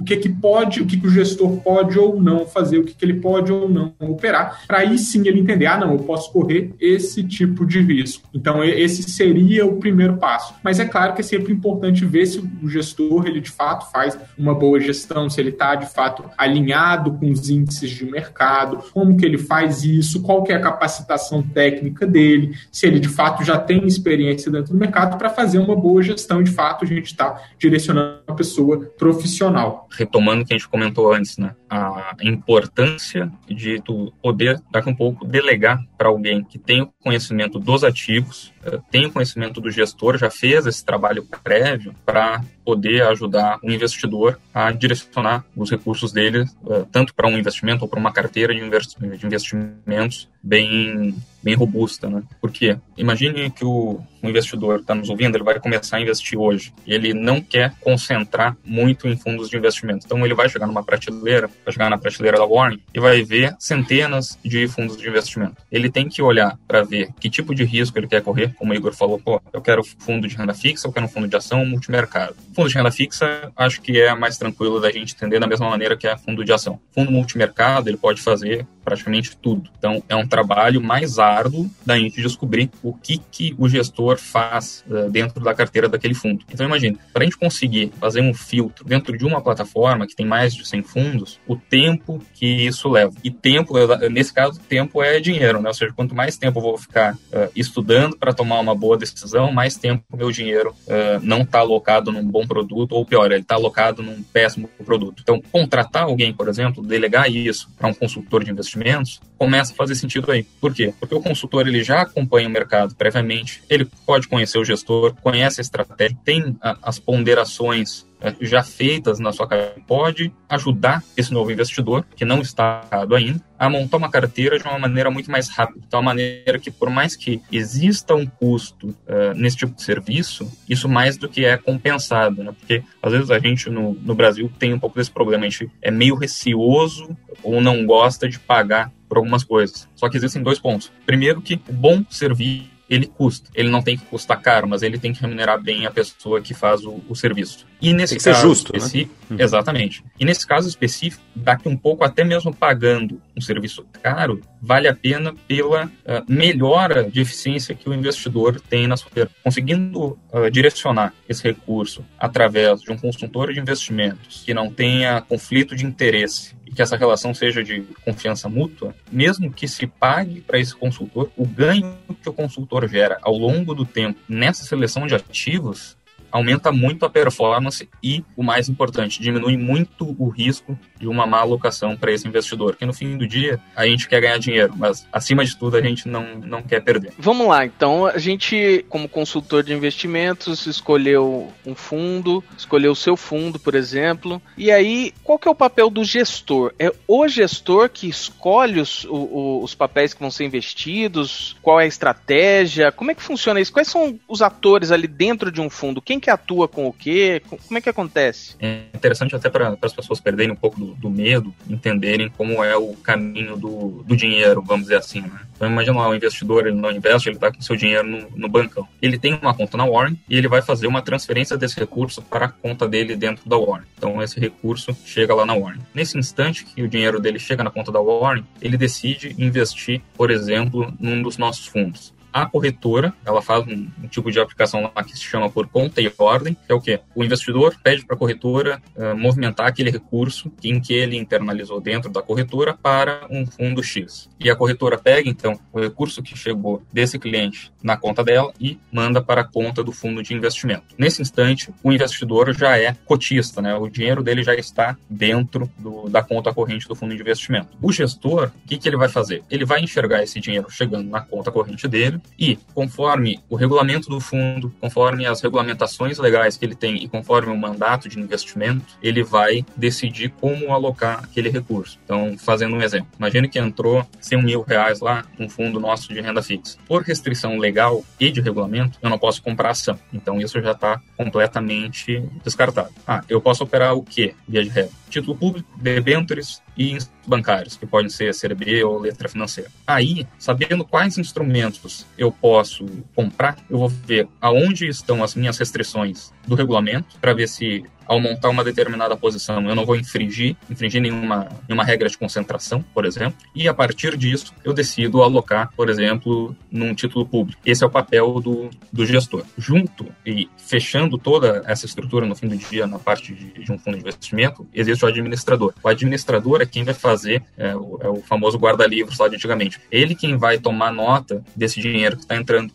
o 0.00 0.04
que, 0.04 0.16
que 0.16 0.28
pode, 0.28 0.80
o 0.80 0.86
que, 0.86 0.98
que 0.98 1.06
o 1.06 1.10
gestor 1.10 1.56
pode 1.58 1.98
ou 1.98 2.20
não 2.20 2.46
fazer, 2.46 2.78
o 2.78 2.84
que, 2.84 2.94
que 2.94 3.04
ele 3.04 3.14
pode 3.14 3.52
ou 3.52 3.68
não 3.68 3.92
operar, 4.00 4.62
para 4.66 4.78
aí 4.78 4.98
sim 4.98 5.26
ele 5.26 5.40
entender, 5.40 5.66
ah, 5.66 5.78
não, 5.78 5.92
eu 5.92 5.98
posso 5.98 6.32
correr 6.32 6.74
esse 6.80 7.22
tipo 7.22 7.66
de 7.66 7.80
risco. 7.80 8.28
Então, 8.34 8.62
esse 8.64 9.02
seria 9.04 9.66
o 9.66 9.76
primeiro 9.76 10.16
passo. 10.16 10.54
Mas 10.62 10.78
é 10.78 10.84
claro 10.84 11.14
que 11.14 11.20
é 11.20 11.24
sempre 11.24 11.52
importante 11.52 12.04
ver 12.04 12.26
se 12.26 12.38
o 12.38 12.68
gestor, 12.68 13.26
ele 13.26 13.40
de 13.40 13.50
fato 13.50 13.90
faz 13.90 14.18
uma 14.36 14.54
boa 14.54 14.80
gestão, 14.80 15.28
se 15.28 15.40
ele 15.40 15.50
está 15.50 15.74
de 15.74 15.86
fato 15.86 16.24
alinhado 16.36 17.12
com 17.14 17.30
os 17.30 17.48
índices 17.48 17.90
de 17.90 18.04
mercado, 18.04 18.84
como 18.92 19.16
que 19.16 19.24
ele 19.24 19.38
faz 19.38 19.84
isso, 19.84 20.22
qual 20.22 20.42
que 20.42 20.52
é 20.52 20.56
a 20.56 20.60
capacitação 20.60 21.42
técnica 21.42 22.06
dele, 22.06 22.56
se 22.70 22.86
ele 22.86 23.00
de 23.00 23.08
fato 23.08 23.44
já 23.44 23.58
tem 23.58 23.86
experiência 23.86 24.50
dentro 24.50 24.72
do 24.72 24.78
mercado 24.78 25.16
para 25.16 25.30
fazer 25.30 25.58
uma 25.58 25.76
boa 25.76 26.02
gestão, 26.02 26.27
de 26.42 26.50
fato, 26.50 26.84
gente 26.86 27.06
está 27.06 27.42
direcionando 27.58 28.22
a 28.26 28.34
pessoa 28.34 28.78
profissional. 28.98 29.88
Retomando 29.90 30.42
o 30.42 30.46
que 30.46 30.54
a 30.54 30.58
gente 30.58 30.68
comentou 30.68 31.12
antes, 31.12 31.38
né? 31.38 31.54
A 31.68 32.16
importância 32.22 33.30
de 33.48 33.80
tu 33.80 34.12
poder, 34.22 34.60
daqui 34.70 34.88
um 34.88 34.94
pouco, 34.94 35.26
delegar 35.26 35.82
para 35.96 36.08
alguém 36.08 36.42
que 36.42 36.58
tem 36.58 36.82
o 36.82 36.92
conhecimento 37.02 37.58
dos 37.58 37.84
ativos, 37.84 38.52
eh, 38.64 38.78
tem 38.90 39.06
o 39.06 39.12
conhecimento 39.12 39.60
do 39.60 39.70
gestor, 39.70 40.16
já 40.16 40.30
fez 40.30 40.66
esse 40.66 40.84
trabalho 40.84 41.26
prévio 41.42 41.94
para 42.04 42.42
poder 42.64 43.02
ajudar 43.04 43.58
o 43.62 43.70
investidor 43.70 44.38
a 44.52 44.70
direcionar 44.70 45.44
os 45.56 45.70
recursos 45.70 46.12
dele 46.12 46.44
eh, 46.68 46.84
tanto 46.92 47.14
para 47.14 47.28
um 47.28 47.38
investimento 47.38 47.84
ou 47.84 47.88
para 47.88 47.98
uma 47.98 48.12
carteira 48.12 48.54
de 48.54 49.26
investimentos 49.26 50.28
bem, 50.42 51.14
bem 51.42 51.54
robusta, 51.54 52.08
né? 52.08 52.22
Porque 52.40 52.76
imagine 52.96 53.50
que 53.50 53.64
o, 53.64 54.00
o 54.22 54.28
investidor 54.28 54.80
está 54.80 54.94
nos 54.94 55.08
ouvindo, 55.08 55.36
ele 55.36 55.44
vai 55.44 55.58
começar 55.58 55.96
a 55.96 56.00
investir 56.00 56.38
hoje. 56.38 56.72
Ele 56.86 57.12
não 57.14 57.40
quer 57.40 57.74
concentrar 57.80 58.56
muito 58.64 59.08
em 59.08 59.16
fundos 59.16 59.48
de 59.48 59.56
investimento. 59.56 60.06
Então 60.06 60.24
ele 60.24 60.34
vai 60.34 60.48
chegar 60.48 60.66
numa 60.66 60.82
prateleira, 60.82 61.48
vai 61.68 61.72
chegar 61.72 61.90
na 61.90 61.98
prateleira 61.98 62.38
da 62.38 62.46
Warren 62.46 62.80
e 62.94 63.00
vai 63.00 63.22
ver 63.22 63.54
centenas 63.58 64.38
de 64.42 64.66
fundos 64.68 64.96
de 64.96 65.06
investimento. 65.06 65.56
Ele 65.70 65.90
tem 65.90 66.08
que 66.08 66.22
olhar 66.22 66.58
para 66.66 66.82
ver 66.82 67.10
que 67.20 67.28
tipo 67.28 67.54
de 67.54 67.64
risco 67.64 67.98
ele 67.98 68.06
quer 68.06 68.22
correr, 68.22 68.54
como 68.54 68.72
o 68.72 68.74
Igor 68.74 68.94
falou, 68.94 69.18
pô, 69.18 69.40
eu 69.52 69.60
quero 69.60 69.84
fundo 69.84 70.26
de 70.26 70.34
renda 70.34 70.54
fixa, 70.54 70.88
eu 70.88 70.92
quero 70.92 71.06
um 71.06 71.08
fundo 71.08 71.28
de 71.28 71.36
ação 71.36 71.64
multimercado. 71.64 72.34
Fundo 72.54 72.68
de 72.68 72.74
renda 72.74 72.90
fixa, 72.90 73.52
acho 73.56 73.80
que 73.82 74.00
é 74.00 74.14
mais 74.14 74.38
tranquilo 74.38 74.80
da 74.80 74.90
gente 74.90 75.14
entender 75.14 75.38
da 75.38 75.46
mesma 75.46 75.68
maneira 75.68 75.96
que 75.96 76.06
é 76.06 76.16
fundo 76.16 76.44
de 76.44 76.52
ação. 76.52 76.80
Fundo 76.92 77.12
multimercado, 77.12 77.90
ele 77.90 77.96
pode 77.96 78.22
fazer 78.22 78.66
praticamente 78.88 79.36
tudo. 79.36 79.68
Então, 79.78 80.02
é 80.08 80.16
um 80.16 80.26
trabalho 80.26 80.80
mais 80.80 81.18
árduo 81.18 81.70
da 81.84 81.98
gente 81.98 82.22
descobrir 82.22 82.70
o 82.82 82.94
que, 82.94 83.18
que 83.30 83.54
o 83.58 83.68
gestor 83.68 84.16
faz 84.16 84.82
uh, 84.88 85.10
dentro 85.10 85.40
da 85.40 85.54
carteira 85.54 85.90
daquele 85.90 86.14
fundo. 86.14 86.42
Então, 86.50 86.64
imagine, 86.64 86.98
para 87.12 87.22
a 87.22 87.24
gente 87.24 87.36
conseguir 87.36 87.92
fazer 88.00 88.22
um 88.22 88.32
filtro 88.32 88.86
dentro 88.86 89.16
de 89.16 89.26
uma 89.26 89.42
plataforma 89.42 90.06
que 90.06 90.16
tem 90.16 90.24
mais 90.24 90.54
de 90.54 90.66
100 90.66 90.82
fundos, 90.82 91.38
o 91.46 91.54
tempo 91.54 92.22
que 92.32 92.46
isso 92.46 92.88
leva. 92.88 93.12
E 93.22 93.30
tempo, 93.30 93.74
nesse 94.10 94.32
caso, 94.32 94.58
tempo 94.60 95.02
é 95.02 95.20
dinheiro, 95.20 95.60
né? 95.60 95.68
Ou 95.68 95.74
seja, 95.74 95.92
quanto 95.94 96.14
mais 96.14 96.38
tempo 96.38 96.58
eu 96.58 96.62
vou 96.62 96.78
ficar 96.78 97.14
uh, 97.14 97.50
estudando 97.54 98.16
para 98.16 98.32
tomar 98.32 98.58
uma 98.58 98.74
boa 98.74 98.96
decisão, 98.96 99.52
mais 99.52 99.76
tempo 99.76 100.02
meu 100.16 100.32
dinheiro 100.32 100.70
uh, 100.86 101.20
não 101.22 101.42
está 101.42 101.58
alocado 101.58 102.10
num 102.10 102.24
bom 102.24 102.46
produto, 102.46 102.92
ou 102.92 103.04
pior, 103.04 103.30
ele 103.30 103.42
está 103.42 103.56
alocado 103.56 104.02
num 104.02 104.22
péssimo 104.22 104.66
produto. 104.82 105.20
Então, 105.22 105.42
contratar 105.52 106.04
alguém, 106.04 106.32
por 106.32 106.48
exemplo, 106.48 106.82
delegar 106.82 107.30
isso 107.30 107.68
para 107.76 107.88
um 107.88 107.94
consultor 107.94 108.42
de 108.42 108.50
investimento 108.50 108.77
investimentos, 108.78 109.20
começa 109.38 109.72
a 109.72 109.76
fazer 109.76 109.94
sentido 109.94 110.30
aí. 110.30 110.42
Por 110.42 110.74
quê? 110.74 110.92
Porque 110.98 111.14
o 111.14 111.22
consultor 111.22 111.66
ele 111.66 111.82
já 111.82 112.02
acompanha 112.02 112.48
o 112.48 112.50
mercado 112.50 112.94
previamente, 112.94 113.62
ele 113.68 113.88
pode 114.04 114.28
conhecer 114.28 114.58
o 114.58 114.64
gestor, 114.64 115.14
conhece 115.22 115.60
a 115.60 115.62
estratégia, 115.62 116.18
tem 116.24 116.56
a, 116.60 116.76
as 116.82 116.98
ponderações 116.98 118.08
é, 118.20 118.34
já 118.40 118.64
feitas 118.64 119.20
na 119.20 119.32
sua 119.32 119.46
carteira 119.46 119.80
pode 119.86 120.32
ajudar 120.48 121.04
esse 121.16 121.32
novo 121.32 121.52
investidor, 121.52 122.04
que 122.16 122.24
não 122.24 122.40
está 122.40 122.84
ainda, 123.14 123.40
a 123.58 123.70
montar 123.70 123.96
uma 123.96 124.10
carteira 124.10 124.58
de 124.58 124.64
uma 124.64 124.78
maneira 124.78 125.10
muito 125.10 125.30
mais 125.30 125.48
rápida. 125.48 125.80
Então, 125.86 126.00
uma 126.00 126.10
maneira 126.10 126.58
que, 126.58 126.70
por 126.70 126.90
mais 126.90 127.14
que 127.14 127.40
exista 127.50 128.14
um 128.14 128.26
custo 128.26 128.88
uh, 128.88 129.34
nesse 129.34 129.56
tipo 129.56 129.74
de 129.74 129.82
serviço, 129.82 130.50
isso 130.68 130.88
mais 130.88 131.16
do 131.16 131.28
que 131.28 131.44
é 131.44 131.56
compensado, 131.56 132.42
né? 132.42 132.52
Porque, 132.58 132.82
às 133.00 133.12
vezes, 133.12 133.30
a 133.30 133.38
gente 133.38 133.70
no, 133.70 133.94
no 133.94 134.14
Brasil 134.14 134.50
tem 134.58 134.74
um 134.74 134.78
pouco 134.78 134.96
desse 134.96 135.10
problema. 135.10 135.46
A 135.46 135.48
gente 135.48 135.70
é 135.80 135.90
meio 135.90 136.16
receoso 136.16 137.16
ou 137.42 137.60
não 137.60 137.86
gosta 137.86 138.28
de 138.28 138.38
pagar 138.38 138.92
por 139.08 139.18
algumas 139.18 139.44
coisas. 139.44 139.88
Só 139.96 140.08
que 140.08 140.16
existem 140.16 140.42
dois 140.42 140.58
pontos. 140.58 140.92
Primeiro 141.06 141.40
que 141.40 141.60
o 141.68 141.72
bom 141.72 142.04
serviço 142.10 142.78
ele 142.88 143.06
custa. 143.06 143.50
Ele 143.54 143.68
não 143.68 143.82
tem 143.82 143.96
que 143.96 144.04
custar 144.06 144.40
caro, 144.40 144.66
mas 144.66 144.82
ele 144.82 144.98
tem 144.98 145.12
que 145.12 145.20
remunerar 145.20 145.60
bem 145.60 145.84
a 145.86 145.90
pessoa 145.90 146.40
que 146.40 146.54
faz 146.54 146.84
o, 146.84 147.02
o 147.08 147.14
serviço. 147.14 147.66
E 147.80 147.92
nesse 147.92 148.14
tem 148.14 148.18
que 148.18 148.24
caso 148.24 148.40
ser 148.40 148.46
justo, 148.46 148.72
né? 148.72 149.08
Uhum. 149.30 149.36
Exatamente. 149.38 150.02
E 150.18 150.24
nesse 150.24 150.46
caso 150.46 150.68
específico, 150.68 151.22
daqui 151.34 151.68
um 151.68 151.76
pouco, 151.76 152.02
até 152.02 152.24
mesmo 152.24 152.54
pagando 152.54 153.20
um 153.36 153.40
serviço 153.40 153.84
caro, 154.02 154.40
vale 154.60 154.88
a 154.88 154.94
pena 154.94 155.34
pela 155.46 155.86
uh, 155.86 155.90
melhora 156.26 157.04
de 157.04 157.20
eficiência 157.20 157.74
que 157.74 157.88
o 157.88 157.94
investidor 157.94 158.60
tem 158.60 158.86
na 158.86 158.96
sua 158.96 159.10
carteira. 159.10 159.30
Conseguindo 159.44 160.18
uh, 160.32 160.50
direcionar 160.50 161.12
esse 161.28 161.42
recurso 161.42 162.04
através 162.18 162.80
de 162.80 162.90
um 162.90 162.96
consultor 162.96 163.52
de 163.52 163.60
investimentos 163.60 164.42
que 164.44 164.54
não 164.54 164.70
tenha 164.70 165.20
conflito 165.20 165.76
de 165.76 165.84
interesse 165.84 166.56
e 166.68 166.70
que 166.70 166.82
essa 166.82 166.96
relação 166.96 167.32
seja 167.32 167.64
de 167.64 167.80
confiança 168.04 168.46
mútua, 168.48 168.94
mesmo 169.10 169.50
que 169.50 169.66
se 169.66 169.86
pague 169.86 170.42
para 170.42 170.58
esse 170.58 170.76
consultor, 170.76 171.30
o 171.34 171.46
ganho 171.46 171.96
que 172.22 172.28
o 172.28 172.32
consultor 172.32 172.86
gera 172.86 173.18
ao 173.22 173.36
longo 173.36 173.74
do 173.74 173.86
tempo 173.86 174.20
nessa 174.28 174.64
seleção 174.64 175.06
de 175.06 175.14
ativos 175.14 175.96
aumenta 176.30 176.70
muito 176.70 177.06
a 177.06 177.10
performance 177.10 177.88
e, 178.02 178.22
o 178.36 178.42
mais 178.42 178.68
importante, 178.68 179.22
diminui 179.22 179.56
muito 179.56 180.14
o 180.18 180.28
risco 180.28 180.78
de 180.98 181.06
uma 181.06 181.26
má 181.26 181.38
alocação 181.38 181.96
para 181.96 182.12
esse 182.12 182.26
investidor, 182.26 182.76
que 182.76 182.86
no 182.86 182.92
fim 182.92 183.16
do 183.16 183.26
dia 183.26 183.60
a 183.74 183.86
gente 183.86 184.08
quer 184.08 184.20
ganhar 184.20 184.38
dinheiro, 184.38 184.74
mas 184.76 185.06
acima 185.12 185.44
de 185.44 185.56
tudo 185.56 185.76
a 185.76 185.82
gente 185.82 186.08
não, 186.08 186.36
não 186.36 186.62
quer 186.62 186.80
perder. 186.80 187.12
Vamos 187.18 187.48
lá, 187.48 187.64
então 187.64 188.06
a 188.06 188.18
gente, 188.18 188.84
como 188.88 189.08
consultor 189.08 189.62
de 189.62 189.72
investimentos, 189.72 190.66
escolheu 190.66 191.52
um 191.64 191.74
fundo, 191.74 192.42
escolheu 192.56 192.92
o 192.92 192.96
seu 192.96 193.16
fundo, 193.16 193.58
por 193.58 193.74
exemplo, 193.74 194.40
e 194.56 194.70
aí 194.70 195.12
qual 195.22 195.38
que 195.38 195.48
é 195.48 195.50
o 195.50 195.54
papel 195.54 195.90
do 195.90 196.04
gestor? 196.04 196.72
É 196.78 196.92
o 197.06 197.28
gestor 197.28 197.88
que 197.88 198.08
escolhe 198.08 198.80
os, 198.80 199.04
o, 199.04 199.60
os 199.62 199.74
papéis 199.74 200.14
que 200.14 200.20
vão 200.20 200.30
ser 200.30 200.44
investidos? 200.44 201.56
Qual 201.62 201.80
é 201.80 201.84
a 201.84 201.86
estratégia? 201.86 202.92
Como 202.92 203.10
é 203.10 203.14
que 203.14 203.22
funciona 203.22 203.60
isso? 203.60 203.72
Quais 203.72 203.88
são 203.88 204.18
os 204.28 204.42
atores 204.42 204.90
ali 204.90 205.06
dentro 205.06 205.50
de 205.50 205.60
um 205.60 205.70
fundo? 205.70 206.02
Quem 206.02 206.18
que 206.18 206.30
atua 206.30 206.66
com 206.66 206.86
o 206.86 206.92
quê? 206.92 207.42
Como 207.48 207.78
é 207.78 207.80
que 207.80 207.88
acontece? 207.88 208.56
É 208.60 208.84
interessante 208.94 209.34
até 209.34 209.48
para 209.48 209.76
as 209.80 209.92
pessoas 209.92 210.20
perderem 210.20 210.52
um 210.52 210.56
pouco 210.56 210.78
do 210.78 210.87
do, 210.94 211.10
medo, 211.10 211.54
entenderem 211.68 212.28
como 212.28 212.62
é 212.62 212.76
o 212.76 212.94
caminho 212.94 213.56
do, 213.56 214.02
do 214.06 214.16
dinheiro, 214.16 214.62
vamos 214.62 214.84
dizer 214.84 214.96
assim, 214.96 215.20
né? 215.20 215.40
Então 215.56 215.68
imagina 215.68 215.98
lá, 215.98 216.08
o 216.08 216.14
investidor, 216.14 216.66
ele 216.66 216.76
não 216.76 216.90
investe, 216.90 217.28
ele 217.28 217.36
está 217.36 217.50
com 217.50 217.60
seu 217.60 217.74
dinheiro 217.74 218.06
no, 218.06 218.30
no 218.36 218.48
bancão. 218.48 218.86
Ele 219.02 219.18
tem 219.18 219.34
uma 219.34 219.52
conta 219.52 219.76
na 219.76 219.84
Warren 219.84 220.16
e 220.28 220.36
ele 220.36 220.46
vai 220.46 220.62
fazer 220.62 220.86
uma 220.86 221.02
transferência 221.02 221.56
desse 221.56 221.78
recurso 221.80 222.22
para 222.22 222.46
a 222.46 222.48
conta 222.48 222.86
dele 222.86 223.16
dentro 223.16 223.48
da 223.48 223.56
Warren. 223.56 223.84
Então 223.96 224.22
esse 224.22 224.38
recurso 224.38 224.96
chega 225.04 225.34
lá 225.34 225.44
na 225.44 225.54
Warren. 225.54 225.80
Nesse 225.92 226.16
instante 226.16 226.64
que 226.64 226.80
o 226.80 226.88
dinheiro 226.88 227.18
dele 227.18 227.40
chega 227.40 227.64
na 227.64 227.70
conta 227.70 227.90
da 227.90 228.00
Warren, 228.00 228.44
ele 228.62 228.76
decide 228.76 229.34
investir, 229.36 230.00
por 230.16 230.30
exemplo, 230.30 230.92
num 231.00 231.20
dos 231.20 231.36
nossos 231.36 231.66
fundos 231.66 232.16
a 232.32 232.46
corretora, 232.46 233.12
ela 233.24 233.42
faz 233.42 233.66
um, 233.66 233.88
um, 234.02 234.08
tipo 234.08 234.30
de 234.30 234.38
aplicação 234.38 234.90
lá 234.94 235.02
que 235.02 235.12
se 235.12 235.24
chama 235.24 235.50
por 235.50 235.66
conta 235.66 236.00
e 236.00 236.12
ordem, 236.18 236.54
que 236.54 236.72
é 236.72 236.74
o 236.74 236.80
quê? 236.80 237.00
O 237.14 237.24
investidor 237.24 237.76
pede 237.82 238.04
para 238.04 238.16
a 238.16 238.18
corretora 238.18 238.82
uh, 238.96 239.16
movimentar 239.16 239.66
aquele 239.66 239.90
recurso 239.90 240.52
em 240.62 240.80
que 240.80 240.92
ele 240.92 241.16
internalizou 241.16 241.80
dentro 241.80 242.10
da 242.10 242.22
corretora 242.22 242.74
para 242.74 243.26
um 243.30 243.46
fundo 243.46 243.82
X. 243.82 244.28
E 244.38 244.50
a 244.50 244.56
corretora 244.56 244.98
pega, 244.98 245.28
então, 245.28 245.58
o 245.72 245.80
recurso 245.80 246.22
que 246.22 246.36
chegou 246.36 246.82
desse 246.92 247.18
cliente 247.18 247.72
na 247.82 247.96
conta 247.96 248.22
dela 248.24 248.52
e 248.60 248.78
manda 248.92 249.22
para 249.22 249.42
a 249.42 249.44
conta 249.44 249.82
do 249.82 249.92
fundo 249.92 250.22
de 250.22 250.34
investimento. 250.34 250.94
Nesse 250.96 251.22
instante, 251.22 251.72
o 251.82 251.92
investidor 251.92 252.52
já 252.54 252.78
é 252.78 252.94
cotista, 253.04 253.62
né? 253.62 253.74
O 253.74 253.88
dinheiro 253.88 254.22
dele 254.22 254.42
já 254.42 254.54
está 254.54 254.96
dentro 255.08 255.70
do, 255.78 256.08
da 256.08 256.22
conta 256.22 256.52
corrente 256.52 256.88
do 256.88 256.94
fundo 256.94 257.14
de 257.14 257.20
investimento. 257.20 257.76
O 257.80 257.92
gestor, 257.92 258.50
o 258.64 258.68
que, 258.68 258.78
que 258.78 258.88
ele 258.88 258.96
vai 258.96 259.08
fazer? 259.08 259.42
Ele 259.50 259.64
vai 259.64 259.80
enxergar 259.80 260.22
esse 260.22 260.40
dinheiro 260.40 260.70
chegando 260.70 261.08
na 261.08 261.20
conta 261.20 261.50
corrente 261.50 261.86
dele 261.88 262.20
e, 262.38 262.58
conforme 262.74 263.40
o 263.48 263.56
regulamento 263.56 264.08
do 264.08 264.20
fundo, 264.20 264.72
conforme 264.80 265.26
as 265.26 265.40
regulamentações 265.40 266.18
legais 266.18 266.56
que 266.56 266.64
ele 266.64 266.74
tem 266.74 266.96
e 266.96 267.08
conforme 267.08 267.52
o 267.52 267.56
mandato 267.56 268.08
de 268.08 268.18
investimento, 268.18 268.84
ele 269.02 269.22
vai 269.22 269.64
decidir 269.76 270.30
como 270.40 270.72
alocar 270.72 271.24
aquele 271.24 271.48
recurso. 271.48 271.98
Então, 272.04 272.36
fazendo 272.38 272.76
um 272.76 272.82
exemplo, 272.82 273.08
imagine 273.18 273.48
que 273.48 273.58
entrou 273.58 274.06
100 274.20 274.42
mil 274.42 274.62
reais 274.62 275.00
lá 275.00 275.24
num 275.38 275.48
fundo 275.48 275.80
nosso 275.80 276.12
de 276.12 276.20
renda 276.20 276.42
fixa. 276.42 276.78
Por 276.86 277.02
restrição 277.02 277.58
legal 277.58 278.04
e 278.18 278.30
de 278.30 278.40
regulamento, 278.40 278.98
eu 279.02 279.10
não 279.10 279.18
posso 279.18 279.42
comprar 279.42 279.70
ação. 279.70 279.98
Então, 280.12 280.40
isso 280.40 280.60
já 280.60 280.72
está 280.72 281.00
completamente 281.16 282.22
descartado. 282.44 282.90
Ah, 283.06 283.22
eu 283.28 283.40
posso 283.40 283.64
operar 283.64 283.94
o 283.94 284.02
quê, 284.02 284.34
via 284.46 284.62
de 284.62 284.68
regra? 284.68 284.92
Título 285.08 285.36
público, 285.36 285.68
debêntures 285.76 286.62
e 286.76 286.98
bancários, 287.28 287.76
que 287.76 287.86
podem 287.86 288.08
ser 288.08 288.34
CRB 288.34 288.82
ou 288.84 288.98
letra 288.98 289.28
financeira. 289.28 289.70
Aí, 289.86 290.26
sabendo 290.38 290.84
quais 290.84 291.18
instrumentos 291.18 292.06
eu 292.16 292.32
posso 292.32 292.86
comprar, 293.14 293.56
eu 293.68 293.78
vou 293.78 293.88
ver 293.88 294.28
aonde 294.40 294.86
estão 294.88 295.22
as 295.22 295.34
minhas 295.34 295.58
restrições 295.58 296.32
do 296.48 296.54
regulamento, 296.54 297.16
para 297.20 297.32
ver 297.32 297.48
se 297.48 297.84
ao 298.08 298.18
montar 298.18 298.48
uma 298.48 298.64
determinada 298.64 299.14
posição, 299.14 299.68
eu 299.68 299.74
não 299.74 299.84
vou 299.84 299.94
infringir, 299.94 300.56
infringir 300.70 301.00
nenhuma, 301.00 301.46
nenhuma 301.68 301.84
regra 301.84 302.08
de 302.08 302.16
concentração, 302.16 302.82
por 302.94 303.04
exemplo, 303.04 303.38
e 303.54 303.68
a 303.68 303.74
partir 303.74 304.16
disso 304.16 304.54
eu 304.64 304.72
decido 304.72 305.22
alocar, 305.22 305.70
por 305.76 305.90
exemplo, 305.90 306.56
num 306.72 306.94
título 306.94 307.26
público. 307.26 307.60
Esse 307.66 307.84
é 307.84 307.86
o 307.86 307.90
papel 307.90 308.40
do, 308.40 308.70
do 308.90 309.04
gestor. 309.04 309.44
Junto 309.58 310.06
e 310.24 310.48
fechando 310.56 311.18
toda 311.18 311.62
essa 311.66 311.84
estrutura 311.84 312.24
no 312.24 312.34
fim 312.34 312.48
do 312.48 312.56
dia 312.56 312.86
na 312.86 312.98
parte 312.98 313.34
de, 313.34 313.62
de 313.62 313.70
um 313.70 313.78
fundo 313.78 313.96
de 313.96 314.00
investimento, 314.00 314.66
existe 314.72 315.04
o 315.04 315.08
administrador. 315.08 315.74
O 315.82 315.88
administrador 315.88 316.62
é 316.62 316.66
quem 316.66 316.84
vai 316.84 316.94
fazer, 316.94 317.42
é, 317.58 317.76
o, 317.76 317.98
é 318.00 318.08
o 318.08 318.22
famoso 318.22 318.56
guarda-livros 318.56 319.18
lá 319.18 319.28
de 319.28 319.34
antigamente. 319.36 319.78
Ele 319.92 320.14
quem 320.14 320.34
vai 320.38 320.58
tomar 320.58 320.90
nota 320.90 321.44
desse 321.54 321.78
dinheiro 321.78 322.16
que 322.16 322.22
está 322.22 322.36
entrando 322.36 322.72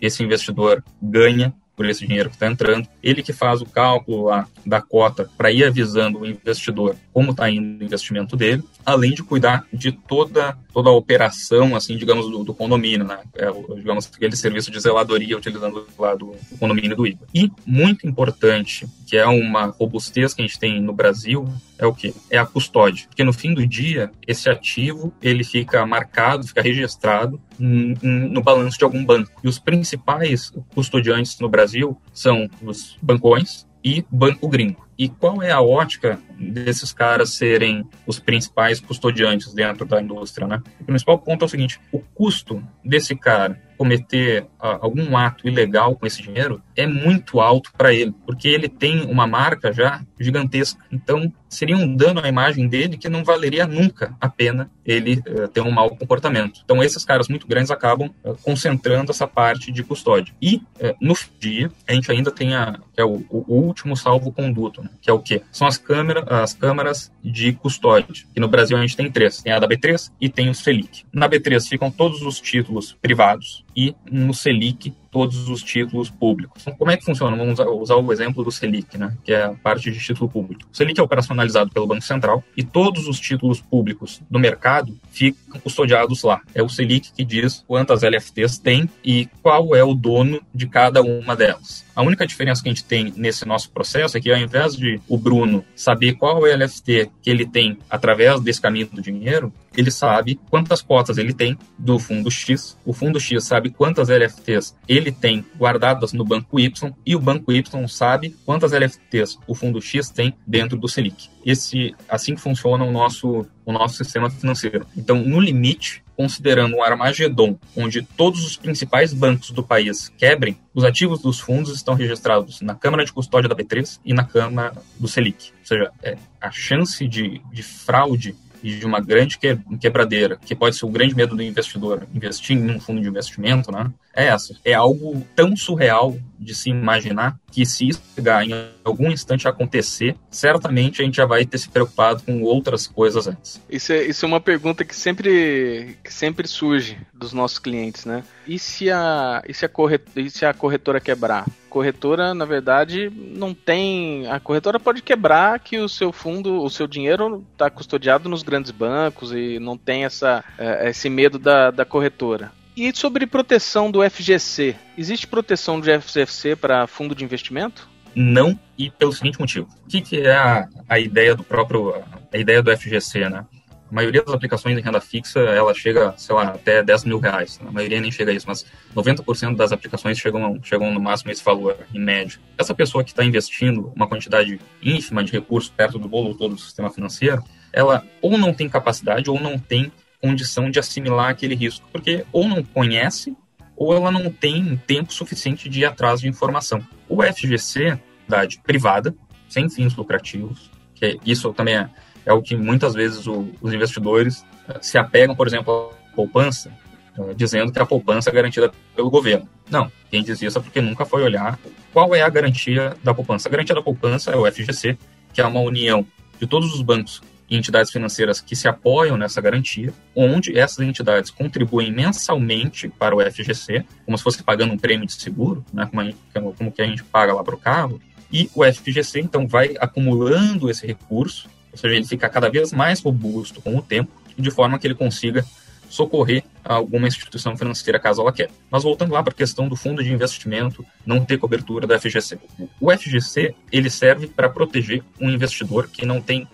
esse 0.00 0.22
investidor 0.22 0.82
ganha 1.00 1.54
por 1.76 1.86
esse 1.86 2.06
dinheiro 2.06 2.30
que 2.30 2.36
está 2.36 2.46
entrando, 2.46 2.88
ele 3.02 3.22
que 3.22 3.32
faz 3.32 3.60
o 3.60 3.66
cálculo 3.66 4.24
lá 4.24 4.48
da 4.64 4.80
cota 4.80 5.28
para 5.36 5.52
ir 5.52 5.64
avisando 5.64 6.20
o 6.20 6.26
investidor 6.26 6.96
como 7.12 7.32
está 7.32 7.50
indo 7.50 7.82
o 7.82 7.84
investimento 7.84 8.36
dele, 8.36 8.64
além 8.84 9.12
de 9.12 9.22
cuidar 9.22 9.66
de 9.72 9.92
toda, 9.92 10.56
toda 10.76 10.90
a 10.90 10.92
operação, 10.92 11.74
assim, 11.74 11.96
digamos, 11.96 12.30
do, 12.30 12.44
do 12.44 12.52
condomínio, 12.52 13.02
né? 13.02 13.20
É, 13.34 13.46
digamos, 13.76 14.10
aquele 14.14 14.36
serviço 14.36 14.70
de 14.70 14.78
zeladoria 14.78 15.34
utilizando 15.34 15.86
lá 15.98 16.14
do, 16.14 16.36
do 16.50 16.58
condomínio 16.58 16.94
do 16.94 17.06
IBA. 17.06 17.26
E, 17.34 17.50
muito 17.64 18.06
importante, 18.06 18.86
que 19.06 19.16
é 19.16 19.24
uma 19.24 19.68
robustez 19.68 20.34
que 20.34 20.42
a 20.42 20.46
gente 20.46 20.58
tem 20.58 20.78
no 20.78 20.92
Brasil, 20.92 21.48
é 21.78 21.86
o 21.86 21.94
que? 21.94 22.14
É 22.30 22.36
a 22.36 22.44
custódia. 22.44 23.06
Porque 23.08 23.24
no 23.24 23.32
fim 23.32 23.54
do 23.54 23.66
dia, 23.66 24.10
esse 24.26 24.50
ativo, 24.50 25.14
ele 25.22 25.44
fica 25.44 25.86
marcado, 25.86 26.46
fica 26.46 26.60
registrado 26.60 27.40
no 27.58 28.42
balanço 28.42 28.76
de 28.76 28.84
algum 28.84 29.02
banco. 29.02 29.30
E 29.42 29.48
os 29.48 29.58
principais 29.58 30.52
custodiantes 30.74 31.40
no 31.40 31.48
Brasil 31.48 31.96
são 32.12 32.50
os 32.60 32.98
bancões 33.00 33.65
e 33.86 34.04
banco 34.10 34.48
gringo. 34.48 34.84
E 34.98 35.08
qual 35.08 35.40
é 35.40 35.52
a 35.52 35.60
ótica 35.60 36.18
desses 36.36 36.92
caras 36.92 37.34
serem 37.34 37.88
os 38.04 38.18
principais 38.18 38.80
custodiantes 38.80 39.54
dentro 39.54 39.86
da 39.86 40.02
indústria, 40.02 40.48
né? 40.48 40.60
O 40.80 40.84
principal 40.84 41.20
ponto 41.20 41.44
é 41.44 41.46
o 41.46 41.48
seguinte: 41.48 41.78
o 41.92 42.00
custo 42.00 42.60
desse 42.84 43.14
cara 43.14 43.62
cometer 43.76 44.42
uh, 44.60 44.78
algum 44.80 45.16
ato 45.16 45.46
ilegal 45.46 45.96
com 45.96 46.06
esse 46.06 46.22
dinheiro 46.22 46.62
é 46.74 46.86
muito 46.86 47.40
alto 47.40 47.72
para 47.76 47.92
ele, 47.92 48.14
porque 48.24 48.48
ele 48.48 48.68
tem 48.68 49.02
uma 49.02 49.26
marca 49.26 49.72
já 49.72 50.02
gigantesca. 50.18 50.82
Então, 50.90 51.32
seria 51.48 51.76
um 51.76 51.94
dano 51.94 52.20
à 52.20 52.28
imagem 52.28 52.68
dele 52.68 52.96
que 52.96 53.08
não 53.08 53.24
valeria 53.24 53.66
nunca 53.66 54.14
a 54.20 54.28
pena 54.28 54.70
ele 54.84 55.22
uh, 55.28 55.48
ter 55.48 55.60
um 55.60 55.70
mau 55.70 55.90
comportamento. 55.96 56.60
Então, 56.64 56.82
esses 56.82 57.04
caras 57.04 57.28
muito 57.28 57.46
grandes 57.46 57.70
acabam 57.70 58.10
uh, 58.24 58.34
concentrando 58.42 59.10
essa 59.10 59.26
parte 59.26 59.70
de 59.72 59.82
custódia. 59.82 60.34
E, 60.40 60.62
no 61.00 61.14
dia, 61.38 61.70
a 61.86 61.92
gente 61.92 62.10
ainda 62.10 62.30
tem 62.30 62.54
a, 62.54 62.78
que 62.94 63.00
é 63.00 63.04
o, 63.04 63.24
o 63.30 63.44
último 63.54 63.96
salvo-conduto, 63.96 64.82
né? 64.82 64.90
que 65.00 65.10
é 65.10 65.12
o 65.12 65.18
quê? 65.18 65.42
São 65.52 65.66
as 65.66 65.76
câmeras, 65.76 66.24
as 66.28 66.54
câmaras 66.54 67.12
de 67.22 67.52
custódia, 67.52 68.24
que 68.32 68.40
no 68.40 68.48
Brasil 68.48 68.76
a 68.76 68.80
gente 68.80 68.96
tem 68.96 69.10
três. 69.10 69.42
Tem 69.42 69.52
a 69.52 69.58
da 69.58 69.68
B3 69.68 70.10
e 70.20 70.28
tem 70.28 70.48
o 70.48 70.54
Selic. 70.54 71.04
Na 71.12 71.28
B3 71.28 71.68
ficam 71.68 71.90
todos 71.90 72.22
os 72.22 72.40
títulos 72.40 72.96
privados, 73.02 73.65
e 73.76 73.94
no 74.10 74.32
Selic 74.32 74.92
todos 75.16 75.48
os 75.48 75.62
títulos 75.62 76.10
públicos. 76.10 76.60
Então, 76.60 76.76
como 76.76 76.90
é 76.90 76.96
que 76.98 77.02
funciona? 77.02 77.34
Vamos 77.34 77.58
usar 77.58 77.96
o 77.96 78.12
exemplo 78.12 78.44
do 78.44 78.52
Selic, 78.52 78.98
né, 78.98 79.16
que 79.24 79.32
é 79.32 79.44
a 79.44 79.54
parte 79.54 79.90
de 79.90 79.98
título 79.98 80.28
público. 80.28 80.68
O 80.70 80.76
Selic 80.76 81.00
é 81.00 81.02
operacionalizado 81.02 81.70
pelo 81.70 81.86
Banco 81.86 82.02
Central 82.02 82.44
e 82.54 82.62
todos 82.62 83.08
os 83.08 83.18
títulos 83.18 83.58
públicos 83.58 84.20
do 84.30 84.38
mercado 84.38 84.94
ficam 85.10 85.58
custodiados 85.58 86.22
lá. 86.22 86.42
É 86.54 86.62
o 86.62 86.68
Selic 86.68 87.12
que 87.16 87.24
diz 87.24 87.64
quantas 87.66 88.02
LFTs 88.02 88.58
tem 88.58 88.90
e 89.02 89.26
qual 89.40 89.74
é 89.74 89.82
o 89.82 89.94
dono 89.94 90.42
de 90.54 90.66
cada 90.66 91.00
uma 91.00 91.34
delas. 91.34 91.86
A 91.96 92.02
única 92.02 92.26
diferença 92.26 92.62
que 92.62 92.68
a 92.68 92.72
gente 92.72 92.84
tem 92.84 93.10
nesse 93.16 93.46
nosso 93.46 93.70
processo 93.70 94.18
é 94.18 94.20
que 94.20 94.30
ao 94.30 94.38
invés 94.38 94.76
de 94.76 95.00
o 95.08 95.16
Bruno 95.16 95.64
saber 95.74 96.12
qual 96.12 96.46
é 96.46 96.54
o 96.54 96.58
LFT 96.58 97.10
que 97.22 97.30
ele 97.30 97.46
tem 97.46 97.78
através 97.88 98.38
desse 98.42 98.60
caminho 98.60 98.86
do 98.92 99.00
dinheiro, 99.00 99.50
ele 99.74 99.90
sabe 99.90 100.38
quantas 100.50 100.82
cotas 100.82 101.16
ele 101.16 101.32
tem 101.32 101.56
do 101.78 101.98
fundo 101.98 102.30
X, 102.30 102.76
o 102.84 102.92
fundo 102.92 103.18
X 103.18 103.44
sabe 103.44 103.70
quantas 103.70 104.10
LFTs 104.10 104.74
ele 104.86 105.05
tem 105.12 105.44
guardadas 105.56 106.12
no 106.12 106.24
banco 106.24 106.58
Y 106.58 106.94
e 107.04 107.16
o 107.16 107.20
banco 107.20 107.52
Y 107.52 107.88
sabe 107.88 108.36
quantas 108.44 108.72
LFTs 108.72 109.38
o 109.46 109.54
fundo 109.54 109.80
X 109.80 110.10
tem 110.10 110.34
dentro 110.46 110.76
do 110.76 110.88
Selic. 110.88 111.28
Esse 111.44 111.94
assim 112.08 112.36
funciona 112.36 112.84
o 112.84 112.90
nosso 112.90 113.46
o 113.64 113.72
nosso 113.72 113.96
sistema 113.96 114.30
financeiro. 114.30 114.86
Então, 114.96 115.16
no 115.16 115.40
limite, 115.40 116.04
considerando 116.16 116.76
um 116.76 116.82
Armagedon, 116.82 117.58
onde 117.76 118.00
todos 118.00 118.46
os 118.46 118.56
principais 118.56 119.12
bancos 119.12 119.50
do 119.50 119.62
país 119.62 120.08
quebrem, 120.16 120.56
os 120.72 120.84
ativos 120.84 121.20
dos 121.20 121.40
fundos 121.40 121.74
estão 121.74 121.94
registrados 121.94 122.60
na 122.60 122.76
Câmara 122.76 123.04
de 123.04 123.12
Custódia 123.12 123.48
da 123.48 123.56
B3 123.56 123.98
e 124.04 124.14
na 124.14 124.22
Câmara 124.22 124.72
do 125.00 125.08
Selic. 125.08 125.50
Ou 125.50 125.66
seja, 125.66 125.90
é, 126.00 126.16
a 126.40 126.50
chance 126.52 127.06
de, 127.08 127.42
de 127.52 127.62
fraude 127.62 128.36
de 128.74 128.84
uma 128.84 129.00
grande 129.00 129.38
quebradeira, 129.38 130.36
que 130.44 130.54
pode 130.54 130.76
ser 130.76 130.86
o 130.86 130.90
grande 130.90 131.14
medo 131.14 131.36
do 131.36 131.42
investidor 131.42 132.06
investir 132.12 132.56
em 132.56 132.70
um 132.70 132.80
fundo 132.80 133.00
de 133.00 133.08
investimento, 133.08 133.70
né? 133.70 133.90
É 134.14 134.26
essa. 134.26 134.56
É 134.64 134.74
algo 134.74 135.24
tão 135.34 135.56
surreal 135.56 136.16
de 136.38 136.54
se 136.54 136.70
imaginar 136.70 137.38
que 137.50 137.64
se 137.64 137.88
isso 137.88 138.02
chegar 138.14 138.44
em 138.46 138.52
algum 138.84 139.10
instante 139.10 139.48
acontecer, 139.48 140.16
certamente 140.30 141.00
a 141.00 141.04
gente 141.04 141.16
já 141.16 141.26
vai 141.26 141.44
ter 141.44 141.58
se 141.58 141.68
preocupado 141.68 142.22
com 142.22 142.42
outras 142.42 142.86
coisas 142.86 143.26
antes. 143.26 143.60
Isso 143.68 143.92
é, 143.92 144.04
isso 144.04 144.24
é 144.24 144.28
uma 144.28 144.40
pergunta 144.40 144.84
que 144.84 144.94
sempre, 144.94 145.96
que 146.02 146.12
sempre 146.12 146.46
surge 146.46 146.98
dos 147.12 147.32
nossos 147.32 147.58
clientes, 147.58 148.04
né? 148.04 148.22
E 148.46 148.58
se 148.58 148.90
a, 148.90 149.42
e 149.48 149.54
se 149.54 149.64
a, 149.64 149.68
corretora, 149.68 150.20
e 150.20 150.30
se 150.30 150.44
a 150.44 150.52
corretora 150.52 151.00
quebrar? 151.00 151.46
corretora, 151.76 152.32
na 152.32 152.46
verdade, 152.46 153.12
não 153.14 153.52
tem. 153.52 154.26
A 154.28 154.40
corretora 154.40 154.80
pode 154.80 155.02
quebrar 155.02 155.60
que 155.60 155.78
o 155.78 155.88
seu 155.90 156.10
fundo, 156.10 156.62
o 156.62 156.70
seu 156.70 156.86
dinheiro 156.86 157.44
está 157.52 157.68
custodiado 157.68 158.30
nos 158.30 158.42
grandes 158.42 158.70
bancos 158.70 159.30
e 159.30 159.58
não 159.58 159.76
tem 159.76 160.06
essa, 160.06 160.42
é, 160.56 160.88
esse 160.88 161.10
medo 161.10 161.38
da, 161.38 161.70
da 161.70 161.84
corretora. 161.84 162.50
E 162.76 162.94
sobre 162.94 163.26
proteção 163.26 163.90
do 163.90 164.08
FGC, 164.08 164.76
existe 164.98 165.26
proteção 165.26 165.80
do 165.80 165.86
FGC 166.02 166.54
para 166.54 166.86
fundo 166.86 167.14
de 167.14 167.24
investimento? 167.24 167.88
Não, 168.14 168.58
e 168.76 168.90
pelo 168.90 169.14
seguinte 169.14 169.40
motivo. 169.40 169.66
O 169.86 169.88
que, 169.88 170.02
que 170.02 170.20
é 170.20 170.36
a, 170.36 170.68
a 170.86 170.98
ideia 170.98 171.34
do 171.34 171.42
próprio 171.42 171.94
a 172.30 172.36
ideia 172.36 172.62
do 172.62 172.76
FGC, 172.76 173.30
né? 173.30 173.46
A 173.90 173.94
maioria 173.94 174.22
das 174.22 174.34
aplicações 174.34 174.76
em 174.76 174.82
renda 174.82 175.00
fixa, 175.00 175.40
ela 175.40 175.72
chega, 175.72 176.12
sei 176.18 176.34
lá, 176.34 176.48
até 176.48 176.82
10 176.82 177.04
mil 177.04 177.18
reais. 177.18 177.58
A 177.66 177.70
maioria 177.70 177.98
nem 177.98 178.10
chega 178.10 178.30
a 178.30 178.34
isso, 178.34 178.46
mas 178.46 178.66
90% 178.94 179.56
das 179.56 179.72
aplicações 179.72 180.18
chegam, 180.18 180.60
chegam 180.62 180.92
no 180.92 181.00
máximo 181.00 181.30
esse 181.30 181.42
valor, 181.42 181.78
em 181.94 182.00
média. 182.00 182.38
Essa 182.58 182.74
pessoa 182.74 183.02
que 183.02 183.10
está 183.10 183.24
investindo 183.24 183.90
uma 183.96 184.06
quantidade 184.06 184.60
ínfima 184.82 185.24
de 185.24 185.32
recursos 185.32 185.70
perto 185.70 185.98
do 185.98 186.08
bolo 186.08 186.34
todo 186.34 186.56
do 186.56 186.60
sistema 186.60 186.90
financeiro, 186.90 187.42
ela 187.72 188.04
ou 188.20 188.36
não 188.36 188.52
tem 188.52 188.68
capacidade 188.68 189.30
ou 189.30 189.40
não 189.40 189.58
tem 189.58 189.90
condição 190.20 190.70
de 190.70 190.78
assimilar 190.78 191.30
aquele 191.30 191.54
risco, 191.54 191.86
porque 191.92 192.24
ou 192.32 192.48
não 192.48 192.62
conhece 192.62 193.36
ou 193.76 193.94
ela 193.94 194.10
não 194.10 194.30
tem 194.30 194.76
tempo 194.86 195.12
suficiente 195.12 195.68
de 195.68 195.80
ir 195.80 195.84
atrás 195.84 196.20
de 196.20 196.28
informação. 196.28 196.82
O 197.08 197.22
FGC, 197.22 197.98
cidade 198.24 198.58
privada, 198.64 199.14
sem 199.48 199.68
fins 199.68 199.94
lucrativos, 199.94 200.70
que 200.94 201.18
isso 201.24 201.52
também 201.52 201.76
é 201.76 201.90
é 202.26 202.32
o 202.32 202.42
que 202.42 202.56
muitas 202.56 202.92
vezes 202.92 203.26
o, 203.28 203.48
os 203.62 203.72
investidores 203.72 204.44
uh, 204.68 204.78
se 204.82 204.98
apegam, 204.98 205.36
por 205.36 205.46
exemplo, 205.46 205.92
à 206.10 206.14
poupança, 206.16 206.70
uh, 207.16 207.32
dizendo 207.34 207.72
que 207.72 207.78
a 207.78 207.86
poupança 207.86 208.28
é 208.28 208.32
garantida 208.32 208.72
pelo 208.96 209.08
governo. 209.08 209.48
Não, 209.70 209.90
quem 210.10 210.24
diz 210.24 210.42
isso 210.42 210.58
é 210.58 210.60
porque 210.60 210.80
nunca 210.80 211.06
foi 211.06 211.22
olhar 211.22 211.56
qual 211.92 212.12
é 212.14 212.22
a 212.22 212.28
garantia 212.28 212.96
da 213.02 213.14
poupança. 213.14 213.48
A 213.48 213.52
garantia 213.52 213.76
da 213.76 213.80
poupança 213.80 214.32
é 214.32 214.36
o 214.36 214.50
FGC, 214.50 214.98
que 215.32 215.40
é 215.40 215.46
uma 215.46 215.60
união 215.60 216.04
de 216.38 216.46
todos 216.46 216.74
os 216.74 216.82
bancos 216.82 217.22
e 217.48 217.56
entidades 217.56 217.90
financeiras 217.90 218.40
que 218.40 218.56
se 218.56 218.66
apoiam 218.68 219.16
nessa 219.16 219.40
garantia, 219.40 219.92
onde 220.14 220.58
essas 220.58 220.80
entidades 220.80 221.30
contribuem 221.30 221.92
mensalmente 221.92 222.88
para 222.88 223.14
o 223.14 223.20
FGC, 223.20 223.84
como 224.04 224.18
se 224.18 224.24
fosse 224.24 224.42
pagando 224.42 224.72
um 224.72 224.78
prêmio 224.78 225.06
de 225.06 225.12
seguro, 225.12 225.64
né, 225.72 225.88
como, 226.32 226.54
como 226.54 226.72
que 226.72 226.82
a 226.82 226.86
gente 226.86 227.04
paga 227.04 227.32
lá 227.32 227.44
para 227.44 227.54
o 227.54 227.58
carro, 227.58 228.00
e 228.32 228.50
o 228.54 228.64
FGC 228.64 229.20
então 229.20 229.46
vai 229.46 229.76
acumulando 229.78 230.68
esse 230.68 230.86
recurso 230.86 231.48
ou 231.76 231.78
seja, 231.78 231.94
ele 231.94 232.06
fica 232.06 232.26
cada 232.30 232.48
vez 232.48 232.72
mais 232.72 233.02
robusto 233.02 233.60
com 233.60 233.76
o 233.76 233.82
tempo, 233.82 234.10
de 234.38 234.50
forma 234.50 234.78
que 234.78 234.86
ele 234.86 234.94
consiga 234.94 235.44
socorrer 235.90 236.42
alguma 236.64 237.06
instituição 237.06 237.54
financeira 237.54 238.00
caso 238.00 238.22
ela 238.22 238.32
queira. 238.32 238.50
Mas 238.70 238.82
voltando 238.82 239.12
lá 239.12 239.22
para 239.22 239.32
a 239.32 239.36
questão 239.36 239.68
do 239.68 239.76
fundo 239.76 240.02
de 240.02 240.10
investimento 240.10 240.84
não 241.04 241.22
ter 241.22 241.38
cobertura 241.38 241.86
do 241.86 241.98
FGC. 241.98 242.38
O 242.80 242.90
FGC 242.90 243.54
ele 243.70 243.90
serve 243.90 244.26
para 244.26 244.48
proteger 244.48 245.02
um 245.20 245.28
investidor 245.28 245.88
que 245.88 246.06
não 246.06 246.20
tem 246.20 246.48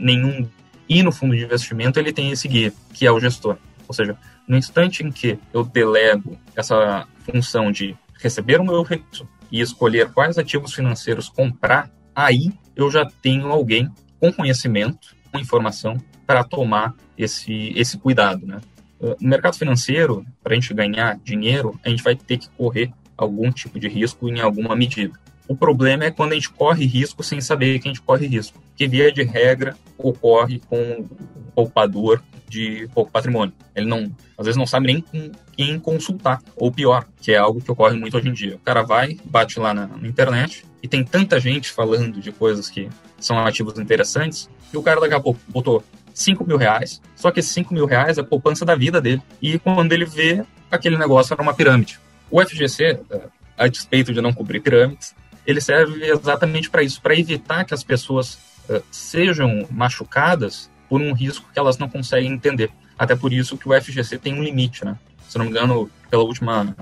nenhum 0.00 0.48
e 0.88 1.02
no 1.02 1.12
fundo 1.12 1.36
de 1.36 1.44
investimento 1.44 2.00
ele 2.00 2.12
tem 2.12 2.30
esse 2.30 2.48
guia, 2.48 2.72
que 2.94 3.06
é 3.06 3.12
o 3.12 3.20
gestor. 3.20 3.58
Ou 3.86 3.94
seja, 3.94 4.16
no 4.46 4.56
instante 4.56 5.02
em 5.02 5.10
que 5.10 5.38
eu 5.52 5.64
delego 5.64 6.38
essa 6.56 7.06
função 7.24 7.70
de 7.70 7.96
receber 8.20 8.60
o 8.60 8.64
meu 8.64 8.82
recurso 8.82 9.28
e 9.52 9.60
escolher 9.60 10.10
quais 10.12 10.38
ativos 10.38 10.74
financeiros 10.74 11.28
comprar, 11.28 11.90
aí 12.14 12.52
eu 12.74 12.90
já 12.90 13.06
tenho 13.22 13.48
alguém 13.48 13.90
com 14.18 14.32
conhecimento, 14.32 15.14
com 15.30 15.38
informação, 15.38 15.96
para 16.26 16.44
tomar 16.44 16.94
esse, 17.16 17.72
esse 17.76 17.98
cuidado. 17.98 18.46
Né? 18.46 18.60
Uh, 19.00 19.16
no 19.20 19.28
mercado 19.28 19.56
financeiro, 19.56 20.24
para 20.42 20.52
a 20.52 20.54
gente 20.54 20.74
ganhar 20.74 21.18
dinheiro, 21.18 21.78
a 21.84 21.88
gente 21.88 22.02
vai 22.02 22.16
ter 22.16 22.38
que 22.38 22.48
correr 22.50 22.90
algum 23.16 23.50
tipo 23.50 23.78
de 23.78 23.88
risco 23.88 24.28
em 24.28 24.40
alguma 24.40 24.76
medida. 24.76 25.18
O 25.48 25.56
problema 25.56 26.04
é 26.04 26.10
quando 26.10 26.32
a 26.32 26.34
gente 26.34 26.50
corre 26.50 26.84
risco 26.84 27.22
sem 27.22 27.40
saber 27.40 27.78
que 27.78 27.88
a 27.88 27.90
gente 27.90 28.02
corre 28.02 28.26
risco, 28.26 28.62
que 28.76 28.86
via 28.86 29.10
de 29.10 29.22
regra 29.22 29.74
ocorre 29.96 30.60
com 30.68 31.00
o 31.00 31.52
poupador 31.54 32.22
de 32.46 32.88
pouco 32.94 33.10
patrimônio. 33.10 33.54
Ele 33.74 33.86
não, 33.86 34.14
às 34.36 34.44
vezes 34.44 34.58
não 34.58 34.66
sabe 34.66 34.86
nem 34.86 35.00
com 35.00 35.32
quem 35.56 35.78
consultar, 35.78 36.42
ou 36.54 36.70
pior, 36.70 37.06
que 37.20 37.32
é 37.32 37.38
algo 37.38 37.60
que 37.60 37.70
ocorre 37.70 37.96
muito 37.96 38.16
hoje 38.16 38.28
em 38.28 38.32
dia. 38.32 38.56
O 38.56 38.58
cara 38.60 38.82
vai, 38.82 39.18
bate 39.24 39.58
lá 39.58 39.72
na, 39.72 39.86
na 39.86 40.06
internet 40.06 40.64
e 40.82 40.88
tem 40.88 41.02
tanta 41.02 41.40
gente 41.40 41.70
falando 41.72 42.20
de 42.20 42.30
coisas 42.30 42.68
que 42.68 42.88
são 43.18 43.38
ativos 43.38 43.78
interessantes, 43.78 44.48
e 44.72 44.76
o 44.76 44.82
cara 44.82 45.00
daqui 45.00 45.14
a 45.14 45.20
pouco 45.20 45.40
botou 45.48 45.82
5 46.14 46.44
mil 46.44 46.56
reais, 46.56 47.00
só 47.16 47.30
que 47.30 47.40
esses 47.40 47.52
5 47.52 47.72
mil 47.72 47.86
reais 47.86 48.18
é 48.18 48.20
a 48.20 48.24
poupança 48.24 48.64
da 48.64 48.74
vida 48.74 49.00
dele. 49.00 49.22
E 49.40 49.58
quando 49.58 49.92
ele 49.92 50.04
vê, 50.04 50.44
aquele 50.70 50.98
negócio 50.98 51.32
era 51.32 51.42
uma 51.42 51.54
pirâmide. 51.54 51.98
O 52.30 52.44
FGC, 52.44 53.00
a 53.56 53.66
despeito 53.66 54.12
de 54.12 54.20
não 54.20 54.32
cobrir 54.32 54.60
pirâmides, 54.60 55.14
ele 55.48 55.62
serve 55.62 56.04
exatamente 56.04 56.68
para 56.68 56.82
isso, 56.82 57.00
para 57.00 57.18
evitar 57.18 57.64
que 57.64 57.72
as 57.72 57.82
pessoas 57.82 58.34
uh, 58.68 58.82
sejam 58.90 59.66
machucadas 59.70 60.70
por 60.90 61.00
um 61.00 61.14
risco 61.14 61.48
que 61.50 61.58
elas 61.58 61.78
não 61.78 61.88
conseguem 61.88 62.30
entender. 62.30 62.70
Até 62.98 63.16
por 63.16 63.32
isso 63.32 63.56
que 63.56 63.66
o 63.66 63.80
FGC 63.80 64.18
tem 64.18 64.34
um 64.34 64.42
limite, 64.42 64.84
né? 64.84 64.98
Se 65.26 65.38
não 65.38 65.46
me 65.46 65.50
engano, 65.50 65.90
pela 66.10 66.22
última 66.22 66.74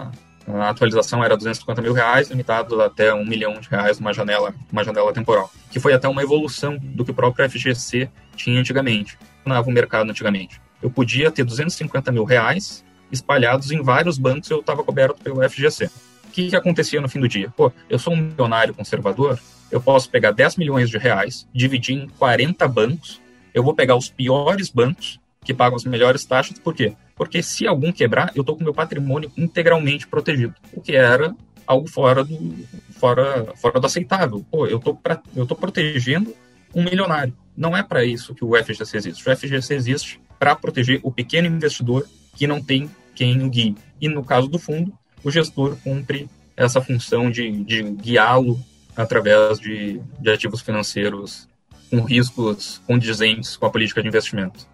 atualização 0.69 1.23
era 1.23 1.37
250 1.37 1.81
mil 1.81 1.93
reais, 1.93 2.29
limitado 2.29 2.81
até 2.83 3.15
um 3.15 3.25
milhão 3.25 3.55
de 3.61 3.69
reais 3.69 4.01
numa 4.01 4.13
janela, 4.13 4.53
uma 4.71 4.83
janela 4.83 5.13
temporal, 5.13 5.51
que 5.71 5.79
foi 5.79 5.93
até 5.93 6.09
uma 6.09 6.23
evolução 6.23 6.77
do 6.81 7.05
que 7.05 7.11
o 7.13 7.15
próprio 7.15 7.49
FGC 7.49 8.09
tinha 8.35 8.59
antigamente, 8.59 9.17
funcionava 9.39 9.69
o 9.69 9.73
mercado 9.73 10.11
antigamente. 10.11 10.61
Eu 10.83 10.91
podia 10.91 11.31
ter 11.31 11.45
250 11.45 12.11
mil 12.11 12.25
reais 12.25 12.85
espalhados 13.13 13.71
em 13.71 13.81
vários 13.83 14.19
bancos 14.19 14.51
e 14.51 14.53
eu 14.53 14.61
estava 14.61 14.83
coberto 14.83 15.23
pelo 15.23 15.49
FGC. 15.49 15.89
Que, 16.37 16.51
que 16.51 16.57
acontecia 16.57 17.01
no 17.01 17.09
fim 17.09 17.19
do 17.19 17.27
dia? 17.27 17.51
Pô, 17.57 17.73
eu 17.89 17.99
sou 17.99 18.13
um 18.13 18.17
milionário 18.19 18.75
conservador, 18.75 19.41
eu 19.71 19.81
posso 19.81 20.11
pegar 20.11 20.33
10 20.33 20.57
milhões 20.57 20.91
de 20.91 20.99
reais, 20.99 21.49
dividir 21.51 21.97
em 21.97 22.07
40 22.07 22.69
bancos, 22.69 23.23
eu 23.55 23.63
vou 23.63 23.73
pegar 23.73 23.97
os 23.97 24.11
piores 24.11 24.69
bancos 24.69 25.19
que 25.43 25.55
pagam 25.55 25.77
as 25.77 25.85
melhores 25.87 26.27
taxas, 26.27 26.59
por 26.59 26.75
quê? 26.75 26.93
Porque 27.15 27.43
se 27.43 27.67
algum 27.67 27.91
quebrar, 27.91 28.33
eu 28.35 28.43
estou 28.43 28.55
com 28.55 28.63
meu 28.63 28.75
patrimônio 28.75 29.33
integralmente 29.35 30.07
protegido, 30.07 30.55
o 30.75 30.81
que 30.83 30.95
era 30.95 31.35
algo 31.67 31.89
fora 31.89 32.23
do, 32.23 32.55
fora, 32.91 33.55
fora 33.57 33.81
do 33.81 33.87
aceitável. 33.87 34.45
Pô, 34.51 34.67
eu 34.67 34.79
tô, 34.79 34.95
eu 35.35 35.47
tô 35.47 35.57
protegendo 35.57 36.35
um 36.75 36.85
milionário. 36.85 37.35
Não 37.57 37.75
é 37.75 37.83
para 37.83 38.05
isso 38.05 38.35
que 38.35 38.45
o 38.45 38.55
FGC 38.63 38.95
existe. 38.99 39.27
O 39.27 39.35
FGC 39.35 39.75
existe 39.75 40.21
para 40.39 40.55
proteger 40.55 41.01
o 41.03 41.11
pequeno 41.11 41.49
investidor 41.49 42.07
que 42.35 42.47
não 42.47 42.63
tem 42.63 42.91
quem 43.15 43.43
o 43.43 43.49
guie. 43.49 43.75
E 43.99 44.07
no 44.07 44.23
caso 44.23 44.49
do 44.49 44.59
fundo, 44.59 44.93
o 45.27 45.31
gestor 45.31 45.77
cumpre 45.83 46.29
essa 46.57 46.81
função 46.81 47.29
de, 47.29 47.51
de 47.65 47.83
guiá-lo 47.83 48.61
através 48.97 49.59
de, 49.59 50.01
de 50.21 50.31
ativos 50.31 50.61
financeiros 50.61 51.49
com 51.91 52.01
riscos 52.01 52.81
condizentes 52.87 53.57
com 53.57 53.67
a 53.67 53.71
política 53.71 54.01
de 54.01 54.07
investimento. 54.07 54.69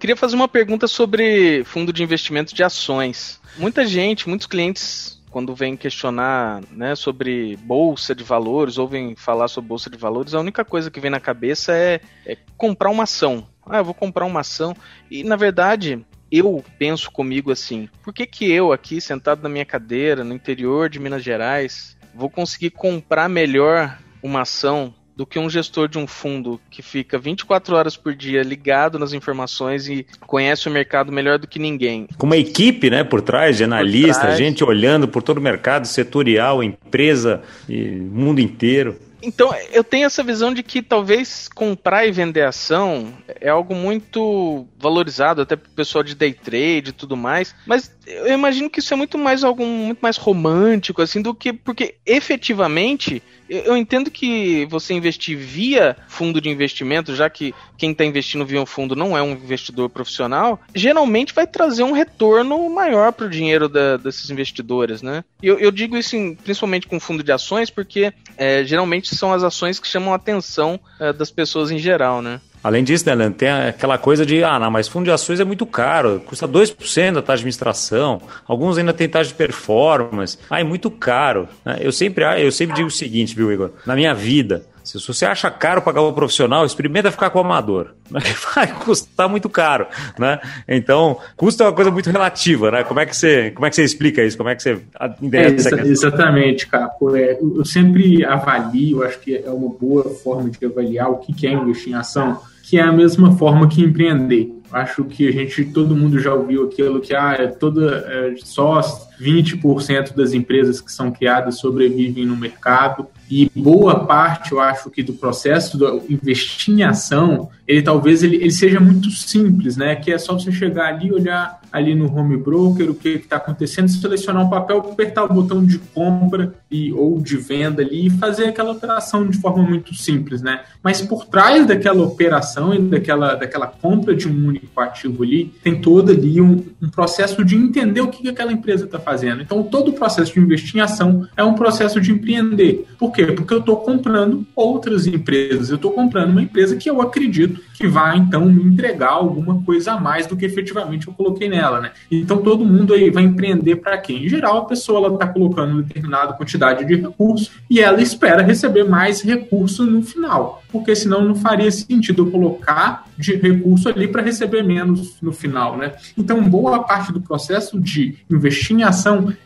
Queria 0.00 0.16
fazer 0.16 0.34
uma 0.34 0.48
pergunta 0.48 0.88
sobre 0.88 1.62
fundo 1.64 1.92
de 1.92 2.02
investimento 2.02 2.52
de 2.52 2.64
ações. 2.64 3.40
Muita 3.56 3.86
gente, 3.86 4.28
muitos 4.28 4.48
clientes, 4.48 5.22
quando 5.30 5.54
vêm 5.54 5.76
questionar 5.76 6.60
né, 6.72 6.96
sobre 6.96 7.56
bolsa 7.58 8.12
de 8.12 8.24
valores, 8.24 8.78
ouvem 8.78 9.14
falar 9.14 9.46
sobre 9.46 9.68
bolsa 9.68 9.88
de 9.88 9.96
valores, 9.96 10.34
a 10.34 10.40
única 10.40 10.64
coisa 10.64 10.90
que 10.90 10.98
vem 10.98 11.12
na 11.12 11.20
cabeça 11.20 11.72
é, 11.72 12.00
é 12.26 12.36
comprar 12.56 12.90
uma 12.90 13.04
ação. 13.04 13.46
Ah, 13.64 13.78
eu 13.78 13.84
vou 13.84 13.94
comprar 13.94 14.26
uma 14.26 14.40
ação. 14.40 14.74
E 15.08 15.22
na 15.22 15.36
verdade, 15.36 16.04
eu 16.32 16.64
penso 16.78 17.10
comigo 17.10 17.52
assim: 17.52 17.88
por 18.02 18.14
que, 18.14 18.26
que 18.26 18.50
eu, 18.50 18.72
aqui, 18.72 19.00
sentado 19.00 19.42
na 19.42 19.48
minha 19.48 19.66
cadeira, 19.66 20.24
no 20.24 20.34
interior 20.34 20.88
de 20.88 20.98
Minas 20.98 21.22
Gerais, 21.22 21.96
vou 22.14 22.30
conseguir 22.30 22.70
comprar 22.70 23.28
melhor 23.28 23.98
uma 24.22 24.40
ação 24.40 24.94
do 25.14 25.26
que 25.26 25.38
um 25.38 25.50
gestor 25.50 25.88
de 25.88 25.98
um 25.98 26.06
fundo 26.06 26.58
que 26.70 26.80
fica 26.80 27.18
24 27.18 27.76
horas 27.76 27.96
por 27.96 28.14
dia 28.14 28.42
ligado 28.42 28.98
nas 28.98 29.12
informações 29.12 29.86
e 29.86 30.06
conhece 30.26 30.68
o 30.68 30.70
mercado 30.70 31.12
melhor 31.12 31.38
do 31.38 31.46
que 31.46 31.58
ninguém. 31.58 32.08
Com 32.16 32.26
uma 32.26 32.36
equipe, 32.36 32.88
né, 32.88 33.04
por 33.04 33.20
trás 33.20 33.58
de 33.58 33.64
analista, 33.64 34.34
gente 34.34 34.64
olhando 34.64 35.06
por 35.06 35.22
todo 35.22 35.36
o 35.36 35.40
mercado 35.42 35.86
setorial, 35.86 36.62
empresa 36.62 37.42
e 37.68 37.90
mundo 37.90 38.40
inteiro. 38.40 38.96
Então, 39.22 39.54
eu 39.72 39.84
tenho 39.84 40.06
essa 40.06 40.22
visão 40.22 40.52
de 40.52 40.62
que 40.62 40.82
talvez 40.82 41.48
comprar 41.48 42.06
e 42.06 42.10
vender 42.10 42.42
ação 42.42 43.12
é 43.40 43.48
algo 43.48 43.74
muito 43.74 44.66
valorizado 44.78 45.42
até 45.42 45.54
pro 45.54 45.70
pessoal 45.70 46.02
de 46.02 46.14
day 46.14 46.32
trade 46.32 46.90
e 46.90 46.92
tudo 46.92 47.16
mais, 47.16 47.54
mas 47.66 47.94
eu 48.06 48.32
imagino 48.32 48.68
que 48.68 48.80
isso 48.80 48.92
é 48.92 48.96
muito 48.96 49.16
mais 49.16 49.44
algo 49.44 49.64
muito 49.64 50.00
mais 50.00 50.16
romântico 50.16 51.00
assim 51.00 51.22
do 51.22 51.32
que 51.32 51.52
porque 51.52 51.94
efetivamente 52.04 53.22
eu 53.48 53.76
entendo 53.76 54.10
que 54.10 54.64
você 54.66 54.94
investir 54.94 55.36
via 55.36 55.96
fundo 56.08 56.40
de 56.40 56.48
investimento, 56.48 57.14
já 57.14 57.28
que 57.28 57.54
quem 57.76 57.92
está 57.92 58.04
investindo 58.04 58.46
via 58.46 58.60
um 58.60 58.66
fundo 58.66 58.96
não 58.96 59.16
é 59.16 59.22
um 59.22 59.32
investidor 59.32 59.90
profissional, 59.90 60.58
geralmente 60.74 61.34
vai 61.34 61.46
trazer 61.46 61.82
um 61.82 61.92
retorno 61.92 62.68
maior 62.70 63.12
para 63.12 63.26
o 63.26 63.30
dinheiro 63.30 63.68
da, 63.68 63.98
desses 63.98 64.30
investidores, 64.30 65.02
né? 65.02 65.22
Eu, 65.42 65.58
eu 65.58 65.70
digo 65.70 65.98
isso 65.98 66.16
em, 66.16 66.34
principalmente 66.34 66.86
com 66.86 66.98
fundo 66.98 67.22
de 67.22 67.30
ações, 67.30 67.68
porque 67.68 68.12
é, 68.38 68.64
geralmente 68.64 69.11
são 69.14 69.32
as 69.32 69.42
ações 69.42 69.78
que 69.78 69.86
chamam 69.86 70.12
a 70.12 70.16
atenção 70.16 70.78
é, 70.98 71.12
das 71.12 71.30
pessoas 71.30 71.70
em 71.70 71.78
geral, 71.78 72.22
né? 72.22 72.40
Além 72.62 72.84
disso, 72.84 73.04
né, 73.06 73.14
Leandro, 73.14 73.38
tem 73.38 73.48
aquela 73.48 73.98
coisa 73.98 74.24
de, 74.24 74.44
ah, 74.44 74.56
não, 74.58 74.70
mas 74.70 74.86
fundo 74.86 75.04
de 75.04 75.10
ações 75.10 75.40
é 75.40 75.44
muito 75.44 75.66
caro, 75.66 76.22
custa 76.24 76.46
2% 76.46 77.14
da 77.14 77.20
taxa 77.20 77.38
de 77.38 77.42
administração, 77.42 78.22
alguns 78.46 78.78
ainda 78.78 78.92
têm 78.92 79.08
taxa 79.08 79.28
de 79.30 79.34
performance, 79.34 80.38
ah, 80.48 80.60
é 80.60 80.64
muito 80.64 80.88
caro. 80.88 81.48
Né? 81.64 81.78
Eu, 81.80 81.90
sempre, 81.90 82.22
ah, 82.22 82.38
eu 82.38 82.52
sempre 82.52 82.76
digo 82.76 82.86
o 82.86 82.90
seguinte, 82.90 83.34
viu, 83.34 83.52
Igor? 83.52 83.70
Na 83.84 83.96
minha 83.96 84.14
vida, 84.14 84.64
se 84.84 85.06
você 85.06 85.24
acha 85.24 85.50
caro 85.50 85.82
pagar 85.82 86.02
o 86.02 86.12
profissional, 86.12 86.64
experimenta 86.64 87.10
ficar 87.10 87.30
com 87.30 87.38
o 87.38 87.42
amador. 87.42 87.94
Vai 88.54 88.66
custar 88.80 89.28
muito 89.28 89.48
caro, 89.48 89.86
né? 90.18 90.40
Então, 90.68 91.18
custo 91.36 91.62
é 91.62 91.66
uma 91.66 91.72
coisa 91.72 91.90
muito 91.90 92.10
relativa, 92.10 92.70
né? 92.70 92.84
Como 92.84 93.00
é 93.00 93.06
que 93.06 93.16
você, 93.16 93.50
como 93.50 93.66
é 93.66 93.70
que 93.70 93.76
você 93.76 93.84
explica 93.84 94.22
isso? 94.22 94.36
Como 94.36 94.48
é 94.48 94.54
que 94.54 94.62
você 94.62 94.80
endereça 95.20 95.80
é, 95.80 95.86
Exatamente, 95.86 96.66
Capo. 96.66 97.16
É, 97.16 97.38
eu 97.40 97.64
sempre 97.64 98.24
avalio, 98.24 99.02
acho 99.02 99.18
que 99.20 99.36
é 99.36 99.50
uma 99.50 99.70
boa 99.70 100.04
forma 100.22 100.50
de 100.50 100.64
avaliar 100.64 101.10
o 101.10 101.18
que 101.18 101.46
é 101.46 101.52
investir 101.52 101.92
em 101.92 101.96
ação 101.96 102.40
que 102.62 102.78
é 102.78 102.82
a 102.82 102.90
mesma 102.90 103.36
forma 103.36 103.68
que 103.68 103.82
empreender. 103.82 104.50
Acho 104.70 105.04
que 105.04 105.28
a 105.28 105.30
gente, 105.32 105.66
todo 105.66 105.94
mundo 105.94 106.18
já 106.18 106.32
ouviu 106.32 106.64
aquilo 106.64 107.00
que 107.00 107.14
ah, 107.14 107.36
é 107.38 107.46
toda, 107.46 107.98
é, 108.08 108.34
só 108.42 108.80
20% 109.22 110.14
das 110.14 110.32
empresas 110.32 110.80
que 110.80 110.90
são 110.90 111.10
criadas 111.10 111.58
sobrevivem 111.58 112.26
no 112.26 112.36
mercado. 112.36 113.06
E 113.30 113.50
boa 113.54 114.04
parte, 114.04 114.52
eu 114.52 114.60
acho 114.60 114.90
que 114.90 115.02
do 115.02 115.14
processo 115.14 115.78
do 115.78 116.02
investir 116.08 116.74
em 116.74 116.82
ação, 116.82 117.48
ele 117.66 117.80
talvez 117.80 118.22
ele, 118.22 118.36
ele 118.36 118.50
seja 118.50 118.80
muito 118.80 119.10
simples, 119.10 119.76
né? 119.76 119.96
Que 119.96 120.12
é 120.12 120.18
só 120.18 120.34
você 120.34 120.52
chegar 120.52 120.88
ali, 120.88 121.12
olhar 121.12 121.60
ali 121.72 121.94
no 121.94 122.14
home 122.14 122.36
broker 122.36 122.90
o 122.90 122.94
que 122.94 123.08
está 123.08 123.36
acontecendo, 123.36 123.88
selecionar 123.88 124.44
um 124.44 124.50
papel, 124.50 124.78
apertar 124.78 125.24
o 125.24 125.32
botão 125.32 125.64
de 125.64 125.78
compra 125.78 126.54
e, 126.70 126.92
ou 126.92 127.18
de 127.20 127.38
venda 127.38 127.80
ali 127.80 128.08
e 128.08 128.10
fazer 128.10 128.46
aquela 128.48 128.72
operação 128.72 129.26
de 129.26 129.38
forma 129.38 129.62
muito 129.62 129.94
simples, 129.94 130.42
né? 130.42 130.62
Mas 130.82 131.00
por 131.00 131.24
trás 131.24 131.66
daquela 131.66 132.02
operação 132.02 132.74
e 132.74 132.78
daquela, 132.78 133.34
daquela 133.34 133.66
compra 133.66 134.14
de 134.14 134.28
um 134.28 134.48
único 134.48 134.78
ativo 134.78 135.22
ali, 135.22 135.46
tem 135.62 135.80
todo 135.80 136.12
ali 136.12 136.40
um, 136.40 136.62
um 136.82 136.90
processo 136.90 137.42
de 137.44 137.56
entender 137.56 138.02
o 138.02 138.08
que, 138.08 138.22
que 138.22 138.28
aquela 138.28 138.52
empresa 138.52 138.84
está 138.84 138.98
fazendo. 138.98 139.11
Então, 139.42 139.62
todo 139.62 139.88
o 139.88 139.92
processo 139.92 140.32
de 140.32 140.40
investir 140.40 140.76
em 140.76 140.80
ação 140.80 141.26
é 141.36 141.42
um 141.42 141.54
processo 141.54 142.00
de 142.00 142.12
empreender. 142.12 142.86
Por 142.98 143.12
quê? 143.12 143.26
Porque 143.26 143.54
eu 143.54 143.58
estou 143.58 143.76
comprando 143.76 144.46
outras 144.54 145.06
empresas. 145.06 145.70
Eu 145.70 145.76
estou 145.76 145.92
comprando 145.92 146.30
uma 146.30 146.42
empresa 146.42 146.76
que 146.76 146.88
eu 146.88 147.00
acredito 147.00 147.60
que 147.74 147.86
vai, 147.86 148.16
então, 148.16 148.46
me 148.46 148.62
entregar 148.62 149.10
alguma 149.10 149.62
coisa 149.62 149.92
a 149.92 150.00
mais 150.00 150.26
do 150.26 150.36
que 150.36 150.44
efetivamente 150.44 151.08
eu 151.08 151.14
coloquei 151.14 151.48
nela, 151.48 151.80
né? 151.80 151.90
Então, 152.10 152.38
todo 152.38 152.64
mundo 152.64 152.94
aí 152.94 153.10
vai 153.10 153.24
empreender 153.24 153.76
para 153.76 153.98
quê? 153.98 154.12
Em 154.12 154.28
geral, 154.28 154.58
a 154.58 154.64
pessoa 154.64 155.12
está 155.12 155.26
colocando 155.26 155.82
determinada 155.82 156.32
quantidade 156.32 156.84
de 156.84 156.94
recursos 156.94 157.50
e 157.68 157.80
ela 157.80 158.00
espera 158.00 158.42
receber 158.42 158.84
mais 158.84 159.20
recurso 159.20 159.84
no 159.84 160.02
final, 160.02 160.62
porque 160.70 160.94
senão 160.94 161.24
não 161.24 161.34
faria 161.34 161.70
sentido 161.70 162.22
eu 162.22 162.30
colocar 162.30 163.04
de 163.18 163.36
recurso 163.36 163.88
ali 163.88 164.08
para 164.08 164.22
receber 164.22 164.62
menos 164.62 165.16
no 165.20 165.32
final, 165.32 165.76
né? 165.76 165.92
Então, 166.16 166.42
boa 166.42 166.82
parte 166.82 167.12
do 167.12 167.20
processo 167.20 167.80
de 167.80 168.16
investir 168.30 168.76
em 168.76 168.82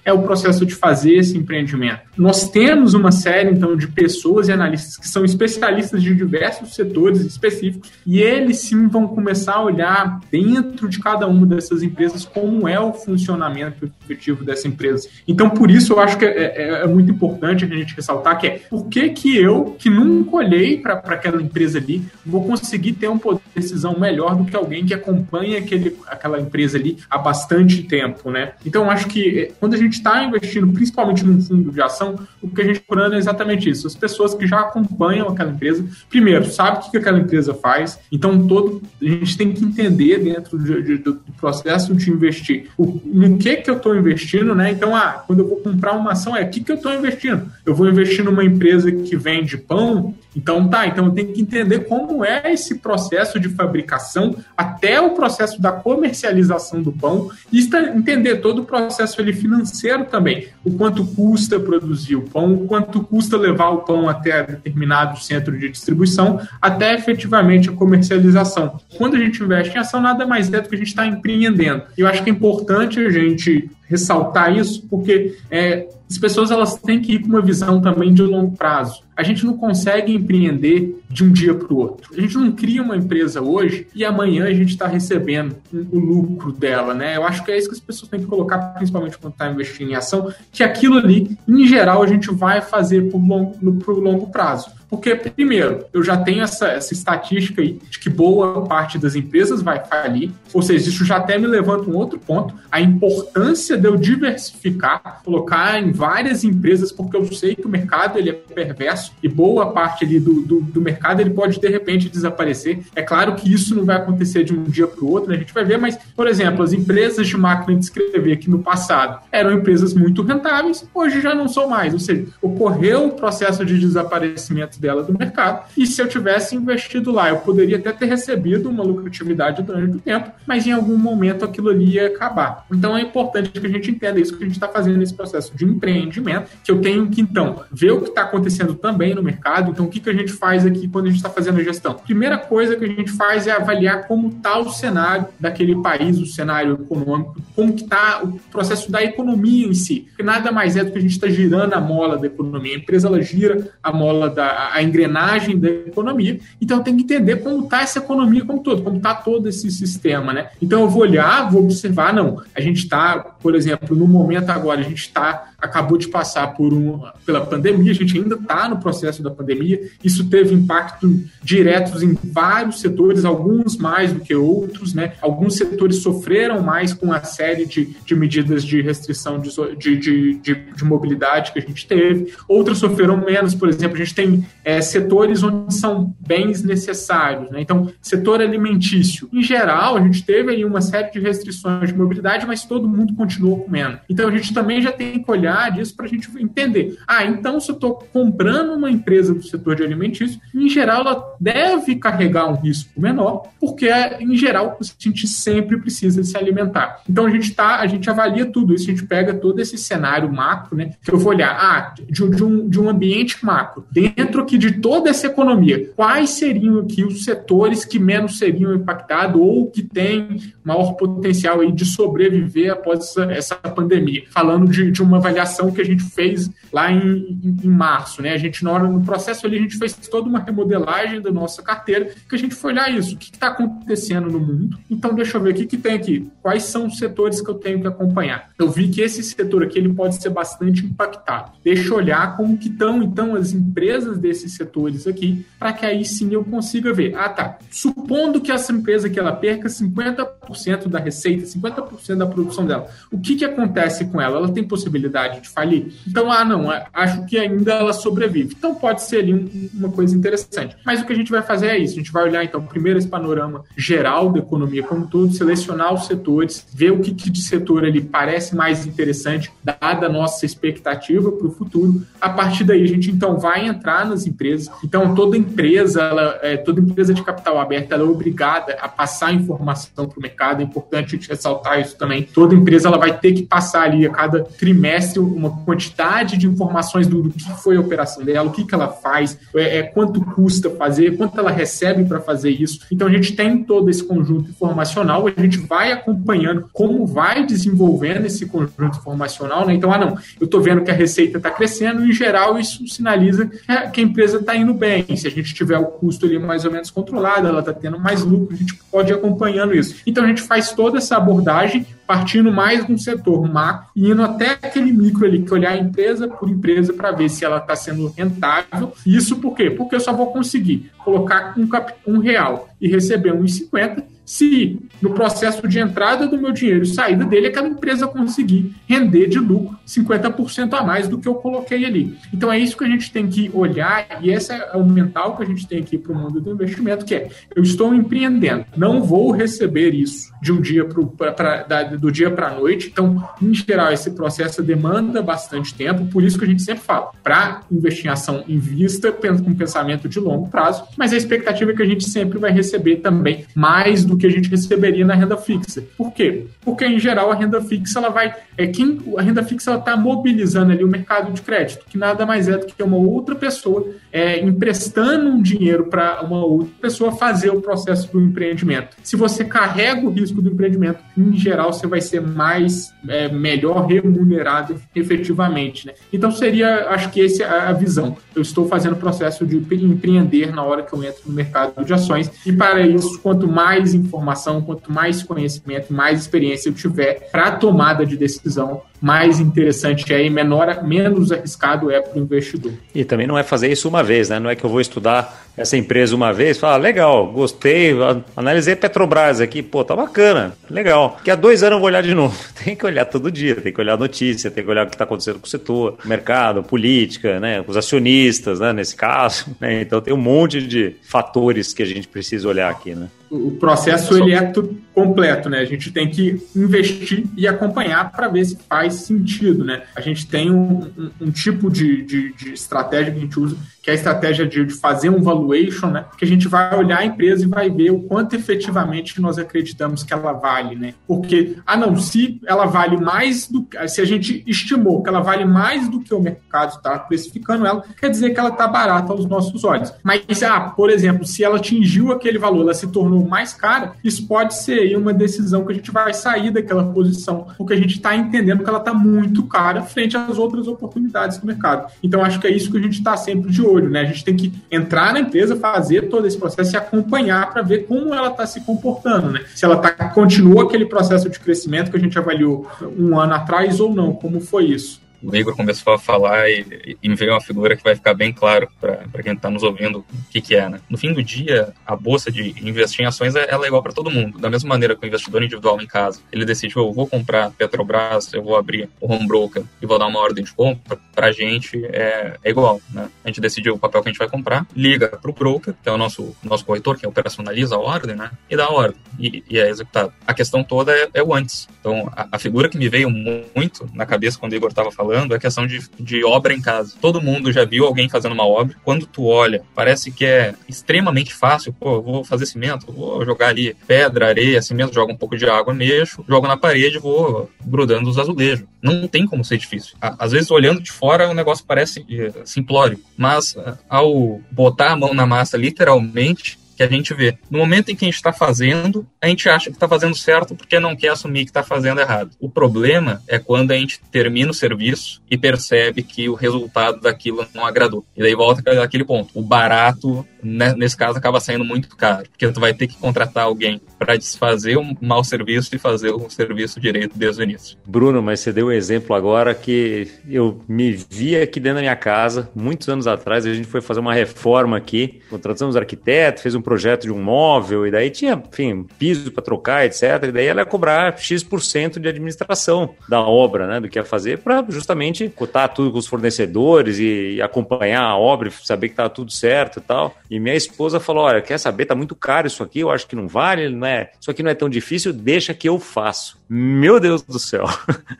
é 0.05 0.13
o 0.13 0.23
processo 0.23 0.65
de 0.65 0.75
fazer 0.75 1.15
esse 1.15 1.37
empreendimento. 1.37 2.01
Nós 2.17 2.49
temos 2.49 2.95
uma 2.95 3.13
série, 3.13 3.51
então, 3.51 3.77
de 3.77 3.89
pessoas 3.89 4.49
e 4.49 4.53
analistas 4.53 4.97
que 4.97 5.09
são 5.09 5.25
especialistas 5.25 6.03
de 6.03 6.15
diversos 6.15 6.75
setores 6.75 7.21
específicos 7.21 7.91
e 8.07 8.21
eles 8.21 8.59
sim 8.61 8.89
vão 8.89 9.07
começar 9.07 9.55
a 9.55 9.63
olhar 9.63 10.21
dentro 10.31 10.89
de 10.89 10.99
cada 10.99 11.27
uma 11.27 11.47
dessas 11.47 11.83
empresas 11.83 12.25
como 12.25 12.69
é 12.69 12.79
o 12.81 12.93
funcionamento 12.93 13.91
efetivo 14.05 14.45
dessa 14.45 14.69
empresa. 14.69 15.09
Então, 15.27 15.51
por 15.51 15.71
isso, 15.71 15.93
eu 15.93 16.01
acho 16.01 16.19
que 16.19 16.25
é, 16.25 16.55
é, 16.57 16.69
é 16.83 16.87
muito 16.87 17.11
importante 17.11 17.65
a 17.65 17.69
gente 17.69 17.95
ressaltar 17.95 18.39
que 18.39 18.47
é 18.47 18.51
por 18.71 18.87
que, 18.89 19.11
que 19.11 19.37
eu, 19.37 19.77
que 19.79 19.91
nunca 19.91 20.37
olhei 20.37 20.79
para 20.79 20.95
aquela 20.95 21.41
empresa 21.41 21.79
ali, 21.79 22.03
vou 22.25 22.45
conseguir 22.45 22.93
ter 22.95 23.09
um 23.09 23.19
poder 23.19 23.41
de 23.55 23.61
decisão 23.61 23.99
melhor 23.99 24.37
do 24.37 24.45
que 24.45 24.57
alguém 24.57 24.85
que 24.85 24.95
acompanha 24.95 25.59
aquele, 25.59 25.97
aquela 26.07 26.41
empresa 26.41 26.79
ali 26.79 26.99
há 27.11 27.19
bastante 27.19 27.83
tempo, 27.83 28.31
né? 28.31 28.53
Então, 28.65 28.91
acho 28.91 29.07
que 29.07 29.36
quando 29.61 29.75
a 29.75 29.77
gente 29.77 29.95
está 29.95 30.25
investindo, 30.25 30.73
principalmente 30.73 31.25
num 31.25 31.41
fundo 31.41 31.71
de 31.71 31.81
ação, 31.81 32.19
o 32.43 32.49
que 32.49 32.63
a 32.63 32.65
gente 32.65 32.81
procurando 32.81 33.15
é 33.15 33.19
exatamente 33.19 33.69
isso. 33.69 33.87
As 33.87 33.95
pessoas 33.95 34.35
que 34.35 34.47
já 34.47 34.61
acompanham 34.61 35.29
aquela 35.29 35.51
empresa, 35.51 35.85
primeiro, 36.09 36.47
sabe 36.47 36.79
o 36.79 36.81
que, 36.83 36.91
que 36.93 36.97
aquela 36.97 37.19
empresa 37.19 37.55
faz, 37.55 37.99
então 38.11 38.47
todo 38.47 38.83
a 39.01 39.05
gente 39.05 39.37
tem 39.37 39.53
que 39.53 39.65
entender 39.65 40.19
dentro 40.19 40.59
de, 40.59 40.83
de, 40.83 40.97
do 40.99 41.15
processo 41.39 41.95
de 41.95 42.11
investir 42.11 42.69
o, 42.77 43.01
no 43.05 43.37
que 43.39 43.57
que 43.57 43.71
eu 43.71 43.77
estou 43.77 43.97
investindo, 43.97 44.55
né? 44.55 44.71
Então, 44.71 44.95
ah, 44.95 45.25
quando 45.27 45.41
eu 45.41 45.49
vou 45.49 45.59
comprar 45.59 45.93
uma 45.93 46.13
ação, 46.13 46.37
é 46.37 46.43
o 46.43 46.51
que, 46.51 46.61
que 46.61 46.73
eu 46.73 46.77
estou 46.77 46.93
investindo? 46.93 47.51
Eu 47.65 47.75
vou 47.75 47.89
investir 47.89 48.25
numa 48.25 48.45
empresa 48.45 48.91
que 48.91 49.17
vende 49.17 49.57
pão 49.57 50.15
Então 50.37 50.69
tá, 50.69 50.87
então 50.87 51.11
tenho 51.11 51.33
que 51.33 51.41
entender 51.41 51.81
como 51.81 52.23
é 52.23 52.53
esse 52.53 52.79
processo 52.79 53.41
de 53.41 53.49
fabricação 53.49 54.37
até 54.55 55.01
o 55.01 55.11
processo 55.11 55.61
da 55.61 55.73
comercialização 55.73 56.83
do 56.83 56.93
pão 56.93 57.31
e 57.51 57.67
entender 57.95 58.37
todo 58.37 58.61
o 58.61 58.65
processo 58.65 59.19
ali 59.21 59.33
financeiro 59.33 60.05
também, 60.05 60.49
o 60.63 60.73
quanto 60.73 61.07
custa 61.07 61.59
produzir 61.59 62.17
o 62.17 62.23
pão, 62.23 62.53
o 62.53 62.67
quanto 62.67 63.03
custa 63.03 63.39
levar 63.39 63.71
o 63.71 63.79
pão 63.79 64.09
até 64.09 64.43
determinado 64.43 65.19
centro 65.19 65.59
de 65.59 65.71
distribuição, 65.71 66.39
até 66.61 66.95
efetivamente 66.95 67.71
a 67.71 67.73
comercialização. 67.73 68.79
Quando 68.99 69.17
a 69.17 69.19
gente 69.19 69.43
investe 69.43 69.75
em 69.75 69.81
ação, 69.81 70.03
nada 70.03 70.27
mais 70.27 70.53
é 70.53 70.61
do 70.61 70.69
que 70.69 70.75
a 70.75 70.79
gente 70.79 70.89
está 70.89 71.07
empreendendo. 71.07 71.83
E 71.97 72.03
eu 72.03 72.07
acho 72.07 72.23
que 72.23 72.29
é 72.29 72.33
importante 72.33 73.01
a 73.01 73.09
gente 73.09 73.71
ressaltar 73.89 74.55
isso, 74.55 74.87
porque 74.89 75.37
é, 75.51 75.87
as 76.11 76.19
pessoas 76.19 76.51
elas 76.51 76.77
têm 76.77 77.01
que 77.01 77.15
ir 77.15 77.21
com 77.21 77.29
uma 77.29 77.41
visão 77.41 77.81
também 77.81 78.13
de 78.13 78.23
longo 78.23 78.57
prazo. 78.57 79.06
A 79.17 79.23
gente 79.23 79.45
não 79.47 79.57
consegue 79.57 80.15
empreender 80.15 80.95
de 81.17 81.25
um 81.25 81.33
dia 81.33 81.55
para 81.55 81.73
o 81.73 81.79
outro. 81.79 82.15
A 82.15 82.21
gente 82.21 82.37
não 82.37 82.53
cria 82.53 82.83
uma 82.83 82.95
empresa 82.95 83.41
hoje 83.41 83.87
e 83.95 84.05
amanhã 84.05 84.45
a 84.45 84.53
gente 84.53 84.69
está 84.69 84.87
recebendo 84.87 85.57
o 85.73 85.99
lucro 85.99 86.53
dela, 86.53 86.93
né? 86.93 87.17
Eu 87.17 87.25
acho 87.25 87.43
que 87.43 87.51
é 87.51 87.57
isso 87.57 87.71
que 87.71 87.75
as 87.75 87.81
pessoas 87.81 88.11
têm 88.11 88.21
que 88.21 88.27
colocar, 88.27 88.59
principalmente 88.75 89.17
quando 89.17 89.33
está 89.33 89.51
investindo 89.51 89.91
em 89.91 89.95
ação, 89.95 90.31
que 90.53 90.63
aquilo 90.63 90.99
ali, 90.99 91.35
em 91.49 91.67
geral, 91.67 92.03
a 92.03 92.07
gente 92.07 92.31
vai 92.31 92.61
fazer 92.61 93.11
por 93.11 93.19
longo, 93.19 93.77
por 93.79 93.99
longo 93.99 94.27
prazo. 94.27 94.77
Porque, 94.89 95.17
primeiro, 95.17 95.85
eu 95.93 96.03
já 96.03 96.17
tenho 96.17 96.43
essa, 96.43 96.69
essa 96.69 96.93
estatística 96.93 97.61
aí 97.61 97.81
de 97.91 97.99
que 97.99 98.09
boa 98.09 98.65
parte 98.67 98.99
das 98.99 99.17
empresas 99.17 99.61
vai 99.61 99.85
falir, 99.85 100.31
ou 100.53 100.63
seja, 100.63 100.89
isso 100.89 101.05
já 101.05 101.17
até 101.17 101.37
me 101.39 101.47
levanta 101.47 101.91
um 101.91 101.97
outro 101.97 102.19
ponto, 102.19 102.55
a 102.71 102.81
importância 102.81 103.77
de 103.77 103.87
eu 103.87 103.97
diversificar, 103.97 105.23
colocar 105.25 105.83
em 105.83 105.91
várias 105.91 106.45
empresas, 106.45 106.93
porque 106.93 107.17
eu 107.17 107.25
sei 107.33 107.57
que 107.57 107.67
o 107.67 107.69
mercado 107.69 108.19
ele 108.19 108.31
é 108.31 108.33
perverso 108.33 109.13
e 109.23 109.29
boa 109.29 109.73
parte 109.73 110.05
ali 110.05 110.21
do, 110.21 110.43
do, 110.43 110.61
do 110.61 110.81
mercado 110.81 111.06
ele 111.21 111.31
pode, 111.31 111.61
de 111.61 111.69
repente, 111.69 112.09
desaparecer. 112.09 112.81
É 112.95 113.03
claro 113.03 113.35
que 113.35 113.53
isso 113.53 113.75
não 113.75 113.85
vai 113.85 113.97
acontecer 113.97 114.45
de 114.45 114.53
um 114.53 114.65
dia 114.65 114.87
para 114.87 115.05
o 115.05 115.11
outro, 115.11 115.31
né? 115.31 115.37
a 115.37 115.39
gente 115.39 115.55
vai 115.55 115.65
ver, 115.65 115.79
mas, 115.79 115.99
por 116.15 116.27
exemplo, 116.27 116.63
as 116.63 116.73
empresas 116.73 117.27
de 117.27 117.37
máquina 117.37 117.79
de 117.79 117.85
escrever 117.85 118.37
que 118.37 118.51
no 118.51 118.59
passado 118.59 119.21
eram 119.31 119.53
empresas 119.53 119.95
muito 119.95 120.23
rentáveis, 120.23 120.89
hoje 120.95 121.21
já 121.21 121.35
não 121.35 121.49
são 121.49 121.69
mais, 121.69 121.93
ou 121.93 122.01
seja, 122.01 122.27
ocorreu 122.41 123.07
o 123.07 123.13
processo 123.13 123.65
de 123.65 123.79
desaparecimento 123.79 124.81
dela 124.81 125.03
do 125.03 125.17
mercado. 125.17 125.65
E 125.77 125.87
se 125.87 126.01
eu 126.01 126.09
tivesse 126.09 126.57
investido 126.57 127.11
lá, 127.11 127.29
eu 127.29 127.39
poderia 127.39 127.77
até 127.77 127.93
ter 127.93 128.07
recebido 128.07 128.69
uma 128.69 128.83
lucratividade 128.83 129.63
durante 129.63 129.97
o 129.97 130.01
tempo, 130.01 130.31
mas 130.47 130.67
em 130.67 130.73
algum 130.73 130.97
momento 130.97 131.45
aquilo 131.45 131.71
ali 131.71 131.95
ia 131.95 132.07
acabar. 132.07 132.67
Então 132.71 132.97
é 132.97 133.03
importante 133.03 133.51
que 133.51 133.67
a 133.67 133.71
gente 133.71 133.91
entenda 133.91 134.21
isso 134.21 134.37
que 134.37 134.45
a 134.45 134.47
gente 134.47 134.57
está 134.57 134.69
fazendo 134.69 134.99
nesse 134.99 135.15
processo 135.15 135.57
de 135.57 135.65
empreendimento, 135.65 136.51
que 136.65 136.71
eu 136.71 136.81
tenho 136.81 137.09
que 137.09 137.21
então 137.21 137.63
ver 137.71 137.93
o 137.93 138.01
que 138.01 138.09
está 138.09 138.23
acontecendo 138.23 138.75
também 138.75 139.15
no 139.15 139.23
mercado. 139.23 139.71
Então 139.71 139.87
o 139.87 139.89
que, 139.89 140.01
que 140.01 140.11
a 140.11 140.13
gente 140.13 140.33
faz 140.33 140.65
aqui 140.67 140.89
quando 140.97 141.09
a 141.09 141.11
gente 141.11 141.19
está 141.19 141.29
fazendo 141.29 141.61
a 141.61 141.63
gestão? 141.63 141.93
Primeira 141.93 142.39
coisa 142.39 142.75
que 142.75 142.87
a 142.87 142.89
gente 142.89 143.13
faz 143.13 143.47
é 143.47 143.51
avaliar 143.51 144.09
como 144.09 144.29
está 144.29 144.59
o 144.59 144.71
cenário 144.71 145.27
daquele 145.39 145.77
país, 145.83 146.19
o 146.19 146.25
cenário 146.25 146.73
econômico, 146.73 147.37
como 147.55 147.75
está 147.75 148.23
o 148.25 148.41
processo 148.51 148.91
da 148.91 149.05
economia 149.05 149.67
em 149.67 149.75
si. 149.75 150.07
Porque 150.09 150.23
nada 150.23 150.51
mais 150.51 150.75
é 150.75 150.83
do 150.83 150.91
que 150.91 150.97
a 150.97 151.01
gente 151.03 151.11
está 151.11 151.29
girando 151.29 151.75
a 151.75 151.81
mola 151.83 152.17
da 152.17 152.27
economia. 152.27 152.75
A 152.75 152.79
empresa 152.79 153.09
ela 153.09 153.21
gira 153.21 153.69
a 153.83 153.93
mola 153.93 154.31
da 154.31 154.71
a, 154.73 154.83
engrenagem 154.83 155.59
da 155.59 155.69
economia. 155.69 156.41
Então, 156.63 156.83
tenho 156.83 156.97
que 156.97 157.03
entender 157.03 157.43
como 157.43 157.65
está 157.65 157.83
essa 157.83 157.99
economia 157.99 158.43
como 158.47 158.63
todo, 158.63 158.83
como 158.83 158.97
está 158.97 159.15
todo 159.15 159.51
esse 159.51 159.71
sistema, 159.71 160.33
né? 160.33 160.49
Então, 160.63 160.81
eu 160.81 160.89
vou 160.89 161.03
olhar, 161.03 161.51
vou 161.51 161.65
observar, 161.65 162.15
não, 162.15 162.43
a 162.55 162.61
gente 162.63 162.79
está, 162.79 163.19
por 163.19 163.55
exemplo, 163.55 163.95
no 163.95 164.09
momento 164.09 164.49
agora, 164.49 164.81
a 164.81 164.85
gente 164.85 165.03
está 165.03 165.53
acabou 165.61 165.97
de 165.99 166.09
passar 166.09 166.55
por 166.55 166.73
um, 166.73 167.01
pela 167.25 167.45
pandemia, 167.45 167.91
a 167.91 167.95
gente 167.95 168.19
ainda 168.19 168.35
está 168.35 168.69
no 168.69 168.79
processo 168.79 169.23
da 169.23 169.31
pandemia, 169.31 169.89
isso 170.05 170.29
teve 170.29 170.55
impacto 170.55 171.21
diretos 171.43 172.03
em 172.03 172.15
vários 172.15 172.81
setores, 172.81 173.25
alguns 173.25 173.77
mais 173.77 174.13
do 174.13 174.21
que 174.21 174.35
outros, 174.35 174.95
né? 174.95 175.15
Alguns 175.21 175.57
setores 175.57 175.97
sofreram 175.97 176.63
mais 176.63 176.93
com 176.93 177.13
a 177.13 177.23
série 177.23 177.67
de, 177.67 177.97
de 178.05 178.15
medidas 178.15 178.65
de 178.65 178.81
restrição 178.81 179.39
de, 179.39 179.51
de, 179.77 179.97
de, 179.97 180.35
de, 180.35 180.55
de 180.55 180.85
mobilidade 180.85 181.53
que 181.53 181.59
a 181.59 181.63
gente 181.63 181.87
teve, 181.87 182.35
outros 182.49 182.79
sofreram 182.79 183.17
menos, 183.17 183.55
por 183.55 183.69
exemplo, 183.69 183.97
a 183.97 183.99
gente 183.99 184.15
tem 184.15 184.47
é, 184.65 184.81
setores 184.81 185.43
onde 185.43 185.75
são 185.75 186.15
bens 186.21 186.63
necessários, 186.63 187.51
né? 187.51 187.61
Então, 187.61 187.91
setor 188.01 188.41
alimentício, 188.41 189.29
em 189.33 189.43
geral, 189.43 189.97
a 189.97 190.01
gente 190.01 190.25
teve 190.25 190.53
aí 190.53 190.65
uma 190.65 190.81
série 190.81 191.11
de 191.11 191.19
restrições 191.19 191.89
de 191.89 191.97
mobilidade, 191.97 192.47
mas 192.47 192.65
todo 192.65 192.89
mundo 192.89 193.15
continuou 193.15 193.61
comendo. 193.61 193.99
Então, 194.09 194.29
a 194.29 194.33
gente 194.33 194.53
também 194.53 194.83
já 194.83 194.93
tem 194.93 195.23
que 195.23 195.31
olhar 195.31 195.46
olhar 195.47 195.71
disso 195.71 195.95
para 195.95 196.07
a 196.07 196.09
gente 196.09 196.29
entender. 196.39 196.99
Ah, 197.07 197.25
então 197.25 197.61
se 197.61 197.71
eu 197.71 197.75
estou 197.75 197.95
comprando 198.13 198.75
uma 198.75 198.91
empresa 198.91 199.33
do 199.33 199.43
setor 199.43 199.77
de 199.77 199.83
alimentício, 199.83 200.41
em 200.55 200.69
geral 200.69 201.01
ela 201.03 201.37
deve 201.41 201.97
carregar 201.97 202.49
um 202.49 202.55
risco 202.55 202.91
menor, 203.01 203.49
porque 203.61 203.89
em 204.21 204.37
geral 204.37 204.77
a 204.81 204.85
gente 204.99 205.27
sempre 205.27 205.79
precisa 205.79 206.23
se 206.23 206.37
alimentar. 206.37 207.03
Então 207.09 207.27
a 207.27 207.31
gente 207.31 207.55
tá, 207.55 207.77
a 207.81 207.87
gente 207.87 208.09
avalia 208.11 208.47
tudo 208.47 208.75
isso, 208.75 208.85
a 208.85 208.95
gente 208.95 209.07
pega 209.07 209.35
todo 209.35 209.61
esse 209.61 209.79
cenário 209.79 210.33
macro, 210.33 210.77
né? 210.77 210.93
Que 211.03 211.13
eu 211.13 211.19
vou 211.19 211.33
olhar, 211.33 211.51
ah, 211.51 211.95
de, 211.95 212.29
de, 212.29 212.45
um, 212.45 212.69
de 212.69 212.81
um 212.81 212.89
ambiente 212.89 213.45
macro, 213.45 213.87
dentro 213.91 214.43
aqui 214.43 214.59
de 214.59 214.81
toda 214.81 215.11
essa 215.11 215.27
economia, 215.27 215.91
quais 215.95 216.31
seriam 216.31 216.81
aqui 216.81 217.05
os 217.05 217.25
setores 217.25 217.85
que 217.85 217.99
menos 217.99 218.39
seriam 218.39 218.75
impactados 218.75 219.41
ou 219.41 219.71
que 219.71 219.83
têm 219.83 220.41
maior 220.65 220.95
potencial 220.95 221.61
aí 221.61 221.71
de 221.71 221.85
sobreviver 221.85 222.73
após 222.73 223.01
essa, 223.01 223.25
essa 223.25 223.55
pandemia? 223.55 224.25
Falando 224.31 224.71
de, 224.71 224.91
de 224.91 225.03
uma 225.03 225.19
avaliação 225.19 225.36
avaliação 225.37 225.71
que 225.71 225.81
a 225.81 225.85
gente 225.85 226.03
fez 226.03 226.51
lá 226.73 226.91
em, 226.91 227.39
em, 227.43 227.57
em 227.65 227.69
março, 227.69 228.23
né? 228.23 228.33
A 228.33 228.39
gente, 228.39 228.65
na 228.65 228.73
hora, 228.73 228.89
no 228.89 229.03
processo 229.05 229.47
ali, 229.47 229.59
a 229.59 229.61
gente 229.61 229.79
fez 229.79 229.95
toda 229.95 230.29
uma 230.29 230.39
remodelagem 230.39 231.21
da 231.21 231.31
nossa 231.31 231.63
carteira, 231.63 232.11
que 232.29 232.35
a 232.35 232.39
gente 232.39 232.55
foi 232.55 232.73
olhar 232.73 232.93
isso, 232.93 233.15
o 233.15 233.19
que 233.19 233.31
está 233.33 233.49
acontecendo 233.49 234.31
no 234.31 234.41
mundo. 234.41 234.79
Então, 234.91 235.15
deixa 235.15 235.37
eu 235.37 235.43
ver 235.43 235.53
o 235.53 235.55
que, 235.55 235.67
que 235.67 235.77
tem 235.77 235.95
aqui, 235.95 236.31
quais 236.43 236.65
são 236.65 236.87
os 236.87 236.99
setores 236.99 237.41
que 237.41 237.51
eu 237.51 237.55
tenho 237.55 237.81
que 237.81 237.87
acompanhar. 237.87 238.51
Eu 238.59 238.71
vi 238.71 238.89
que 238.89 239.01
esse 239.01 239.23
setor 239.23 239.63
aqui 239.63 239.79
ele 239.79 239.93
pode 239.93 240.17
ser 240.17 240.31
bastante 240.31 240.85
impactado. 240.85 241.53
Deixa 241.63 241.89
eu 241.89 241.97
olhar 241.97 242.37
como 242.37 242.57
que 242.57 242.69
estão, 242.69 243.03
então, 243.03 243.35
as 243.35 243.53
empresas 243.53 244.19
desses 244.19 244.55
setores 244.55 245.07
aqui, 245.07 245.45
para 245.59 245.73
que 245.73 245.85
aí 245.85 246.05
sim 246.05 246.33
eu 246.33 246.45
consiga 246.45 246.93
ver. 246.93 247.15
Ah, 247.17 247.29
tá. 247.29 247.59
Supondo 247.71 248.41
que 248.41 248.51
essa 248.51 248.73
empresa 248.73 249.09
que 249.09 249.19
ela 249.19 249.33
perca 249.33 249.69
50% 249.69 250.89
da 250.89 250.99
receita, 250.99 251.45
50% 251.45 252.17
da 252.17 252.27
produção 252.27 252.67
dela, 252.67 252.89
o 253.11 253.19
que, 253.19 253.37
que 253.37 253.45
acontece 253.45 254.07
com 254.07 254.21
ela? 254.21 254.39
Ela 254.39 254.53
tem 254.53 254.65
possibilidade 254.65 255.26
de 255.29 255.49
falir. 255.49 255.93
Então, 256.07 256.31
ah, 256.31 256.45
não, 256.45 256.71
acho 256.93 257.25
que 257.27 257.39
ainda 257.39 257.73
ela 257.73 257.93
sobrevive. 257.93 258.55
Então, 258.57 258.75
pode 258.75 259.03
ser 259.03 259.19
ali 259.19 259.35
um, 259.35 259.71
uma 259.75 259.91
coisa 259.91 260.17
interessante. 260.17 260.77
Mas 260.85 261.01
o 261.01 261.07
que 261.07 261.13
a 261.13 261.17
gente 261.17 261.31
vai 261.31 261.43
fazer 261.43 261.69
é 261.69 261.79
isso: 261.79 261.95
a 261.95 261.97
gente 261.97 262.13
vai 262.13 262.25
olhar, 262.25 262.45
então, 262.45 262.63
primeiro 262.63 262.99
esse 262.99 263.09
panorama 263.09 263.65
geral 263.77 264.31
da 264.31 264.39
economia 264.39 264.83
como 264.83 265.07
todo, 265.07 265.33
selecionar 265.33 265.93
os 265.93 266.07
setores, 266.07 266.67
ver 266.73 266.93
o 266.93 267.01
que, 267.01 267.15
que 267.15 267.31
de 267.31 267.43
setor 267.43 267.85
ali 267.85 268.01
parece 268.01 268.55
mais 268.55 268.87
interessante, 268.87 269.53
dada 269.63 270.07
a 270.07 270.09
nossa 270.09 270.47
expectativa 270.47 271.31
para 271.33 271.47
o 271.47 271.51
futuro. 271.51 272.03
A 272.21 272.31
partir 272.31 272.65
daí, 272.65 272.83
a 272.83 272.87
gente 272.87 273.11
então 273.11 273.39
vai 273.39 273.67
entrar 273.67 274.07
nas 274.07 274.27
empresas. 274.27 274.71
Então, 274.85 275.15
toda 275.15 275.37
empresa, 275.37 276.03
ela, 276.03 276.39
é, 276.43 276.57
toda 276.57 276.81
empresa 276.81 277.13
de 277.13 277.23
capital 277.23 277.59
aberto, 277.59 277.93
ela 277.93 278.03
é 278.03 278.07
obrigada 278.07 278.77
a 278.81 278.89
passar 278.89 279.33
informação 279.33 280.07
para 280.07 280.19
o 280.19 280.23
mercado. 280.23 280.61
É 280.61 280.65
importante 280.65 281.19
ressaltar 281.29 281.81
isso 281.81 281.97
também. 281.97 282.23
Toda 282.23 282.55
empresa 282.55 282.89
ela 282.89 282.99
vai 282.99 283.19
ter 283.19 283.33
que 283.33 283.43
passar 283.43 283.83
ali 283.83 284.07
a 284.07 284.11
cada 284.11 284.43
trimestre 284.43 285.16
uma 285.19 285.51
quantidade 285.65 286.37
de 286.37 286.47
informações 286.47 287.07
do, 287.07 287.23
do 287.23 287.31
que 287.31 287.51
foi 287.63 287.77
a 287.77 287.81
operação 287.81 288.25
dela, 288.25 288.49
o 288.49 288.53
que, 288.53 288.65
que 288.65 288.75
ela 288.75 288.89
faz, 288.89 289.39
é, 289.55 289.79
é 289.79 289.83
quanto 289.83 290.21
custa 290.21 290.71
fazer, 290.71 291.17
quanto 291.17 291.39
ela 291.39 291.51
recebe 291.51 292.05
para 292.05 292.21
fazer 292.21 292.51
isso. 292.51 292.81
Então 292.91 293.09
a 293.09 293.11
gente 293.11 293.35
tem 293.35 293.63
todo 293.63 293.89
esse 293.91 294.05
conjunto 294.05 294.51
informacional, 294.51 295.27
a 295.27 295.41
gente 295.41 295.59
vai 295.59 295.93
acompanhando 295.93 296.69
como 296.73 297.07
vai 297.07 297.45
desenvolvendo 297.45 298.27
esse 298.27 298.47
conjunto 298.47 298.99
informacional. 298.99 299.67
Né? 299.67 299.75
Então, 299.75 299.93
ah, 299.93 299.99
não, 299.99 300.19
eu 300.41 300.45
estou 300.45 300.61
vendo 300.61 300.83
que 300.83 300.91
a 300.91 300.95
receita 300.95 301.39
está 301.39 301.51
crescendo, 301.51 302.05
e, 302.05 302.11
em 302.11 302.13
geral 302.13 302.59
isso 302.59 302.87
sinaliza 302.87 303.51
que 303.93 304.01
a 304.01 304.05
empresa 304.05 304.39
está 304.39 304.57
indo 304.57 304.75
bem. 304.75 305.05
Se 305.17 305.27
a 305.27 305.31
gente 305.31 305.55
tiver 305.55 305.79
o 305.79 305.87
custo 305.87 306.27
ali 306.27 306.39
mais 306.39 306.65
ou 306.65 306.71
menos 306.71 306.91
controlado, 306.91 307.47
ela 307.47 307.61
está 307.61 307.73
tendo 307.73 307.99
mais 307.99 308.23
lucro, 308.23 308.55
a 308.55 308.59
gente 308.59 308.75
pode 308.91 309.11
ir 309.11 309.15
acompanhando 309.15 309.75
isso. 309.75 309.97
Então 310.07 310.25
a 310.25 310.27
gente 310.27 310.43
faz 310.43 310.73
toda 310.73 310.99
essa 310.99 311.17
abordagem 311.17 311.87
partindo 312.07 312.53
mais 312.53 312.87
de 312.87 312.93
um 312.93 312.99
setor 312.99 313.47
macro 313.51 313.89
e 313.95 314.11
indo 314.11 314.23
até 314.23 314.51
aquele 314.53 314.93
micro 314.93 315.27
ali, 315.27 315.43
que 315.43 315.53
olhar 315.53 315.77
empresa 315.77 316.29
por 316.29 316.49
empresa 316.49 316.93
para 316.93 317.11
ver 317.11 317.29
se 317.29 317.45
ela 317.45 317.59
está 317.59 317.75
sendo 317.75 318.13
rentável. 318.17 318.93
Isso 319.05 319.37
por 319.37 319.55
quê? 319.55 319.71
Porque 319.71 319.95
eu 319.97 320.01
só 320.01 320.13
vou 320.13 320.33
conseguir 320.33 320.91
colocar 321.05 321.55
um, 321.57 321.69
um 322.07 322.19
real 322.19 322.69
e 322.81 322.89
receber 322.89 323.33
1,50 323.33 324.16
se 324.27 324.79
no 325.01 325.15
processo 325.15 325.67
de 325.69 325.79
entrada 325.79 326.27
do 326.27 326.37
meu 326.37 326.53
dinheiro 326.53 326.83
e 326.83 326.87
saída 326.87 327.25
dele, 327.25 327.47
aquela 327.47 327.69
empresa 327.69 328.09
conseguir 328.09 328.75
render 328.87 329.29
de 329.29 329.39
lucro 329.39 329.79
50% 329.87 330.75
a 330.75 330.83
mais 330.83 331.07
do 331.07 331.19
que 331.19 331.29
eu 331.29 331.37
coloquei 331.37 331.85
ali. 331.87 332.19
Então 332.35 332.53
é 332.53 332.59
isso 332.59 332.77
que 332.77 332.85
a 332.85 332.89
gente 332.89 333.11
tem 333.13 333.29
que 333.29 333.51
olhar 333.55 334.19
e 334.21 334.31
esse 334.31 334.53
é 334.53 334.73
o 334.75 334.85
mental 334.85 335.37
que 335.37 335.45
a 335.45 335.47
gente 335.47 335.67
tem 335.67 335.79
aqui 335.79 335.97
para 335.97 336.13
o 336.13 336.17
mundo 336.17 336.41
do 336.41 336.51
investimento, 336.51 337.05
que 337.05 337.15
é 337.15 337.29
eu 337.55 337.63
estou 337.63 337.95
empreendendo, 337.95 338.67
não 338.77 339.03
vou 339.03 339.31
receber 339.31 339.95
isso 339.95 340.33
de 340.43 340.53
um 340.53 340.61
dia 340.61 340.85
pro, 340.85 341.07
pra, 341.07 341.33
pra, 341.33 341.83
do 341.85 342.11
dia 342.11 342.31
para 342.31 342.49
a 342.49 342.55
noite. 342.55 342.89
Então, 342.89 343.29
em 343.41 343.55
geral, 343.55 343.93
esse 343.93 344.11
processo 344.11 344.63
demanda 344.63 345.23
bastante 345.23 345.75
tempo, 345.75 346.07
por 346.07 346.23
isso 346.23 346.39
que 346.39 346.45
a 346.45 346.49
gente 346.49 346.63
sempre 346.63 346.83
fala, 346.83 347.11
para 347.23 347.63
investir 347.71 348.07
em 348.07 348.09
ação 348.09 348.45
em 348.49 348.59
vista, 348.59 349.13
com 349.13 349.55
pensamento 349.55 350.09
de 350.09 350.19
longo 350.19 350.49
prazo, 350.49 350.85
mas 350.97 351.13
a 351.13 351.17
expectativa 351.17 351.71
é 351.71 351.75
que 351.75 351.83
a 351.83 351.87
gente 351.87 352.09
sempre 352.09 352.39
vai 352.39 352.51
receber 352.51 352.97
também 352.97 353.45
mais 353.55 354.05
do 354.05 354.16
que 354.17 354.27
a 354.27 354.31
gente 354.31 354.49
receberia 354.49 355.05
na 355.05 355.15
renda 355.15 355.37
fixa. 355.37 355.83
Por 355.97 356.13
quê? 356.13 356.47
Porque, 356.63 356.85
em 356.85 356.99
geral, 356.99 357.31
a 357.31 357.35
renda 357.35 357.61
fixa 357.61 357.99
ela 357.99 358.09
vai. 358.09 358.35
É 358.57 358.67
quem 358.67 358.99
a 359.17 359.23
renda 359.23 359.43
fixa 359.43 359.75
está 359.75 359.97
mobilizando 359.97 360.73
ali 360.73 360.85
o 360.85 360.89
mercado 360.89 361.33
de 361.33 361.43
crédito, 361.43 361.85
que 361.89 361.99
nada 361.99 362.25
mais 362.25 362.49
é 362.49 362.57
do 362.57 362.67
que 362.67 362.83
uma 362.83 362.97
outra 362.97 363.35
pessoa 363.35 363.87
é, 364.13 364.41
emprestando 364.41 365.29
um 365.29 365.43
dinheiro 365.43 365.87
para 365.87 366.23
uma 366.23 366.45
outra 366.45 366.73
pessoa 366.81 367.13
fazer 367.13 367.51
o 367.51 367.61
processo 367.61 368.11
do 368.13 368.21
empreendimento. 368.21 368.97
Se 369.03 369.17
você 369.17 369.45
carrega 369.45 370.07
o 370.07 370.11
risco 370.11 370.41
do 370.41 370.51
empreendimento, 370.51 371.01
em 371.17 371.37
geral, 371.37 371.73
você 371.73 371.87
vai 371.87 372.01
ser 372.01 372.21
mais 372.21 372.93
é, 373.09 373.29
melhor 373.29 373.87
remunerado 373.87 374.81
efetivamente. 374.95 375.87
Né? 375.87 375.95
Então, 376.13 376.31
seria, 376.31 376.89
acho 376.91 377.11
que 377.11 377.25
essa 377.25 377.45
é 377.45 377.69
a 377.69 377.73
visão. 377.73 378.17
Eu 378.35 378.43
estou 378.43 378.67
fazendo 378.69 378.93
o 378.93 378.97
processo 378.97 379.47
de 379.47 379.57
empreender 379.57 380.53
na 380.53 380.63
hora 380.63 380.83
que 380.83 380.93
eu 380.93 381.03
entro 381.03 381.23
no 381.27 381.33
mercado 381.33 381.85
de 381.85 381.93
ações, 381.93 382.31
e 382.45 382.53
para 382.53 382.81
isso, 382.87 383.21
quanto 383.21 383.49
mais 383.49 383.95
informação, 384.07 384.63
quanto 384.63 384.91
mais 384.91 385.23
conhecimento, 385.23 385.93
mais 385.93 386.21
experiência 386.21 386.69
eu 386.69 386.75
tiver 386.75 387.29
para 387.31 387.53
tomada 387.53 388.07
de 388.07 388.17
decisão, 388.17 388.83
mais 389.01 389.41
interessante 389.41 390.13
é 390.13 390.25
e 390.25 390.31
menor, 390.31 390.83
menos 390.85 391.33
arriscado 391.33 391.91
é 391.91 392.01
para 392.01 392.19
o 392.19 392.23
investidor. 392.23 392.73
E 392.95 393.05
também 393.05 393.27
não 393.27 393.39
é 393.39 393.43
fazer 393.43 393.71
isso 393.71 393.89
uma 393.89 394.03
vez, 394.03 394.29
né? 394.29 394.39
Não 394.39 394.51
é 394.51 394.57
que 394.57 394.65
eu 394.65 394.71
vou 394.71 394.81
estudar 394.81 395.47
essa 395.57 395.77
empresa 395.77 396.15
uma 396.15 396.33
vez, 396.33 396.59
falar, 396.59 396.77
legal, 396.77 397.33
gostei, 397.33 397.95
analisei 398.37 398.77
Petrobras 398.77 399.41
aqui, 399.41 399.63
pô, 399.63 399.83
tá 399.83 399.97
bacana, 399.97 400.55
legal. 400.69 401.15
Daqui 401.17 401.31
a 401.31 401.35
dois 401.35 401.63
anos 401.63 401.77
eu 401.77 401.81
vou 401.81 401.87
olhar 401.87 402.03
de 402.03 402.15
novo. 402.15 402.37
Tem 402.63 402.77
que 402.77 402.85
olhar 402.85 403.07
todo 403.07 403.31
dia, 403.31 403.55
tem 403.57 403.73
que 403.73 403.81
olhar 403.81 403.95
a 403.95 403.97
notícia, 403.97 404.51
tem 404.51 404.65
que 404.65 404.71
olhar 404.71 404.85
o 404.85 404.89
que 404.89 404.95
está 404.95 405.05
acontecendo 405.05 405.39
com 405.39 405.47
o 405.47 405.49
setor, 405.49 405.99
mercado, 406.05 406.63
política, 406.63 407.39
né? 407.39 407.65
Os 407.67 407.77
acionistas, 407.77 408.59
né? 408.61 408.73
Nesse 408.73 408.95
caso. 408.95 409.47
Né? 409.61 409.81
Então 409.81 410.01
tem 410.01 410.13
um 410.13 410.19
monte 410.19 410.61
de 410.61 410.97
fatores 411.03 411.73
que 411.73 411.83
a 411.83 411.87
gente 411.87 412.07
precisa 412.09 412.47
olhar 412.47 412.71
aqui, 412.71 412.95
né? 412.95 413.09
O 413.31 413.53
processo 413.53 414.17
ele 414.17 414.35
é 414.35 414.53
completo, 414.97 415.51
né? 415.51 415.59
A 415.59 415.65
gente 415.67 415.91
tem 415.91 416.09
que 416.09 416.43
investir 416.57 417.27
e 417.37 417.47
acompanhar 417.47 418.11
para 418.11 418.29
ver 418.29 418.47
se 418.47 418.57
faz 418.67 418.95
sentido, 418.95 419.63
né? 419.63 419.83
A 419.95 420.01
gente 420.01 420.27
tem 420.27 420.51
um, 420.51 420.91
um, 420.97 421.11
um 421.21 421.31
tipo 421.31 421.71
de, 421.71 422.03
de, 422.03 422.33
de, 422.33 422.55
estratégia 422.55 423.13
que 423.13 423.19
a 423.19 423.21
gente 423.21 423.39
usa, 423.39 423.59
que 423.87 423.91
é 423.91 423.93
a 423.93 423.95
estratégia 423.95 424.45
de, 424.45 424.65
de, 424.65 424.75
fazer 424.75 425.11
um 425.11 425.23
valuation, 425.23 425.87
né? 425.87 426.07
Que 426.19 426.25
a 426.25 426.29
gente 426.29 426.49
vai 426.49 426.77
olhar 426.77 426.99
a 426.99 427.05
empresa 427.05 427.45
e 427.45 427.47
vai 427.47 427.71
ver 427.71 427.93
o 427.93 428.01
quanto 428.01 428.35
efetivamente 428.35 429.21
nós 429.21 429.39
acreditamos 429.39 430.03
que 430.03 430.13
ela 430.13 430.33
vale, 430.33 430.75
né? 430.75 430.95
Porque, 431.07 431.57
ah 431.65 431.77
não, 431.77 431.95
se 431.95 432.41
ela 432.45 432.67
vale 432.67 432.97
mais 432.97 433.47
do 433.47 433.65
se 433.87 434.01
a 434.01 434.05
gente 434.05 434.43
estimou 434.45 435.05
que 435.05 435.09
ela 435.09 435.21
vale 435.21 435.45
mais 435.45 435.89
do 435.89 436.01
que 436.01 436.13
o 436.13 436.21
mercado 436.21 436.71
está 436.71 436.99
precificando 436.99 437.65
ela, 437.65 437.85
quer 438.01 438.11
dizer 438.11 438.31
que 438.35 438.41
ela 438.41 438.49
está 438.49 438.67
barata 438.67 439.13
aos 439.13 439.25
nossos 439.25 439.63
olhos. 439.63 439.93
Mas, 440.03 440.43
ah, 440.43 440.61
por 440.63 440.91
exemplo, 440.91 441.25
se 441.25 441.45
ela 441.45 441.57
atingiu 441.57 442.11
aquele 442.11 442.39
valor, 442.39 442.63
ela 442.63 442.75
se 442.75 442.89
tornou 442.89 443.25
mais 443.25 443.55
cara, 443.55 443.93
isso 444.03 444.27
pode 444.27 444.55
ser 444.55 444.97
uma 444.97 445.13
decisão 445.13 445.65
que 445.65 445.71
a 445.71 445.77
gente 445.77 445.93
vai 445.93 446.13
sair 446.13 446.51
daquela 446.51 446.93
posição, 446.93 447.47
porque 447.57 447.75
a 447.75 447.77
gente 447.77 447.95
está 447.95 448.17
entendendo 448.17 448.65
que 448.65 448.69
ela 448.69 448.81
está 448.81 448.93
muito 448.93 449.45
cara 449.45 449.83
frente 449.83 450.17
às 450.17 450.39
outras 450.39 450.67
oportunidades 450.67 451.39
do 451.39 451.47
mercado. 451.47 451.93
Então, 452.03 452.25
acho 452.25 452.41
que 452.41 452.49
é 452.49 452.51
isso 452.51 452.69
que 452.73 452.79
a 452.79 452.83
gente 452.83 452.99
está 452.99 453.17
sempre 453.17 453.53
de 453.53 453.63
olho, 453.63 453.76
né? 453.83 454.01
A 454.01 454.05
gente 454.05 454.25
tem 454.25 454.37
que 454.37 454.53
entrar 454.71 455.13
na 455.13 455.21
empresa, 455.21 455.57
fazer 455.57 456.09
todo 456.09 456.27
esse 456.27 456.39
processo 456.39 456.75
e 456.75 456.77
acompanhar 456.77 457.53
para 457.53 457.63
ver 457.63 457.87
como 457.87 458.15
ela 458.15 458.29
está 458.29 458.47
se 458.47 458.61
comportando, 458.63 459.31
né? 459.31 459.45
Se 459.55 459.65
ela 459.65 459.77
tá, 459.77 459.91
continua 460.11 460.65
aquele 460.65 460.87
processo 460.87 461.29
de 461.29 461.39
crescimento 461.39 461.91
que 461.91 461.97
a 461.97 462.01
gente 462.01 462.19
avaliou 462.19 462.67
um 462.99 463.19
ano 463.19 463.35
atrás 463.35 463.81
ou 463.81 463.95
não, 463.95 464.13
como 464.13 464.41
foi 464.41 464.65
isso 464.67 465.06
o 465.27 465.35
Igor 465.35 465.57
começou 465.57 465.93
a 465.93 465.99
falar 465.99 466.49
e, 466.49 466.97
e 467.03 467.09
me 467.09 467.17
veio 467.17 467.33
uma 467.33 467.41
figura 467.41 467.77
que 467.77 467.83
vai 467.83 467.97
ficar 467.97 468.15
bem 468.15 468.33
claro 468.33 468.69
para 468.81 469.23
quem 469.23 469.33
está 469.33 469.51
nos 469.51 469.65
ouvindo 469.65 469.99
o 469.99 470.31
que, 470.31 470.41
que 470.41 470.55
é. 470.55 470.69
Né? 470.69 470.81
No 470.89 470.97
fim 470.97 471.13
do 471.13 471.23
dia, 471.23 471.75
a 471.85 471.97
bolsa 471.97 472.31
de 472.31 472.55
investir 472.63 473.05
em 473.05 473.09
ações 473.09 473.35
é, 473.35 473.47
ela 473.51 473.65
é 473.65 473.69
igual 473.69 473.83
para 473.83 473.93
todo 473.93 474.11
mundo. 474.11 474.39
Da 474.39 474.49
mesma 474.49 474.69
maneira 474.69 474.95
que 474.95 475.05
o 475.05 475.07
investidor 475.07 475.43
individual 475.43 475.81
em 475.81 475.87
casa, 475.87 476.21
ele 476.31 476.45
decide, 476.45 476.77
eu 476.77 476.93
vou 476.93 477.09
comprar 477.09 477.51
Petrobras, 477.51 478.33
eu 478.33 478.43
vou 478.43 478.57
abrir 478.57 478.89
o 479.01 479.13
home 479.13 479.27
broker 479.27 479.65
e 479.83 479.87
vou 479.87 479.99
dar 479.99 480.07
uma 480.07 480.21
ordem 480.21 480.45
de 480.45 480.53
compra, 480.53 480.97
para 481.13 481.27
a 481.27 481.33
gente 481.33 481.85
é, 481.87 482.37
é 482.45 482.51
igual. 482.51 482.81
Né? 482.91 483.09
A 483.25 483.29
gente 483.29 483.41
decide 483.41 483.69
o 483.69 483.79
papel 483.79 484.03
que 484.03 484.09
a 484.09 484.13
gente 484.13 484.19
vai 484.19 484.29
comprar, 484.29 484.65
liga 484.77 485.09
para 485.09 485.31
o 485.31 485.35
broker, 485.35 485.75
que 485.83 485.89
é 485.89 485.93
o 485.93 485.99
nosso, 485.99 486.37
nosso 486.45 486.65
corretor, 486.65 486.97
que 486.97 487.07
operacionaliza 487.07 487.75
a 487.75 487.79
ordem, 487.81 488.15
né? 488.15 488.31
e 488.49 488.57
dá 488.57 488.67
a 488.67 488.73
ordem, 488.73 489.01
e, 489.19 489.43
e 489.51 489.59
é 489.59 489.69
executado. 489.69 490.13
A 490.25 490.33
questão 490.33 490.63
toda 490.63 490.93
é, 490.93 491.09
é 491.15 491.23
o 491.23 491.35
antes. 491.35 491.69
Então, 491.81 492.09
a, 492.15 492.29
a 492.33 492.39
figura 492.39 492.69
que 492.69 492.79
me 492.79 492.89
veio 492.89 493.11
muito 493.11 493.91
na 493.93 494.07
cabeça 494.07 494.39
quando 494.39 494.53
o 494.53 494.57
Igor 494.57 494.69
estava 494.69 494.93
falando 494.93 495.16
falando 495.17 495.33
é 495.33 495.37
a 495.37 495.41
questão 495.41 495.67
de, 495.67 495.81
de 495.99 496.25
obra 496.25 496.53
em 496.53 496.61
casa. 496.61 496.95
Todo 497.01 497.23
mundo 497.23 497.51
já 497.51 497.65
viu 497.65 497.87
alguém 497.87 498.09
fazendo 498.09 498.33
uma 498.33 498.47
obra. 498.47 498.77
Quando 498.85 499.07
tu 499.07 499.25
olha, 499.25 499.63
parece 499.75 500.13
que 500.13 500.25
é 500.27 500.55
extremamente 500.69 501.35
fácil. 501.35 501.73
Pô, 501.73 502.03
vou 502.03 502.25
fazer 502.25 502.45
cimento, 502.45 502.93
vou 502.93 503.25
jogar 503.25 503.49
ali 503.49 503.75
pedra, 503.87 504.29
areia, 504.29 504.61
cimento, 504.61 504.95
jogo 504.95 505.13
um 505.13 505.17
pouco 505.17 505.37
de 505.37 505.47
água, 505.47 505.73
mexo, 505.73 506.25
jogo 506.29 506.47
na 506.47 506.57
parede, 506.57 506.99
vou 506.99 507.51
grudando 507.65 508.11
os 508.11 508.19
azulejos. 508.19 508.67
Não 508.83 509.09
tem 509.09 509.27
como 509.27 509.45
ser 509.45 509.57
difícil. 509.57 509.97
Às 510.01 510.33
vezes, 510.33 510.51
olhando 510.51 510.81
de 510.81 510.93
fora, 510.93 511.31
o 511.31 511.35
negócio 511.35 511.65
parece 511.67 512.05
eh, 512.09 512.33
simplório. 512.45 513.01
Mas, 513.17 513.57
eh, 513.57 513.75
ao 513.89 514.41
botar 514.51 514.93
a 514.93 514.97
mão 514.97 515.15
na 515.15 515.27
massa, 515.27 515.57
literalmente, 515.57 516.59
que 516.77 516.83
a 516.83 516.89
gente 516.89 517.15
vê. 517.15 517.37
No 517.51 517.59
momento 517.59 517.91
em 517.91 517.97
que 517.97 518.05
a 518.05 518.09
gente 518.09 518.15
está 518.15 518.33
fazendo, 518.33 519.07
a 519.21 519.27
gente 519.27 519.49
acha 519.49 519.71
que 519.71 519.77
está 519.77 519.89
fazendo 519.89 520.15
certo 520.15 520.55
porque 520.55 520.79
não 520.79 520.95
quer 520.95 521.09
assumir 521.09 521.45
que 521.45 521.51
está 521.51 521.63
fazendo 521.63 522.01
errado. 522.01 522.31
O 522.39 522.49
problema 522.49 523.23
é 523.27 523.39
quando 523.39 523.73
a 523.73 523.77
gente 523.77 524.01
termina 524.11 524.51
o 524.51 524.55
serviço 524.55 525.23
e 525.31 525.37
percebe 525.37 526.03
que 526.03 526.29
o 526.29 526.35
resultado 526.35 527.01
daquilo 527.01 527.47
não 527.55 527.67
agradou. 527.67 528.05
E 528.17 528.23
daí 528.23 528.35
volta 528.35 528.83
aquele 528.83 529.05
ponto. 529.05 529.31
O 529.35 529.43
barato 529.43 530.27
né, 530.47 530.75
nesse 530.77 530.97
caso 530.97 531.19
acaba 531.19 531.41
saindo 531.41 531.65
muito 531.65 531.95
caro, 531.97 532.29
porque 532.31 532.51
tu 532.51 532.61
vai 532.61 532.73
ter 532.73 532.87
que 532.87 532.97
contratar 532.97 533.45
alguém 533.45 533.81
para 533.99 534.17
desfazer 534.17 534.79
um 534.79 534.95
mau 535.01 535.25
serviço 535.25 535.75
e 535.75 535.79
fazer 535.79 536.11
o 536.11 536.31
serviço 536.31 536.79
direito 536.79 537.19
desde 537.19 537.43
o 537.43 537.45
início. 537.45 537.77
Bruno, 537.85 538.23
mas 538.23 538.41
você 538.41 538.53
deu 538.53 538.69
um 538.69 538.73
exemplo 538.73 539.15
agora 539.15 539.55
que 539.55 540.09
eu 540.29 540.63
me 540.69 540.93
vi 540.93 541.37
aqui 541.37 541.59
dentro 541.59 541.77
da 541.77 541.81
minha 541.81 541.97
casa, 541.97 542.49
muitos 542.55 542.89
anos 542.89 543.07
atrás, 543.07 543.45
a 543.45 543.53
gente 543.53 543.67
foi 543.67 543.81
fazer 543.81 544.01
uma 544.01 544.15
reforma 544.15 544.77
aqui, 544.77 545.21
contratamos 545.29 545.77
arquiteto, 545.77 546.41
fez 546.41 546.55
um 546.55 546.63
projeto 546.67 547.03
de 547.03 547.13
um 547.13 547.21
móvel, 547.21 547.87
e 547.87 547.91
daí 547.91 548.11
tinha, 548.11 548.41
enfim, 548.53 548.87
piso 548.99 549.33
para 549.33 549.43
trocar, 549.43 549.85
etc. 549.85 550.03
E 550.29 550.33
daí 550.33 550.47
ela 550.47 550.61
ia 550.61 550.67
cobrar 550.67 551.19
X% 551.19 551.99
de 551.99 552.09
administração 552.09 552.95
da 553.09 553.21
obra, 553.21 553.67
né, 553.67 553.81
do 553.81 553.89
que 553.89 553.99
ia 553.99 554.05
fazer, 554.05 554.39
para 554.39 554.65
justamente 554.69 555.29
cotar 555.29 555.73
tudo 555.75 555.91
com 555.91 555.99
os 555.99 556.07
fornecedores 556.07 556.99
e 557.01 557.43
acompanhar 557.43 558.03
a 558.03 558.17
obra, 558.17 558.49
saber 558.63 558.89
que 558.89 558.93
estava 558.93 559.11
tudo 559.11 559.33
certo 559.33 559.79
e 559.79 559.83
tal. 559.83 560.15
E 560.31 560.37
e 560.37 560.39
minha 560.41 560.55
esposa 560.55 561.01
falou: 561.01 561.25
Olha, 561.25 561.41
quer 561.41 561.59
saber? 561.59 561.87
Tá 561.87 561.95
muito 561.95 562.15
caro 562.15 562.47
isso 562.47 562.63
aqui, 562.63 562.81
eu 562.81 562.91
acho 562.91 563.07
que 563.07 563.17
não 563.17 563.27
vale, 563.27 563.71
não 563.71 563.87
é, 563.87 564.13
isso 564.21 564.31
aqui 564.31 564.43
não 564.43 564.51
é 564.51 564.55
tão 564.55 564.69
difícil, 564.69 565.11
deixa 565.11 565.55
que 565.55 565.67
eu 565.67 565.79
faço. 565.79 566.39
Meu 566.47 567.01
Deus 567.01 567.23
do 567.23 567.39
céu. 567.39 567.65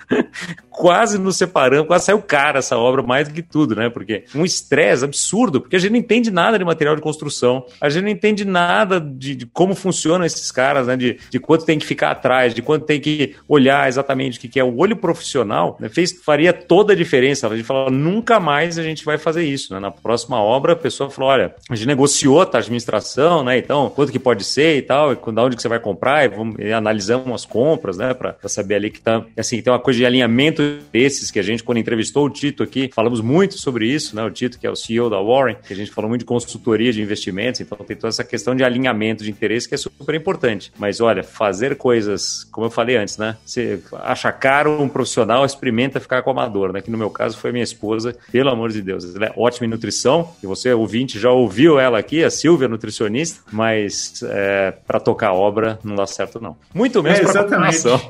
quase 0.77 1.19
nos 1.19 1.37
separamos, 1.37 1.87
quase 1.87 2.05
saiu 2.05 2.21
cara 2.21 2.59
essa 2.59 2.77
obra 2.77 3.03
mais 3.03 3.29
do 3.29 3.35
que 3.35 3.43
tudo, 3.43 3.75
né? 3.75 3.89
Porque 3.89 4.25
um 4.35 4.45
estresse 4.45 5.05
absurdo, 5.05 5.61
porque 5.61 5.77
a 5.77 5.79
gente 5.79 5.93
não 5.93 5.99
entende 5.99 6.31
nada 6.31 6.59
de 6.59 6.65
material 6.65 6.95
de 6.95 7.01
construção, 7.01 7.65
a 7.81 7.89
gente 7.89 8.03
não 8.03 8.11
entende 8.11 8.45
nada 8.45 9.01
de, 9.01 9.35
de 9.35 9.47
como 9.47 9.75
funcionam 9.75 10.27
esses 10.27 10.51
caras, 10.53 10.87
né? 10.87 10.97
De, 10.97 11.19
de 11.31 11.41
quanto 11.41 11.65
tem 11.65 11.79
que 11.79 11.87
ficar 11.87 12.11
atrás, 12.11 12.55
de 12.55 12.61
quanto 12.61 12.85
tem 12.85 13.01
que 13.01 13.35
olhar 13.49 13.89
exatamente 13.89 14.39
o 14.39 14.41
que, 14.41 14.49
que 14.49 14.61
é 14.61 14.65
o 14.65 14.77
olho 14.77 14.97
profissional, 14.97 15.77
né? 15.81 15.89
Fez, 15.89 16.13
faria 16.13 16.53
toda 16.53 16.93
a 16.93 16.97
diferença. 16.97 17.49
A 17.49 17.57
gente 17.57 17.67
falou, 17.67 17.91
nunca 17.91 18.39
mais 18.39 18.79
a 18.79 18.83
gente 18.83 19.05
vai 19.05 19.17
fazer 19.17 19.45
isso, 19.45 19.73
né? 19.73 19.81
Na 19.81 19.91
próxima 19.91 20.41
obra, 20.41 20.75
a 20.75 20.77
pessoa 20.77 21.09
falou, 21.09 21.31
olha, 21.31 21.55
a 21.71 21.75
gente 21.75 21.87
negociou 21.87 22.43
a 22.43 22.59
administração, 22.59 23.43
né? 23.43 23.57
Então, 23.57 23.89
quanto 23.89 24.13
que 24.13 24.19
pode 24.19 24.45
ser 24.45 24.77
e 24.77 24.83
tal, 24.83 25.13
e 25.13 25.17
da 25.33 25.43
onde 25.43 25.57
que 25.57 25.63
você 25.63 25.69
vai 25.69 25.81
comprar, 25.81 26.25
e, 26.25 26.29
vamos, 26.29 26.57
e 26.59 26.73
analisamos 26.73 27.33
as 27.33 27.45
compras, 27.47 27.97
né? 27.97 28.15
para 28.15 28.37
saber 28.49 28.77
ali 28.77 28.91
que 28.91 29.01
tá. 29.01 29.25
Assim, 29.37 29.63
tem 29.63 29.73
uma 29.73 29.79
coisa 29.79 29.99
de 29.99 30.07
alinhamento 30.07 30.63
desses 30.93 31.31
que 31.31 31.39
a 31.39 31.43
gente, 31.43 31.63
quando 31.63 31.79
entrevistou 31.79 32.27
o 32.27 32.31
Tito 32.31 32.63
aqui, 32.63 32.91
falamos 32.95 33.21
muito 33.21 33.59
sobre 33.59 33.87
isso, 33.87 34.15
né? 34.15 34.23
O 34.23 34.31
Tito, 34.31 34.59
que 34.59 34.67
é 34.67 34.71
o 34.71 34.77
CEO 34.77 35.11
da 35.11 35.21
Warren, 35.21 35.57
que 35.67 35.73
a 35.73 35.77
gente 35.77 35.91
falou 35.91 36.09
muito 36.09 36.21
de 36.21 36.27
consultoria 36.27 36.93
de 36.93 37.03
investimentos, 37.03 37.61
então 37.61 37.79
tem 37.79 37.97
toda 37.97 38.09
essa 38.09 38.25
questão 38.25 38.55
de 38.55 38.65
alinhamento 38.65 39.25
de 39.25 39.31
interesse 39.31 39.69
que 39.69 39.75
é 39.75 39.79
super 39.79 40.15
importante. 40.15 40.73
Mas 40.79 41.01
olha, 41.01 41.23
fazer 41.23 41.77
coisas, 41.77 42.45
como 42.45 42.67
eu 42.67 42.71
falei 42.71 42.97
antes, 42.97 43.19
né? 43.19 43.37
Você 43.45 43.81
acha 44.03 44.31
caro 44.33 44.81
um 44.81 44.89
profissional, 44.89 45.45
experimenta 45.45 46.01
ficar 46.01 46.23
com 46.23 46.31
amador, 46.31 46.73
né? 46.73 46.81
Que 46.81 46.91
no 46.91 46.99
meu 46.99 47.11
caso 47.11 47.37
foi 47.39 47.53
minha 47.53 47.65
esposa, 47.65 48.17
pelo 48.31 48.51
amor 48.51 48.71
de 48.71 48.83
Deus. 48.83 49.15
Ela 49.15 49.27
é 49.27 49.33
ótima 49.37 49.67
em 49.67 49.71
nutrição, 49.71 50.31
e 50.43 50.47
você, 50.47 50.73
ouvinte, 50.73 51.19
já 51.19 51.31
ouviu 51.31 51.79
ela 51.79 51.99
aqui, 51.99 52.25
a 52.25 52.31
Silvia, 52.31 52.69
nutricionista, 52.69 53.43
mas 53.53 54.23
é, 54.25 54.73
para 54.87 55.01
tocar 55.01 55.33
obra 55.33 55.79
não 55.83 55.95
dá 55.95 56.07
certo, 56.07 56.41
não. 56.41 56.57
Muito 56.75 57.03
menos 57.03 57.21
é, 57.21 57.23
para 57.23 57.33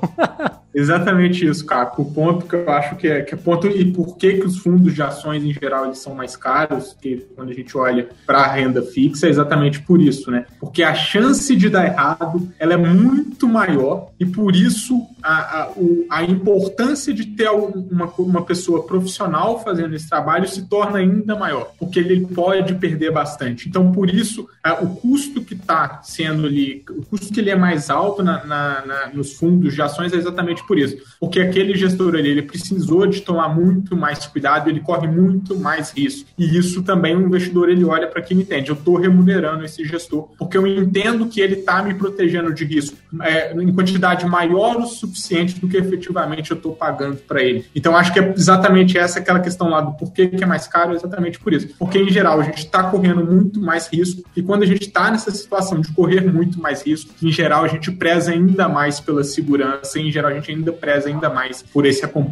Exatamente 0.77 1.47
isso, 1.47 1.65
cara. 1.65 1.91
O 1.97 2.05
ponto 2.05 2.46
que 2.47 2.55
eu 2.55 2.71
acho 2.71 2.97
que 2.97 3.09
é, 3.09 3.23
que 3.23 3.35
é 3.35 3.37
ponto 3.37 3.67
e 3.67 3.93
por 3.93 4.17
que, 4.17 4.35
que 4.35 4.47
os 4.47 4.59
fundos 4.59 4.95
de 4.95 5.03
ações 5.03 5.45
em 5.45 5.53
geral 5.53 5.87
eles 5.87 5.99
são 5.99 6.15
mais 6.15 6.37
caros, 6.37 6.97
que 7.01 7.27
quando 7.35 7.51
a 7.51 7.55
gente 7.55 7.77
olha 7.77 8.09
para 8.27 8.39
a 8.39 8.47
renda 8.47 8.83
fixa, 8.83 9.27
é 9.27 9.31
exatamente 9.31 9.81
por 9.81 10.01
isso, 10.01 10.31
né? 10.31 10.47
Porque 10.61 10.83
a 10.83 10.95
chance 10.95 11.55
de 11.55 11.69
dar 11.69 11.87
errado 11.87 12.49
ela 12.59 12.75
é 12.75 12.77
muito 12.77 13.49
maior 13.49 14.11
e 14.19 14.25
por 14.25 14.55
isso 14.55 15.07
a, 15.23 15.63
a, 15.63 15.69
a 16.11 16.23
importância 16.25 17.13
de 17.13 17.27
ter 17.27 17.51
uma, 17.51 18.07
uma 18.19 18.45
pessoa 18.45 18.87
profissional 18.87 19.63
fazendo 19.63 19.95
esse 19.95 20.09
trabalho 20.09 20.49
se 20.49 20.69
torna 20.69 20.99
ainda 20.99 21.35
maior, 21.35 21.73
porque 21.79 21.99
ele 21.99 22.27
pode 22.27 22.75
perder 22.75 23.11
bastante. 23.11 23.69
Então, 23.69 23.91
por 23.93 24.09
isso, 24.09 24.49
a, 24.63 24.75
o 24.83 24.97
custo 24.97 25.43
que 25.43 25.55
está 25.55 26.01
sendo 26.03 26.47
ali, 26.47 26.85
o 26.91 27.05
custo 27.05 27.33
que 27.33 27.41
ele 27.41 27.51
é 27.51 27.57
mais 27.57 27.91
alto 27.91 28.23
na, 28.23 28.45
na, 28.45 28.87
na, 28.87 29.07
nos 29.09 29.35
fundos 29.35 29.75
de 29.75 29.83
ações 29.83 30.13
é 30.13 30.17
exatamente 30.17 30.65
por 30.67 30.79
isso. 30.79 30.97
Porque 31.19 31.41
aquele 31.41 31.75
gestor 31.77 32.15
ali, 32.15 32.36
ele 32.37 32.47
precisou 32.47 33.07
de 33.07 33.20
tomar 33.20 33.49
muito 33.49 33.97
mais 33.97 34.26
cuidado, 34.26 34.68
ele 34.68 34.80
corre 34.80 35.09
muito 35.09 35.59
mais 35.59 35.91
risco. 35.91 36.28
E 36.39 36.57
isso 36.57 36.82
também 36.82 37.16
o 37.16 37.22
investidor, 37.22 37.68
ele 37.68 37.84
olha 37.84 38.07
para 38.07 38.22
quem 38.22 38.39
entende. 38.39 38.70
Eu 38.70 38.76
estou 38.76 38.97
remunerando 38.97 39.64
esse 39.64 39.84
gestor, 39.84 40.28
porque 40.39 40.57
eu 40.57 40.66
entendo 40.66 41.26
que 41.26 41.41
ele 41.41 41.55
está 41.57 41.82
me 41.82 41.95
protegendo 41.95 42.53
de 42.53 42.64
risco 42.64 42.97
é, 43.22 43.53
em 43.53 43.72
quantidade 43.72 44.26
maior 44.26 44.76
o 44.76 44.87
suficiente 44.87 45.59
do 45.61 45.68
que 45.68 45.76
efetivamente 45.76 46.51
eu 46.51 46.57
estou 46.57 46.74
pagando 46.74 47.16
para 47.16 47.43
ele. 47.43 47.66
Então, 47.74 47.97
acho 47.97 48.12
que 48.12 48.20
é 48.20 48.32
exatamente 48.37 48.99
essa 48.99 49.18
aquela 49.18 49.41
questão 49.41 49.68
lá 49.68 49.80
do 49.80 49.93
porquê 49.93 50.28
que 50.28 50.43
é 50.43 50.47
mais 50.47 50.68
caro, 50.68 50.93
é 50.93 50.97
exatamente 50.97 51.39
por 51.39 51.53
isso. 51.53 51.68
Porque, 51.78 51.99
em 51.99 52.11
geral, 52.11 52.41
a 52.41 52.45
gente 52.45 52.59
está 52.59 52.84
correndo 52.84 53.24
muito 53.24 53.61
mais 53.61 53.89
risco, 53.89 54.22
e 54.37 54.43
quando 54.43 54.62
a 54.62 54.66
gente 54.66 54.82
está 54.82 55.11
nessa 55.11 55.30
situação 55.30 55.80
de 55.80 55.93
correr 55.93 56.20
muito 56.20 56.61
mais 56.61 56.82
risco, 56.87 57.12
em 57.22 57.32
geral, 57.32 57.64
a 57.64 57.68
gente 57.68 57.91
preza 57.91 58.32
ainda 58.32 58.68
mais 58.68 59.01
pela 59.01 59.24
segurança, 59.24 59.99
e, 59.99 60.09
em 60.09 60.12
geral, 60.12 60.30
a 60.30 60.34
gente 60.34 60.51
ainda 60.51 60.72
preza 60.72 61.09
ainda 61.09 61.30
mais 61.30 61.62
por 61.62 61.87
esse 61.87 62.05
acompanhamento. 62.05 62.26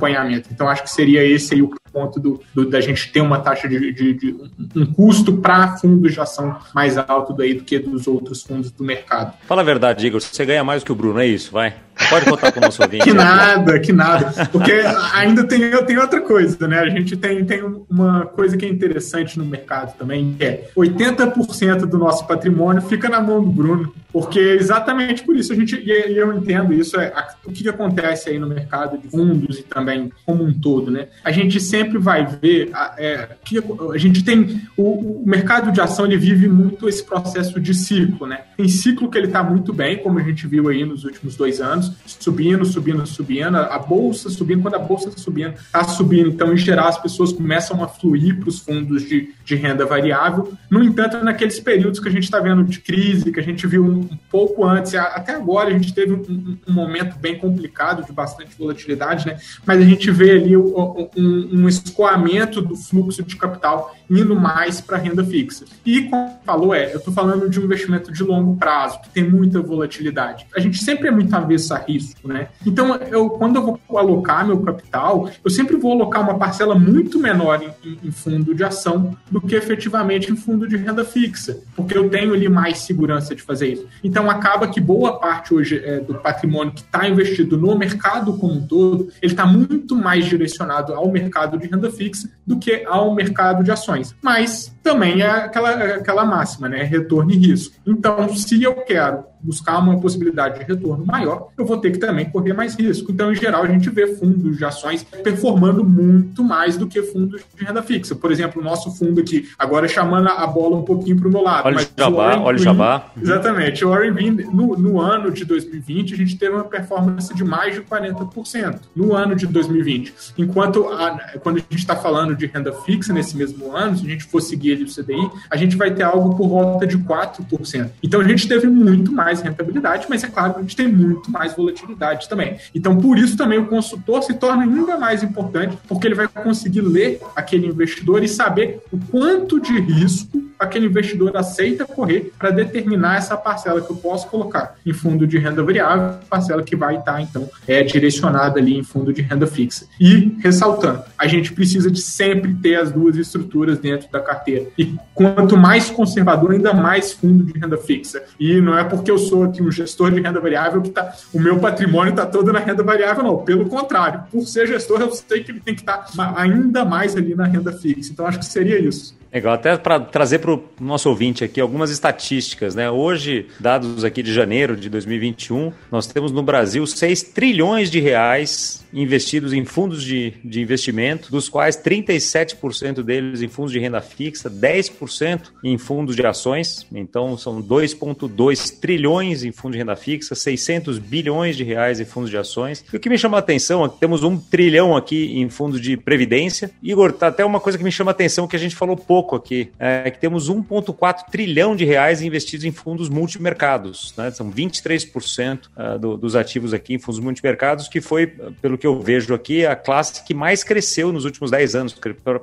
Então, 0.50 0.68
acho 0.68 0.82
que 0.82 0.90
seria 0.90 1.24
esse 1.24 1.54
aí 1.54 1.62
o 1.62 1.70
ponto 1.94 2.18
do, 2.18 2.40
do 2.52 2.68
da 2.68 2.80
gente 2.80 3.12
ter 3.12 3.20
uma 3.20 3.38
taxa 3.38 3.68
de, 3.68 3.92
de, 3.92 4.12
de 4.12 4.36
um 4.74 4.84
custo 4.84 5.36
para 5.36 5.76
fundos 5.76 6.12
de 6.12 6.20
ação 6.20 6.56
mais 6.74 6.98
alto 6.98 7.32
daí 7.32 7.54
do 7.54 7.62
que 7.62 7.78
dos 7.78 8.08
outros 8.08 8.42
fundos 8.42 8.70
do 8.72 8.82
mercado. 8.82 9.34
Fala 9.46 9.62
a 9.62 9.64
verdade, 9.64 10.06
Igor, 10.06 10.20
você 10.20 10.44
ganha 10.44 10.64
mais 10.64 10.82
do 10.82 10.86
que 10.86 10.92
o 10.92 10.94
Bruno, 10.96 11.20
é 11.20 11.26
isso, 11.26 11.52
vai? 11.52 11.74
Pode 12.10 12.24
contar 12.24 12.50
com 12.50 12.58
o 12.58 12.62
nosso 12.62 12.82
ouvinte. 12.82 13.04
que 13.04 13.12
nada, 13.12 13.78
que 13.78 13.92
nada. 13.92 14.48
Porque 14.50 14.72
ainda 15.12 15.44
tem, 15.44 15.70
tem 15.84 15.98
outra 15.98 16.20
coisa, 16.20 16.66
né? 16.66 16.80
A 16.80 16.88
gente 16.88 17.16
tem, 17.16 17.44
tem 17.44 17.62
uma 17.88 18.26
coisa 18.26 18.56
que 18.56 18.66
é 18.66 18.68
interessante 18.68 19.38
no 19.38 19.44
mercado 19.44 19.96
também, 19.96 20.34
que 20.36 20.44
é 20.44 20.70
80% 20.76 21.86
do 21.86 21.96
nosso 21.96 22.26
patrimônio 22.26 22.82
fica 22.82 23.08
na 23.08 23.20
mão 23.20 23.42
do 23.42 23.50
Bruno. 23.50 23.94
Porque 24.12 24.38
exatamente 24.38 25.24
por 25.24 25.34
isso 25.34 25.52
a 25.52 25.56
gente, 25.56 25.76
e 25.76 26.16
eu 26.16 26.32
entendo 26.32 26.72
isso, 26.72 26.98
é 27.00 27.12
o 27.44 27.50
que 27.50 27.68
acontece 27.68 28.30
aí 28.30 28.38
no 28.38 28.46
mercado 28.46 28.96
de 28.96 29.08
fundos 29.08 29.58
e 29.58 29.62
também 29.62 30.12
como 30.24 30.44
um 30.44 30.52
todo, 30.52 30.88
né? 30.88 31.08
A 31.24 31.32
gente 31.32 31.60
sempre 31.60 31.83
vai 31.92 32.26
ver, 32.26 32.70
é, 32.98 33.28
que 33.44 33.58
a 33.58 33.98
gente 33.98 34.24
tem, 34.24 34.62
o, 34.76 35.22
o, 35.22 35.26
mercado 35.26 35.72
de 35.72 35.80
ação 35.80 36.06
ele 36.06 36.16
vive 36.16 36.48
muito 36.48 36.88
esse 36.88 37.02
processo 37.02 37.60
de 37.60 37.74
ciclo, 37.74 38.26
né? 38.26 38.42
Tem 38.56 38.68
ciclo 38.68 39.10
que 39.10 39.18
ele 39.18 39.26
está 39.26 39.42
muito 39.42 39.72
bem, 39.72 39.98
como 39.98 40.18
a 40.18 40.22
gente 40.22 40.46
viu 40.46 40.68
aí 40.68 40.84
nos 40.84 41.04
últimos 41.04 41.36
dois 41.36 41.60
anos, 41.60 41.92
subindo, 42.06 42.64
subindo, 42.64 43.06
subindo, 43.06 43.56
a 43.56 43.78
bolsa 43.78 44.28
subindo, 44.28 44.62
quando 44.62 44.74
a 44.74 44.78
bolsa 44.78 45.08
está 45.08 45.20
subindo, 45.20 45.54
está 45.54 45.84
subindo, 45.84 46.28
então 46.28 46.52
em 46.52 46.56
geral 46.56 46.88
as 46.88 46.98
pessoas 46.98 47.32
começam 47.32 47.82
a 47.82 47.88
fluir 47.88 48.38
para 48.38 48.48
os 48.48 48.60
fundos 48.60 49.02
de, 49.02 49.32
de 49.44 49.54
renda 49.54 49.84
variável. 49.84 50.52
No 50.70 50.82
entanto, 50.82 51.22
naqueles 51.24 51.58
períodos 51.60 52.00
que 52.00 52.08
a 52.08 52.12
gente 52.12 52.24
está 52.24 52.40
vendo 52.40 52.64
de 52.64 52.80
crise, 52.80 53.32
que 53.32 53.40
a 53.40 53.42
gente 53.42 53.66
viu 53.66 53.84
um 53.84 54.08
pouco 54.30 54.64
antes, 54.64 54.94
até 54.94 55.34
agora 55.34 55.68
a 55.68 55.72
gente 55.72 55.94
teve 55.94 56.12
um, 56.12 56.58
um, 56.66 56.72
momento 56.72 57.18
bem 57.18 57.38
complicado 57.38 58.04
de 58.04 58.12
bastante 58.12 58.56
volatilidade, 58.56 59.26
né? 59.26 59.38
Mas 59.66 59.80
a 59.80 59.84
gente 59.84 60.10
vê 60.10 60.32
ali 60.32 60.56
um, 60.56 61.08
um 61.16 61.68
escoamento 61.74 62.60
do 62.60 62.76
fluxo 62.76 63.22
de 63.22 63.36
capital 63.36 63.94
indo 64.10 64.34
mais 64.34 64.80
para 64.80 64.98
renda 64.98 65.24
fixa. 65.24 65.64
E 65.84 66.02
como 66.02 66.38
falou, 66.44 66.74
é, 66.74 66.92
eu 66.92 66.98
estou 66.98 67.12
falando 67.12 67.48
de 67.48 67.58
um 67.58 67.64
investimento 67.64 68.12
de 68.12 68.22
longo 68.22 68.56
prazo, 68.56 69.00
que 69.00 69.10
tem 69.10 69.28
muita 69.28 69.60
volatilidade. 69.60 70.46
A 70.54 70.60
gente 70.60 70.82
sempre 70.82 71.08
é 71.08 71.10
muito 71.10 71.34
avesso 71.34 71.74
a 71.74 71.78
risco, 71.78 72.28
né? 72.28 72.48
Então, 72.66 72.94
eu, 72.96 73.30
quando 73.30 73.56
eu 73.56 73.62
vou 73.62 73.98
alocar 73.98 74.46
meu 74.46 74.60
capital, 74.60 75.30
eu 75.42 75.50
sempre 75.50 75.76
vou 75.76 75.92
alocar 75.92 76.22
uma 76.22 76.38
parcela 76.38 76.74
muito 76.74 77.18
menor 77.18 77.62
em, 77.62 77.98
em 78.02 78.10
fundo 78.10 78.54
de 78.54 78.62
ação 78.62 79.16
do 79.30 79.40
que 79.40 79.54
efetivamente 79.54 80.30
em 80.30 80.36
fundo 80.36 80.68
de 80.68 80.76
renda 80.76 81.04
fixa, 81.04 81.58
porque 81.74 81.96
eu 81.96 82.08
tenho 82.08 82.34
ali 82.34 82.48
mais 82.48 82.78
segurança 82.78 83.34
de 83.34 83.42
fazer 83.42 83.72
isso. 83.72 83.86
Então 84.02 84.30
acaba 84.30 84.68
que 84.68 84.80
boa 84.80 85.18
parte 85.18 85.54
hoje 85.54 85.80
é, 85.84 86.00
do 86.00 86.14
patrimônio 86.14 86.72
que 86.72 86.82
está 86.82 87.08
investido 87.08 87.56
no 87.56 87.76
mercado 87.76 88.34
como 88.34 88.54
um 88.54 88.66
todo, 88.66 89.08
ele 89.22 89.32
está 89.32 89.46
muito 89.46 89.96
mais 89.96 90.26
direcionado 90.26 90.92
ao 90.94 91.10
mercado 91.10 91.58
de 91.58 91.63
renda 91.66 91.90
fixa 91.90 92.30
do 92.46 92.58
que 92.58 92.84
ao 92.86 93.14
mercado 93.14 93.62
de 93.62 93.70
ações. 93.70 94.14
Mas 94.22 94.73
também 94.84 95.22
é 95.22 95.30
aquela, 95.30 95.70
aquela 95.70 96.24
máxima, 96.26 96.68
né? 96.68 96.82
Retorno 96.84 97.32
e 97.32 97.36
risco. 97.38 97.74
Então, 97.86 98.28
se 98.36 98.62
eu 98.62 98.74
quero 98.74 99.24
buscar 99.40 99.78
uma 99.78 99.98
possibilidade 99.98 100.58
de 100.58 100.64
retorno 100.64 101.04
maior, 101.04 101.48
eu 101.56 101.66
vou 101.66 101.76
ter 101.76 101.90
que 101.90 101.98
também 101.98 102.30
correr 102.30 102.52
mais 102.52 102.74
risco. 102.74 103.12
Então, 103.12 103.30
em 103.30 103.34
geral, 103.34 103.62
a 103.62 103.66
gente 103.66 103.90
vê 103.90 104.06
fundos 104.06 104.56
de 104.56 104.64
ações 104.64 105.04
performando 105.22 105.84
muito 105.84 106.42
mais 106.42 106.76
do 106.76 106.86
que 106.86 107.02
fundos 107.02 107.42
de 107.54 107.64
renda 107.64 107.82
fixa. 107.82 108.14
Por 108.14 108.30
exemplo, 108.30 108.60
o 108.60 108.64
nosso 108.64 108.90
fundo 108.90 109.20
aqui, 109.20 109.48
agora 109.58 109.86
chamando 109.88 110.28
a 110.28 110.46
bola 110.46 110.76
um 110.76 110.82
pouquinho 110.82 111.16
para 111.16 111.28
o 111.28 111.30
meu 111.30 111.42
lado. 111.42 111.66
Olha 111.66 111.78
o 111.78 111.86
jabá, 111.96 112.38
olha 112.38 112.56
o 112.56 112.62
jabá. 112.62 113.12
Exatamente. 113.20 113.84
O 113.84 113.90
Warren 113.90 114.12
Bean, 114.12 114.32
no, 114.52 114.76
no 114.76 115.00
ano 115.00 115.30
de 115.30 115.44
2020, 115.44 116.14
a 116.14 116.16
gente 116.16 116.38
teve 116.38 116.54
uma 116.54 116.64
performance 116.64 117.32
de 117.34 117.44
mais 117.44 117.74
de 117.74 117.82
40% 117.82 118.80
no 118.94 119.14
ano 119.14 119.34
de 119.34 119.46
2020. 119.46 120.14
Enquanto 120.38 120.88
a, 120.88 121.38
quando 121.40 121.56
a 121.56 121.60
gente 121.60 121.76
está 121.76 121.96
falando 121.96 122.34
de 122.34 122.46
renda 122.46 122.72
fixa 122.72 123.12
nesse 123.12 123.36
mesmo 123.36 123.74
ano, 123.74 123.96
se 123.96 124.06
a 124.06 124.08
gente 124.08 124.24
for 124.24 124.40
seguir 124.40 124.73
ali 124.74 124.84
o 124.84 124.86
CDI, 124.86 125.30
a 125.50 125.56
gente 125.56 125.76
vai 125.76 125.92
ter 125.92 126.02
algo 126.02 126.36
por 126.36 126.48
volta 126.48 126.86
de 126.86 126.98
4%. 126.98 127.90
Então 128.02 128.20
a 128.20 128.24
gente 128.24 128.46
teve 128.46 128.66
muito 128.66 129.12
mais 129.12 129.40
rentabilidade, 129.40 130.06
mas 130.08 130.24
é 130.24 130.28
claro 130.28 130.54
que 130.54 130.58
a 130.60 130.62
gente 130.62 130.76
tem 130.76 130.88
muito 130.88 131.30
mais 131.30 131.54
volatilidade 131.54 132.28
também. 132.28 132.56
Então 132.74 132.96
por 132.96 133.18
isso 133.18 133.36
também 133.36 133.58
o 133.58 133.66
consultor 133.66 134.22
se 134.22 134.34
torna 134.34 134.62
ainda 134.62 134.96
mais 134.98 135.22
importante, 135.22 135.76
porque 135.88 136.06
ele 136.06 136.14
vai 136.14 136.28
conseguir 136.28 136.80
ler 136.80 137.20
aquele 137.34 137.66
investidor 137.66 138.22
e 138.22 138.28
saber 138.28 138.80
o 138.92 138.98
quanto 139.10 139.60
de 139.60 139.78
risco 139.80 140.44
aquele 140.58 140.86
investidor 140.86 141.36
aceita 141.36 141.84
correr 141.84 142.32
para 142.38 142.50
determinar 142.50 143.16
essa 143.16 143.36
parcela 143.36 143.80
que 143.80 143.90
eu 143.90 143.96
posso 143.96 144.28
colocar 144.28 144.76
em 144.84 144.92
fundo 144.92 145.26
de 145.26 145.38
renda 145.38 145.62
variável, 145.62 146.18
parcela 146.28 146.62
que 146.62 146.76
vai 146.76 146.96
estar, 146.96 147.20
então, 147.20 147.48
é 147.66 147.82
direcionada 147.82 148.58
ali 148.58 148.76
em 148.76 148.82
fundo 148.82 149.12
de 149.12 149.22
renda 149.22 149.46
fixa. 149.46 149.86
E, 150.00 150.36
ressaltando, 150.40 151.02
a 151.18 151.26
gente 151.26 151.52
precisa 151.52 151.90
de 151.90 152.00
sempre 152.00 152.54
ter 152.54 152.76
as 152.76 152.90
duas 152.90 153.16
estruturas 153.16 153.78
dentro 153.78 154.10
da 154.10 154.20
carteira. 154.20 154.63
E 154.78 154.94
quanto 155.14 155.56
mais 155.56 155.90
conservador, 155.90 156.52
ainda 156.52 156.72
mais 156.72 157.12
fundo 157.12 157.44
de 157.44 157.58
renda 157.58 157.76
fixa. 157.76 158.22
E 158.38 158.60
não 158.60 158.76
é 158.76 158.84
porque 158.84 159.10
eu 159.10 159.18
sou 159.18 159.44
aqui 159.44 159.62
um 159.62 159.70
gestor 159.70 160.10
de 160.10 160.20
renda 160.20 160.40
variável 160.40 160.82
que 160.82 160.90
tá, 160.90 161.12
o 161.32 161.40
meu 161.40 161.58
patrimônio 161.58 162.10
está 162.10 162.26
todo 162.26 162.52
na 162.52 162.58
renda 162.58 162.82
variável, 162.82 163.22
não. 163.22 163.38
Pelo 163.38 163.66
contrário, 163.66 164.22
por 164.30 164.46
ser 164.46 164.66
gestor, 164.66 165.00
eu 165.00 165.10
sei 165.12 165.42
que 165.42 165.50
ele 165.50 165.60
tem 165.60 165.74
que 165.74 165.82
estar 165.82 165.98
tá 165.98 166.34
ainda 166.36 166.84
mais 166.84 167.16
ali 167.16 167.34
na 167.34 167.44
renda 167.44 167.72
fixa. 167.72 168.12
Então, 168.12 168.26
acho 168.26 168.38
que 168.38 168.46
seria 168.46 168.78
isso. 168.78 169.16
Legal, 169.34 169.54
até 169.54 169.76
para 169.76 169.98
trazer 169.98 170.38
para 170.38 170.52
o 170.52 170.62
nosso 170.78 171.08
ouvinte 171.08 171.42
aqui 171.42 171.60
algumas 171.60 171.90
estatísticas, 171.90 172.76
né? 172.76 172.88
Hoje, 172.88 173.48
dados 173.58 174.04
aqui 174.04 174.22
de 174.22 174.32
janeiro 174.32 174.76
de 174.76 174.88
2021, 174.88 175.72
nós 175.90 176.06
temos 176.06 176.30
no 176.30 176.40
Brasil 176.40 176.86
6 176.86 177.24
trilhões 177.34 177.90
de 177.90 177.98
reais 177.98 178.84
investidos 178.92 179.52
em 179.52 179.64
fundos 179.64 180.04
de, 180.04 180.34
de 180.44 180.62
investimento, 180.62 181.32
dos 181.32 181.48
quais 181.48 181.76
37% 181.76 183.02
deles 183.02 183.42
em 183.42 183.48
fundos 183.48 183.72
de 183.72 183.80
renda 183.80 184.00
fixa, 184.00 184.48
10% 184.48 185.40
em 185.64 185.76
fundos 185.76 186.14
de 186.14 186.24
ações, 186.24 186.86
então 186.94 187.36
são 187.36 187.60
2,2 187.60 188.78
trilhões 188.78 189.42
em 189.42 189.50
fundos 189.50 189.72
de 189.72 189.78
renda 189.78 189.96
fixa, 189.96 190.36
600 190.36 191.00
bilhões 191.00 191.56
de 191.56 191.64
reais 191.64 191.98
em 191.98 192.04
fundos 192.04 192.30
de 192.30 192.38
ações. 192.38 192.84
E 192.92 192.96
o 192.96 193.00
que 193.00 193.10
me 193.10 193.18
chama 193.18 193.36
a 193.36 193.40
atenção 193.40 193.84
é 193.84 193.88
que 193.88 193.98
temos 193.98 194.22
um 194.22 194.38
trilhão 194.38 194.96
aqui 194.96 195.40
em 195.40 195.48
fundos 195.48 195.80
de 195.80 195.96
previdência. 195.96 196.70
Igor, 196.80 197.12
tá 197.12 197.26
até 197.26 197.44
uma 197.44 197.58
coisa 197.58 197.76
que 197.76 197.82
me 197.82 197.90
chama 197.90 198.12
a 198.12 198.14
atenção 198.14 198.46
que 198.46 198.54
a 198.54 198.60
gente 198.60 198.76
falou 198.76 198.96
pouco 198.96 199.23
pouco 199.24 199.36
aqui, 199.36 199.70
é 199.78 200.10
que 200.10 200.18
temos 200.18 200.50
1,4 200.50 201.30
trilhão 201.30 201.74
de 201.74 201.84
reais 201.84 202.20
investidos 202.20 202.64
em 202.64 202.70
fundos 202.70 203.08
multimercados. 203.08 204.14
Né? 204.16 204.30
São 204.30 204.52
23% 204.52 205.60
uh, 205.76 205.98
do, 205.98 206.16
dos 206.16 206.36
ativos 206.36 206.74
aqui 206.74 206.94
em 206.94 206.98
fundos 206.98 207.18
multimercados, 207.20 207.88
que 207.88 208.00
foi, 208.00 208.26
pelo 208.26 208.76
que 208.76 208.86
eu 208.86 209.00
vejo 209.00 209.34
aqui, 209.34 209.64
a 209.64 209.74
classe 209.74 210.22
que 210.24 210.34
mais 210.34 210.62
cresceu 210.62 211.10
nos 211.10 211.24
últimos 211.24 211.50
10 211.50 211.74
anos, 211.74 211.96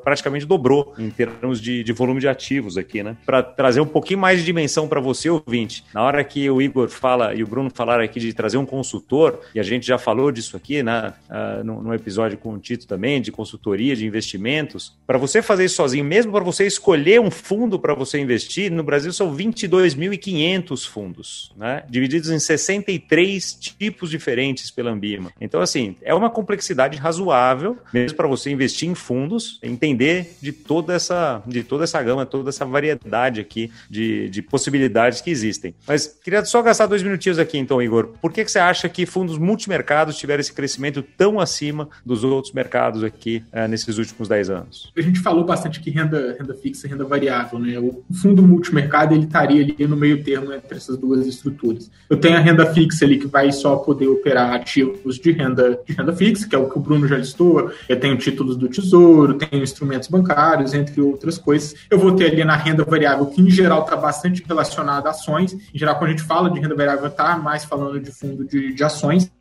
praticamente 0.03 0.45
dobrou 0.45 0.93
em 0.97 1.09
termos 1.09 1.61
de, 1.61 1.83
de 1.83 1.93
volume 1.93 2.19
de 2.19 2.27
ativos 2.27 2.77
aqui. 2.77 3.03
Né? 3.03 3.15
Para 3.25 3.43
trazer 3.43 3.79
um 3.79 3.85
pouquinho 3.85 4.19
mais 4.19 4.39
de 4.39 4.45
dimensão 4.45 4.87
para 4.87 4.99
você, 4.99 5.29
ouvinte, 5.29 5.85
na 5.93 6.01
hora 6.01 6.23
que 6.23 6.49
o 6.49 6.61
Igor 6.61 6.89
fala 6.89 7.33
e 7.35 7.43
o 7.43 7.47
Bruno 7.47 7.69
falaram 7.73 8.03
aqui 8.03 8.19
de 8.19 8.33
trazer 8.33 8.57
um 8.57 8.65
consultor, 8.65 9.39
e 9.53 9.59
a 9.59 9.63
gente 9.63 9.85
já 9.85 9.97
falou 9.97 10.31
disso 10.31 10.57
aqui 10.57 10.81
né, 10.81 11.13
uh, 11.29 11.63
no, 11.63 11.81
no 11.81 11.93
episódio 11.93 12.37
com 12.37 12.53
o 12.53 12.59
Tito 12.59 12.87
também, 12.87 13.21
de 13.21 13.31
consultoria, 13.31 13.95
de 13.95 14.05
investimentos, 14.05 14.97
para 15.05 15.17
você 15.17 15.41
fazer 15.41 15.65
isso 15.65 15.75
sozinho, 15.75 16.03
mesmo 16.03 16.31
para 16.31 16.43
você 16.43 16.65
escolher 16.71 17.19
um 17.19 17.31
fundo 17.31 17.79
para 17.79 17.93
você 17.93 18.19
investir, 18.19 18.71
no 18.71 18.83
Brasil 18.83 19.11
são 19.13 19.35
22.500 19.35 20.87
fundos, 20.87 21.51
né? 21.55 21.83
divididos 21.89 22.29
em 22.29 22.39
63 22.39 23.53
tipos 23.53 24.09
diferentes 24.09 24.71
pela 24.71 24.91
Ambima. 24.91 25.31
Então, 25.39 25.61
assim, 25.61 25.95
é 26.01 26.13
uma 26.13 26.29
complexidade 26.29 26.97
razoável, 26.97 27.77
mesmo 27.93 28.17
para 28.17 28.27
você 28.27 28.49
investir 28.51 28.89
em 28.89 28.95
fundos, 28.95 29.59
entender 29.61 30.35
de 30.41 30.51
toda 30.51 30.93
essa, 30.93 31.41
de 31.45 31.63
toda 31.63 31.83
essa 31.83 32.01
gama, 32.01 32.25
toda 32.25 32.49
essa 32.49 32.65
variedade 32.65 33.41
aqui 33.41 33.71
de, 33.89 34.29
de 34.29 34.41
possibilidades 34.41 35.21
que 35.21 35.29
existem. 35.29 35.73
Mas 35.87 36.07
queria 36.07 36.43
só 36.45 36.61
gastar 36.61 36.87
dois 36.87 37.03
minutinhos 37.03 37.39
aqui, 37.39 37.57
então, 37.57 37.81
Igor. 37.81 38.09
Por 38.21 38.31
que, 38.31 38.43
que 38.43 38.51
você 38.51 38.59
acha 38.59 38.87
que 38.89 39.05
fundos 39.05 39.37
multimercados 39.37 40.17
tiveram 40.17 40.41
esse 40.41 40.53
crescimento 40.53 41.01
tão 41.01 41.39
acima 41.39 41.89
dos 42.05 42.23
outros 42.23 42.53
mercados 42.53 43.03
aqui 43.03 43.43
uh, 43.53 43.67
nesses 43.67 43.97
últimos 43.97 44.27
10 44.27 44.49
anos? 44.49 44.91
A 44.95 45.01
gente 45.01 45.19
falou 45.19 45.43
bastante 45.43 45.79
que 45.79 45.89
renda, 45.89 46.35
renda 46.39 46.50
fixa 46.53 46.87
e 46.87 46.89
renda 46.89 47.03
variável, 47.03 47.59
né? 47.59 47.77
O 47.79 48.03
fundo 48.13 48.41
multimercado 48.41 49.13
ele 49.13 49.25
estaria 49.25 49.61
ali 49.63 49.87
no 49.87 49.95
meio 49.95 50.23
termo 50.23 50.53
entre 50.53 50.77
essas 50.77 50.97
duas 50.97 51.25
estruturas. 51.25 51.89
Eu 52.09 52.17
tenho 52.17 52.37
a 52.37 52.39
renda 52.39 52.65
fixa 52.73 53.05
ali 53.05 53.17
que 53.17 53.27
vai 53.27 53.51
só 53.51 53.75
poder 53.77 54.07
operar 54.07 54.53
ativos 54.53 55.17
de 55.17 55.31
renda, 55.31 55.79
de 55.85 55.93
renda 55.93 56.13
fixa, 56.13 56.47
que 56.47 56.55
é 56.55 56.57
o 56.57 56.69
que 56.69 56.77
o 56.77 56.81
Bruno 56.81 57.07
já 57.07 57.17
listou. 57.17 57.71
Eu 57.87 57.99
tenho 57.99 58.17
títulos 58.17 58.57
do 58.57 58.67
Tesouro, 58.67 59.35
tenho 59.35 59.63
instrumentos 59.63 60.07
bancários, 60.07 60.73
entre 60.73 61.01
outras 61.01 61.37
coisas. 61.37 61.75
Eu 61.89 61.99
vou 61.99 62.13
ter 62.13 62.31
ali 62.31 62.43
na 62.43 62.55
renda 62.55 62.83
variável, 62.83 63.25
que 63.25 63.41
em 63.41 63.49
geral 63.49 63.83
está 63.83 63.95
bastante 63.95 64.43
relacionada 64.47 65.07
a 65.07 65.11
ações. 65.11 65.53
Em 65.53 65.77
geral, 65.77 65.95
quando 65.97 66.09
a 66.09 66.11
gente 66.11 66.23
fala 66.23 66.49
de 66.49 66.59
renda 66.59 66.75
variável, 66.75 67.07
está 67.07 67.37
mais 67.37 67.65
falando 67.65 67.99
de 67.99 68.11
fundo 68.11 68.45
de, 68.45 68.73
de 68.73 68.83
ações. 68.83 69.31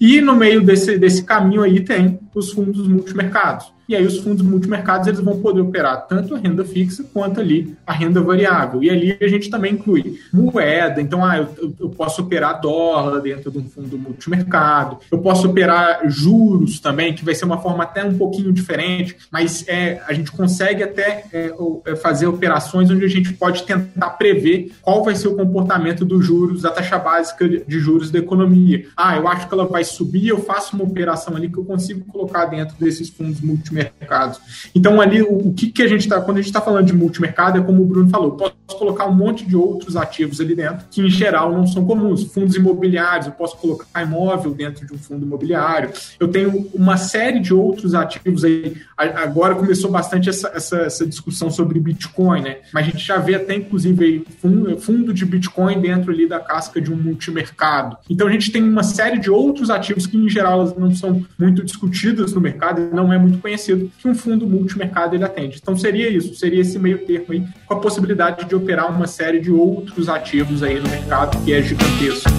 E 0.00 0.20
no 0.20 0.34
meio 0.34 0.62
desse, 0.62 0.98
desse 0.98 1.24
caminho 1.24 1.62
aí 1.62 1.80
tem 1.80 2.18
os 2.34 2.52
fundos 2.52 2.86
multimercados. 2.86 3.75
E 3.88 3.94
aí 3.94 4.04
os 4.04 4.18
fundos 4.18 4.42
multimercados 4.42 5.06
eles 5.06 5.20
vão 5.20 5.40
poder 5.40 5.60
operar 5.60 6.06
tanto 6.08 6.34
a 6.34 6.38
renda 6.38 6.64
fixa 6.64 7.04
quanto 7.12 7.40
ali 7.40 7.76
a 7.86 7.92
renda 7.92 8.20
variável. 8.20 8.82
E 8.82 8.90
ali 8.90 9.16
a 9.20 9.28
gente 9.28 9.48
também 9.48 9.74
inclui 9.74 10.18
moeda. 10.32 11.00
Então, 11.00 11.24
ah, 11.24 11.38
eu, 11.38 11.74
eu 11.78 11.88
posso 11.90 12.22
operar 12.22 12.60
dólar 12.60 13.20
dentro 13.20 13.50
de 13.50 13.58
um 13.58 13.64
fundo 13.64 13.96
multimercado. 13.96 14.98
Eu 15.10 15.18
posso 15.18 15.48
operar 15.48 16.00
juros 16.08 16.80
também, 16.80 17.14
que 17.14 17.24
vai 17.24 17.34
ser 17.34 17.44
uma 17.44 17.58
forma 17.58 17.84
até 17.84 18.04
um 18.04 18.18
pouquinho 18.18 18.52
diferente, 18.52 19.16
mas 19.30 19.64
é, 19.68 20.00
a 20.06 20.12
gente 20.12 20.32
consegue 20.32 20.82
até 20.82 21.24
é, 21.32 21.52
é 21.84 21.96
fazer 21.96 22.26
operações 22.26 22.90
onde 22.90 23.04
a 23.04 23.08
gente 23.08 23.32
pode 23.34 23.62
tentar 23.62 24.10
prever 24.10 24.72
qual 24.82 25.04
vai 25.04 25.14
ser 25.14 25.28
o 25.28 25.36
comportamento 25.36 26.04
dos 26.04 26.24
juros, 26.24 26.62
da 26.62 26.70
taxa 26.70 26.98
básica 26.98 27.48
de 27.48 27.78
juros 27.78 28.10
da 28.10 28.18
economia. 28.18 28.86
Ah, 28.96 29.16
eu 29.16 29.28
acho 29.28 29.46
que 29.46 29.54
ela 29.54 29.66
vai 29.66 29.84
subir, 29.84 30.28
eu 30.28 30.38
faço 30.38 30.74
uma 30.74 30.84
operação 30.84 31.36
ali 31.36 31.48
que 31.48 31.58
eu 31.58 31.64
consigo 31.64 32.04
colocar 32.06 32.46
dentro 32.46 32.76
desses 32.78 33.08
fundos 33.08 33.40
multimercados 33.40 33.75
multimercados. 33.76 34.40
Então, 34.74 35.00
ali, 35.00 35.22
o, 35.22 35.48
o 35.48 35.54
que, 35.54 35.70
que 35.70 35.82
a 35.82 35.88
gente 35.88 36.00
está, 36.00 36.20
quando 36.20 36.38
a 36.38 36.40
gente 36.40 36.48
está 36.48 36.60
falando 36.60 36.86
de 36.86 36.92
multimercado, 36.92 37.58
é 37.58 37.62
como 37.62 37.82
o 37.82 37.86
Bruno 37.86 38.08
falou, 38.08 38.32
posso 38.32 38.78
colocar 38.78 39.06
um 39.06 39.14
monte 39.14 39.46
de 39.46 39.56
outros 39.56 39.96
ativos 39.96 40.40
ali 40.40 40.54
dentro, 40.54 40.86
que 40.90 41.02
em 41.02 41.10
geral 41.10 41.52
não 41.52 41.66
são 41.66 41.84
comuns. 41.84 42.24
Fundos 42.24 42.56
imobiliários, 42.56 43.26
eu 43.26 43.32
posso 43.32 43.56
colocar 43.56 44.02
imóvel 44.02 44.52
dentro 44.52 44.86
de 44.86 44.94
um 44.94 44.98
fundo 44.98 45.24
imobiliário. 45.24 45.90
Eu 46.18 46.28
tenho 46.28 46.68
uma 46.74 46.96
série 46.96 47.40
de 47.40 47.52
outros 47.52 47.94
ativos 47.94 48.44
aí. 48.44 48.76
Agora 48.96 49.54
começou 49.54 49.90
bastante 49.90 50.28
essa, 50.28 50.48
essa, 50.54 50.76
essa 50.78 51.06
discussão 51.06 51.50
sobre 51.50 51.78
Bitcoin, 51.78 52.42
né? 52.42 52.58
Mas 52.72 52.86
a 52.86 52.90
gente 52.90 53.04
já 53.04 53.18
vê 53.18 53.34
até, 53.34 53.54
inclusive, 53.54 54.04
aí, 54.04 54.24
fundo, 54.40 54.78
fundo 54.78 55.12
de 55.12 55.24
Bitcoin 55.24 55.80
dentro 55.80 56.10
ali 56.12 56.26
da 56.26 56.40
casca 56.40 56.80
de 56.80 56.92
um 56.92 56.96
multimercado. 56.96 57.96
Então, 58.08 58.26
a 58.26 58.30
gente 58.30 58.50
tem 58.50 58.62
uma 58.62 58.82
série 58.82 59.18
de 59.18 59.30
outros 59.30 59.70
ativos 59.70 60.06
que, 60.06 60.16
em 60.16 60.28
geral, 60.28 60.74
não 60.78 60.94
são 60.94 61.24
muito 61.38 61.64
discutidos 61.64 62.32
no 62.32 62.40
mercado, 62.40 62.88
não 62.92 63.12
é 63.12 63.18
muito 63.18 63.38
conhecido 63.38 63.65
que 63.74 64.08
um 64.08 64.14
fundo 64.14 64.46
multimercado 64.46 65.14
ele 65.14 65.24
atende. 65.24 65.58
Então 65.60 65.76
seria 65.76 66.08
isso, 66.08 66.34
seria 66.34 66.60
esse 66.60 66.78
meio 66.78 66.98
termo 67.06 67.26
aí, 67.30 67.44
com 67.66 67.74
a 67.74 67.80
possibilidade 67.80 68.44
de 68.44 68.54
operar 68.54 68.94
uma 68.94 69.06
série 69.06 69.40
de 69.40 69.50
outros 69.50 70.08
ativos 70.08 70.62
aí 70.62 70.78
no 70.78 70.88
mercado 70.88 71.42
que 71.44 71.52
é 71.52 71.62
gigantesco. 71.62 72.30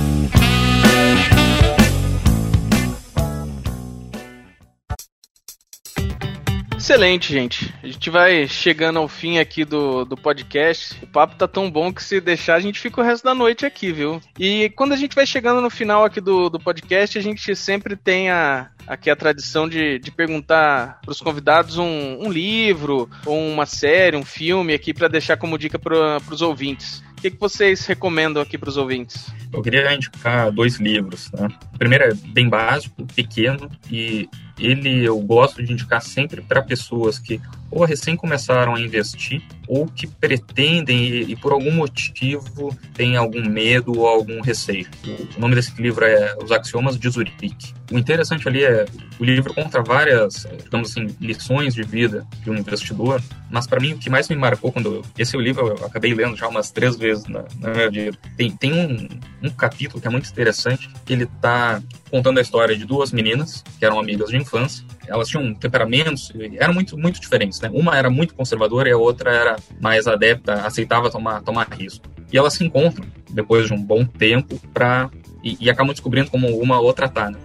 Excelente, 6.88 7.34
gente. 7.34 7.74
A 7.84 7.88
gente 7.88 8.10
vai 8.10 8.48
chegando 8.48 8.98
ao 8.98 9.10
fim 9.10 9.40
aqui 9.40 9.66
do, 9.66 10.06
do 10.06 10.16
podcast. 10.16 10.98
O 11.04 11.08
papo 11.08 11.36
tá 11.36 11.46
tão 11.46 11.70
bom 11.70 11.92
que 11.92 12.02
se 12.02 12.22
deixar, 12.22 12.56
a 12.56 12.62
gente 12.62 12.80
fica 12.80 13.02
o 13.02 13.04
resto 13.04 13.26
da 13.26 13.36
noite 13.36 13.66
aqui, 13.66 13.92
viu? 13.92 14.22
E 14.40 14.70
quando 14.70 14.94
a 14.94 14.96
gente 14.96 15.14
vai 15.14 15.26
chegando 15.26 15.60
no 15.60 15.70
final 15.70 16.06
aqui 16.06 16.22
do, 16.22 16.50
do 16.50 16.58
podcast, 16.58 17.18
a 17.18 17.22
gente 17.22 17.54
sempre 17.58 17.98
tem 17.98 18.30
a, 18.30 18.70
aqui 18.88 19.10
a 19.10 19.18
tradição 19.18 19.68
de, 19.68 20.00
de 20.00 20.12
perguntar 20.12 21.02
para 21.02 21.12
os 21.12 21.20
convidados 21.20 21.78
um, 21.78 22.20
um, 22.22 22.32
livro, 22.32 23.10
ou 23.26 23.38
uma 23.38 23.66
série, 23.66 24.16
um 24.16 24.24
filme 24.24 24.74
aqui 24.74 24.94
para 24.94 25.10
deixar 25.10 25.36
como 25.36 25.58
dica 25.58 25.78
para 25.78 26.22
os 26.32 26.42
ouvintes. 26.42 27.04
O 27.18 27.22
que, 27.22 27.32
que 27.32 27.38
vocês 27.38 27.86
recomendam 27.86 28.42
aqui 28.42 28.58
para 28.58 28.70
os 28.70 28.78
ouvintes? 28.78 29.30
Eu 29.52 29.62
queria 29.62 29.94
indicar 29.94 30.54
dois 30.54 30.80
livros. 30.80 31.30
Né? 31.34 31.50
O 31.74 31.78
primeiro 31.78 32.06
é 32.06 32.14
bem 32.14 32.48
básico, 32.48 33.06
pequeno, 33.08 33.70
e 33.92 34.30
ele 34.58 35.06
eu 35.06 35.20
gosto 35.20 35.64
de 35.64 35.72
indicar 35.72 36.02
sempre 36.02 36.42
para 36.42 36.62
pessoas 36.62 37.20
que 37.20 37.42
ou 37.70 37.84
recém 37.84 38.16
começaram 38.16 38.76
a 38.76 38.80
investir 38.80 39.42
ou 39.68 39.86
que 39.88 40.08
pretendem 40.08 41.06
e, 41.06 41.32
e, 41.32 41.36
por 41.36 41.52
algum 41.52 41.72
motivo 41.72 42.76
têm 42.94 43.18
algum 43.18 43.48
medo 43.48 43.98
ou 44.00 44.08
algum 44.08 44.42
receio. 44.42 44.88
O 45.36 45.40
nome 45.40 45.56
desse 45.56 45.80
livro 45.82 46.06
é 46.06 46.36
Os 46.42 46.52
Axiomas 46.52 46.98
de 46.98 47.10
Zurich. 47.10 47.74
O 47.92 47.98
interessante 47.98 48.48
ali 48.48 48.64
é 48.64 48.86
o 49.20 49.24
livro 49.24 49.54
conta 49.54 49.82
várias, 49.82 50.48
digamos 50.64 50.92
assim, 50.92 51.08
lições 51.20 51.74
de 51.74 51.84
vida 51.84 52.26
de 52.44 52.50
um 52.50 52.56
investidor, 52.56 53.22
mas 53.50 53.68
para 53.68 53.80
mim 53.80 53.94
o 53.94 53.98
que 53.98 54.10
mais 54.10 54.30
me 54.30 54.36
marcou 54.36 54.72
quando 54.72 54.96
eu, 54.96 55.06
esse 55.18 55.36
é 55.36 55.40
livro 55.40 55.68
eu 55.68 55.86
acabei 55.86 56.14
lendo 56.14 56.36
já 56.36 56.48
umas 56.48 56.72
três 56.72 56.96
vezes 56.96 57.26
na, 57.26 57.44
na 57.60 57.72
minha 57.72 57.90
vida. 57.90 58.18
Tem, 58.38 58.52
tem 58.52 58.74
um, 58.74 59.48
um 59.48 59.50
capítulo 59.50 60.02
que 60.02 60.08
é 60.08 60.12
muito 60.12 60.30
interessante, 60.30 60.90
que 61.06 61.14
ele 61.14 61.24
está 61.24 61.82
contando 62.10 62.38
a 62.38 62.42
história 62.42 62.76
de 62.76 62.86
duas 62.86 63.12
meninas 63.12 63.64
que 63.80 63.86
eram 63.86 64.00
amigas 64.00 64.30
de 64.30 64.38
infância. 64.48 64.84
Elas 65.08 65.28
tinham 65.28 65.54
temperamentos, 65.54 66.32
eram 66.58 66.74
muito, 66.74 66.98
muito 66.98 67.20
diferentes, 67.20 67.60
né? 67.60 67.70
Uma 67.74 67.98
era 67.98 68.10
muito 68.10 68.34
conservadora 68.34 68.90
e 68.90 68.92
a 68.92 68.98
outra 68.98 69.32
era 69.32 69.56
mais 69.80 70.08
adepta, 70.08 70.54
aceitava 70.66 71.10
tomar, 71.10 71.42
tomar 71.42 71.68
risco. 71.72 72.06
E 72.32 72.38
elas 72.38 72.54
se 72.54 72.64
encontram 72.64 73.06
depois 73.30 73.68
de 73.68 73.74
um 73.74 73.82
bom 73.82 74.06
tempo 74.06 74.60
para 74.74 75.10
e, 75.44 75.58
e 75.60 75.70
acabam 75.70 75.94
descobrindo 75.94 76.32
como 76.32 76.48
uma 76.60 76.80
outra 76.80 77.08
tá, 77.08 77.30
né? 77.30 77.38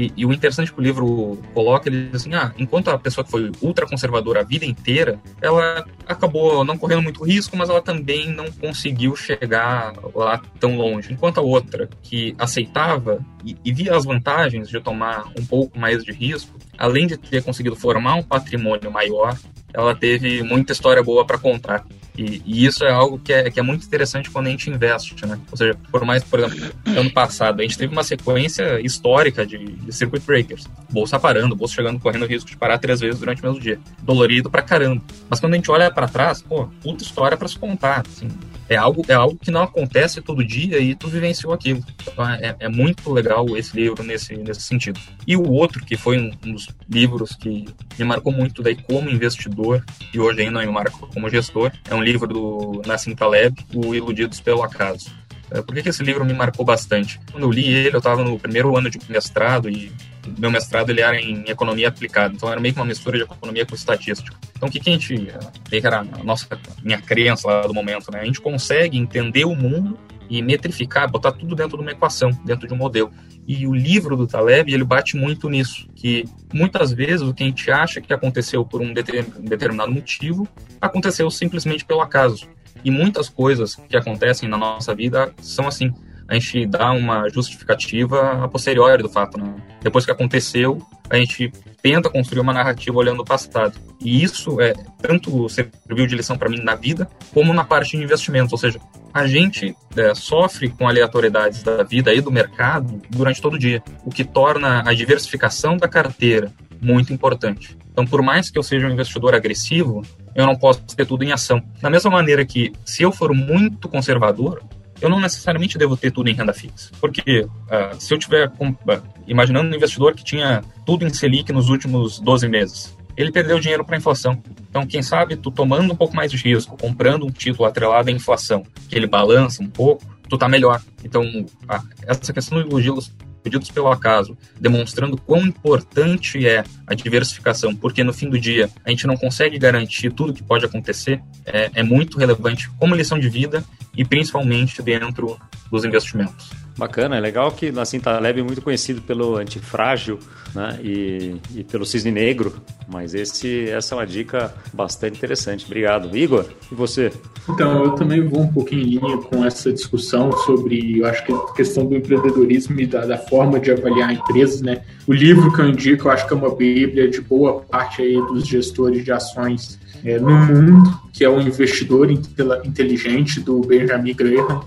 E, 0.00 0.10
e, 0.16 0.24
o 0.24 0.32
interessante 0.32 0.72
que 0.72 0.80
o 0.80 0.82
livro 0.82 1.38
coloca, 1.52 1.86
ele 1.86 2.06
diz 2.06 2.22
assim, 2.22 2.34
ah, 2.34 2.54
enquanto 2.56 2.88
a 2.88 2.98
pessoa 2.98 3.22
que 3.22 3.30
foi 3.30 3.52
ultra 3.60 3.86
conservadora 3.86 4.40
a 4.40 4.42
vida 4.42 4.64
inteira, 4.64 5.20
ela 5.42 5.84
acabou 6.06 6.64
não 6.64 6.78
correndo 6.78 7.02
muito 7.02 7.22
risco, 7.22 7.54
mas 7.54 7.68
ela 7.68 7.82
também 7.82 8.30
não 8.32 8.50
conseguiu 8.50 9.14
chegar 9.14 9.92
lá 10.14 10.40
tão 10.58 10.78
longe. 10.78 11.12
Enquanto 11.12 11.36
a 11.36 11.42
outra, 11.42 11.86
que 12.02 12.34
aceitava 12.38 13.22
e, 13.44 13.54
e 13.62 13.74
via 13.74 13.94
as 13.94 14.06
vantagens 14.06 14.70
de 14.70 14.80
tomar 14.80 15.26
um 15.38 15.44
pouco 15.44 15.78
mais 15.78 16.02
de 16.02 16.12
risco, 16.12 16.58
além 16.78 17.06
de 17.06 17.18
ter 17.18 17.44
conseguido 17.44 17.76
formar 17.76 18.14
um 18.14 18.22
patrimônio 18.22 18.90
maior, 18.90 19.36
ela 19.70 19.94
teve 19.94 20.42
muita 20.42 20.72
história 20.72 21.02
boa 21.02 21.26
para 21.26 21.36
contar. 21.36 21.84
E, 22.16 22.42
e, 22.44 22.66
isso 22.66 22.84
é 22.84 22.90
algo 22.90 23.18
que 23.18 23.32
é, 23.32 23.50
que 23.50 23.58
é 23.58 23.62
muito 23.62 23.86
interessante 23.86 24.30
quando 24.30 24.48
a 24.48 24.50
gente 24.50 24.68
investe, 24.70 25.14
né? 25.26 25.38
Ou 25.50 25.56
seja, 25.56 25.76
por 25.90 26.04
mais, 26.04 26.22
por 26.22 26.40
exemplo, 26.40 26.72
ano 26.86 27.10
passado, 27.10 27.60
a 27.60 27.62
gente 27.62 27.78
teve 27.78 27.92
uma 27.92 28.04
sequência 28.04 28.80
histórica 28.80 29.46
de, 29.46 29.58
de 29.58 29.92
circuit 29.92 30.22
breakers. 30.24 30.66
Bolsa 30.90 31.18
parando, 31.18 31.56
bolsa 31.56 31.74
chegando 31.74 32.00
correndo 32.00 32.26
risco 32.26 32.50
de 32.50 32.56
parar 32.56 32.78
três 32.78 33.00
vezes 33.00 33.18
durante 33.18 33.42
o 33.42 33.46
mesmo 33.46 33.60
dia. 33.60 33.78
Dolorido 34.02 34.50
pra 34.50 34.62
caramba. 34.62 35.02
Mas 35.28 35.40
quando 35.40 35.54
a 35.54 35.56
gente 35.56 35.70
olha 35.70 35.90
para 35.90 36.08
trás, 36.08 36.42
pô, 36.42 36.68
puta 36.82 37.02
história 37.02 37.36
para 37.36 37.48
se 37.48 37.58
contar, 37.58 38.04
assim 38.06 38.28
é 38.70 38.76
algo, 38.76 39.02
é 39.08 39.14
algo 39.14 39.36
que 39.36 39.50
não 39.50 39.64
acontece 39.64 40.22
todo 40.22 40.44
dia 40.44 40.78
e 40.78 40.94
tu 40.94 41.08
vivenciou 41.08 41.52
aquilo. 41.52 41.84
Então 42.00 42.30
é, 42.30 42.54
é 42.60 42.68
muito 42.68 43.12
legal 43.12 43.44
esse 43.56 43.76
livro 43.76 44.04
nesse, 44.04 44.36
nesse 44.36 44.62
sentido. 44.62 45.00
E 45.26 45.36
o 45.36 45.50
outro, 45.50 45.84
que 45.84 45.96
foi 45.96 46.16
um, 46.18 46.30
um 46.46 46.52
dos 46.52 46.68
livros 46.88 47.34
que 47.34 47.66
me 47.98 48.04
marcou 48.04 48.32
muito 48.32 48.62
daí 48.62 48.76
como 48.76 49.10
investidor, 49.10 49.84
e 50.14 50.20
hoje 50.20 50.42
ainda 50.42 50.60
me 50.60 50.66
marca 50.70 50.96
como 51.12 51.28
gestor, 51.28 51.72
é 51.90 51.94
um 51.96 52.02
livro 52.02 52.28
do 52.28 52.80
Nassim 52.86 53.12
Taleb, 53.12 53.56
O 53.74 53.92
Iludidos 53.92 54.40
pelo 54.40 54.62
Acaso. 54.62 55.10
É, 55.50 55.60
por 55.60 55.74
que, 55.74 55.82
que 55.82 55.88
esse 55.88 56.04
livro 56.04 56.24
me 56.24 56.32
marcou 56.32 56.64
bastante? 56.64 57.20
Quando 57.32 57.42
eu 57.42 57.50
li 57.50 57.66
ele, 57.66 57.96
eu 57.96 57.98
estava 57.98 58.22
no 58.22 58.38
primeiro 58.38 58.76
ano 58.76 58.88
de 58.88 59.00
mestrado 59.08 59.68
e 59.68 59.90
meu 60.38 60.50
mestrado 60.50 60.90
ele 60.90 61.00
era 61.00 61.20
em 61.20 61.44
economia 61.48 61.88
aplicada, 61.88 62.34
então 62.34 62.50
era 62.50 62.60
meio 62.60 62.74
que 62.74 62.80
uma 62.80 62.86
mistura 62.86 63.18
de 63.18 63.24
economia 63.24 63.64
com 63.66 63.74
estatística. 63.74 64.36
Então, 64.56 64.68
o 64.68 64.72
que, 64.72 64.80
que 64.80 64.90
a 64.90 64.92
gente, 64.92 65.28
que 65.64 65.76
era 65.76 66.00
a 66.00 66.24
nossa, 66.24 66.46
minha 66.82 67.00
crença 67.00 67.48
lá 67.48 67.62
do 67.62 67.74
momento, 67.74 68.10
né? 68.12 68.20
A 68.20 68.24
gente 68.24 68.40
consegue 68.40 68.98
entender 68.98 69.44
o 69.44 69.54
mundo 69.54 69.98
e 70.28 70.40
metrificar, 70.42 71.10
botar 71.10 71.32
tudo 71.32 71.54
dentro 71.54 71.76
de 71.76 71.82
uma 71.82 71.90
equação, 71.90 72.30
dentro 72.44 72.68
de 72.68 72.72
um 72.72 72.76
modelo. 72.76 73.10
E 73.46 73.66
o 73.66 73.74
livro 73.74 74.16
do 74.16 74.28
Taleb, 74.28 74.72
ele 74.72 74.84
bate 74.84 75.16
muito 75.16 75.48
nisso, 75.48 75.88
que 75.96 76.24
muitas 76.52 76.92
vezes 76.92 77.22
o 77.22 77.34
que 77.34 77.42
a 77.42 77.46
gente 77.46 77.70
acha 77.70 78.00
que 78.00 78.12
aconteceu 78.12 78.64
por 78.64 78.80
um 78.80 78.94
determinado 78.94 79.90
motivo, 79.90 80.46
aconteceu 80.80 81.28
simplesmente 81.30 81.84
pelo 81.84 82.00
acaso. 82.00 82.48
E 82.84 82.90
muitas 82.90 83.28
coisas 83.28 83.74
que 83.88 83.96
acontecem 83.96 84.48
na 84.48 84.56
nossa 84.56 84.94
vida 84.94 85.34
são 85.42 85.66
assim. 85.66 85.92
A 86.30 86.34
gente 86.34 86.64
dá 86.64 86.92
uma 86.92 87.28
justificativa 87.28 88.44
a 88.44 88.46
posteriori 88.46 89.02
do 89.02 89.08
fato, 89.08 89.36
né? 89.36 89.52
Depois 89.82 90.04
que 90.04 90.12
aconteceu, 90.12 90.80
a 91.10 91.16
gente 91.16 91.52
tenta 91.82 92.08
construir 92.08 92.40
uma 92.40 92.52
narrativa 92.52 92.96
olhando 92.96 93.22
o 93.22 93.24
passado. 93.24 93.76
E 94.00 94.22
isso 94.22 94.60
é 94.60 94.72
tanto 95.02 95.48
serviu 95.48 96.06
de 96.06 96.14
lição 96.14 96.38
para 96.38 96.48
mim 96.48 96.62
na 96.62 96.76
vida, 96.76 97.10
como 97.34 97.52
na 97.52 97.64
parte 97.64 97.96
de 97.96 98.04
investimentos. 98.04 98.52
Ou 98.52 98.58
seja, 98.58 98.78
a 99.12 99.26
gente 99.26 99.76
é, 99.96 100.14
sofre 100.14 100.68
com 100.68 100.86
aleatoriedades 100.86 101.64
da 101.64 101.82
vida 101.82 102.14
e 102.14 102.20
do 102.20 102.30
mercado 102.30 103.02
durante 103.10 103.42
todo 103.42 103.54
o 103.54 103.58
dia, 103.58 103.82
o 104.04 104.10
que 104.10 104.22
torna 104.22 104.88
a 104.88 104.94
diversificação 104.94 105.76
da 105.76 105.88
carteira 105.88 106.52
muito 106.80 107.12
importante. 107.12 107.76
Então, 107.90 108.06
por 108.06 108.22
mais 108.22 108.48
que 108.48 108.56
eu 108.56 108.62
seja 108.62 108.86
um 108.86 108.90
investidor 108.90 109.34
agressivo, 109.34 110.02
eu 110.32 110.46
não 110.46 110.54
posso 110.54 110.80
ter 110.94 111.04
tudo 111.04 111.24
em 111.24 111.32
ação. 111.32 111.60
Da 111.82 111.90
mesma 111.90 112.08
maneira 112.08 112.44
que, 112.44 112.72
se 112.84 113.02
eu 113.02 113.10
for 113.10 113.34
muito 113.34 113.88
conservador, 113.88 114.62
eu 115.00 115.08
não 115.08 115.20
necessariamente 115.20 115.78
devo 115.78 115.96
ter 115.96 116.10
tudo 116.10 116.28
em 116.28 116.34
renda 116.34 116.52
fixa. 116.52 116.90
Porque 117.00 117.42
uh, 117.42 117.98
se 117.98 118.12
eu 118.12 118.18
tiver 118.18 118.48
uh, 118.48 119.02
imaginando 119.26 119.70
um 119.70 119.74
investidor 119.74 120.14
que 120.14 120.24
tinha 120.24 120.62
tudo 120.84 121.06
em 121.06 121.12
Selic 121.12 121.52
nos 121.52 121.68
últimos 121.68 122.20
12 122.20 122.48
meses, 122.48 122.96
ele 123.16 123.32
perdeu 123.32 123.58
dinheiro 123.58 123.84
para 123.84 123.96
a 123.96 123.98
inflação. 123.98 124.42
Então, 124.68 124.86
quem 124.86 125.02
sabe, 125.02 125.36
tu 125.36 125.50
tomando 125.50 125.92
um 125.92 125.96
pouco 125.96 126.14
mais 126.14 126.30
de 126.30 126.36
risco, 126.36 126.76
comprando 126.76 127.26
um 127.26 127.30
título 127.30 127.66
atrelado 127.66 128.08
à 128.08 128.12
inflação, 128.12 128.64
que 128.88 128.96
ele 128.96 129.06
balança 129.06 129.62
um 129.62 129.68
pouco, 129.68 130.04
tu 130.28 130.38
tá 130.38 130.48
melhor. 130.48 130.80
Então, 131.04 131.22
uh, 131.22 131.88
essa 132.06 132.32
questão 132.32 132.58
dos 132.58 132.70
elogios 132.70 133.12
pedidos 133.42 133.70
pelo 133.70 133.88
acaso, 133.88 134.36
demonstrando 134.60 135.16
quão 135.16 135.46
importante 135.46 136.46
é 136.46 136.62
a 136.86 136.94
diversificação, 136.94 137.74
porque 137.74 138.04
no 138.04 138.12
fim 138.12 138.28
do 138.28 138.38
dia 138.38 138.70
a 138.84 138.90
gente 138.90 139.06
não 139.06 139.16
consegue 139.16 139.58
garantir 139.58 140.12
tudo 140.12 140.32
que 140.32 140.42
pode 140.42 140.64
acontecer, 140.64 141.22
é, 141.46 141.70
é 141.74 141.82
muito 141.82 142.18
relevante 142.18 142.70
como 142.78 142.94
lição 142.94 143.18
de 143.18 143.28
vida 143.28 143.64
e 144.00 144.04
principalmente 144.04 144.80
dentro 144.80 145.36
dos 145.70 145.84
investimentos. 145.84 146.48
Bacana, 146.78 147.18
é 147.18 147.20
legal 147.20 147.52
que 147.52 147.70
assim, 147.78 148.00
Taleb 148.00 148.40
é 148.40 148.42
muito 148.42 148.62
conhecido 148.62 149.02
pelo 149.02 149.36
antifrágil 149.36 150.18
né, 150.54 150.80
e, 150.82 151.36
e 151.54 151.62
pelo 151.64 151.84
cisne 151.84 152.10
negro, 152.10 152.62
mas 152.88 153.14
esse, 153.14 153.68
essa 153.68 153.94
é 153.94 153.98
uma 153.98 154.06
dica 154.06 154.54
bastante 154.72 155.18
interessante. 155.18 155.66
Obrigado. 155.66 156.16
Igor, 156.16 156.46
e 156.72 156.74
você? 156.74 157.12
Então, 157.46 157.84
eu 157.84 157.90
também 157.90 158.26
vou 158.26 158.40
um 158.40 158.50
pouquinho 158.50 158.80
em 158.80 158.98
linha 158.98 159.18
com 159.18 159.44
essa 159.44 159.70
discussão 159.70 160.32
sobre, 160.32 161.00
eu 161.00 161.06
acho 161.06 161.26
que 161.26 161.32
a 161.34 161.52
questão 161.52 161.84
do 161.84 161.94
empreendedorismo 161.94 162.80
e 162.80 162.86
da, 162.86 163.04
da 163.04 163.18
forma 163.18 163.60
de 163.60 163.70
avaliar 163.70 164.14
empresas, 164.14 164.62
né? 164.62 164.82
O 165.06 165.12
livro 165.12 165.52
que 165.52 165.60
eu 165.60 165.68
indico, 165.68 166.08
eu 166.08 166.12
acho 166.12 166.26
que 166.26 166.32
é 166.32 166.36
uma 166.36 166.56
bíblia 166.56 167.06
de 167.10 167.20
boa 167.20 167.60
parte 167.60 168.00
aí 168.00 168.14
dos 168.14 168.48
gestores 168.48 169.04
de 169.04 169.12
ações 169.12 169.78
é, 170.04 170.18
no 170.18 170.30
mundo, 170.30 171.00
que 171.12 171.24
é 171.24 171.28
o 171.28 171.40
investidor 171.40 172.10
inteligente 172.10 173.40
do 173.40 173.60
Benjamin 173.60 174.14
Graham. 174.14 174.62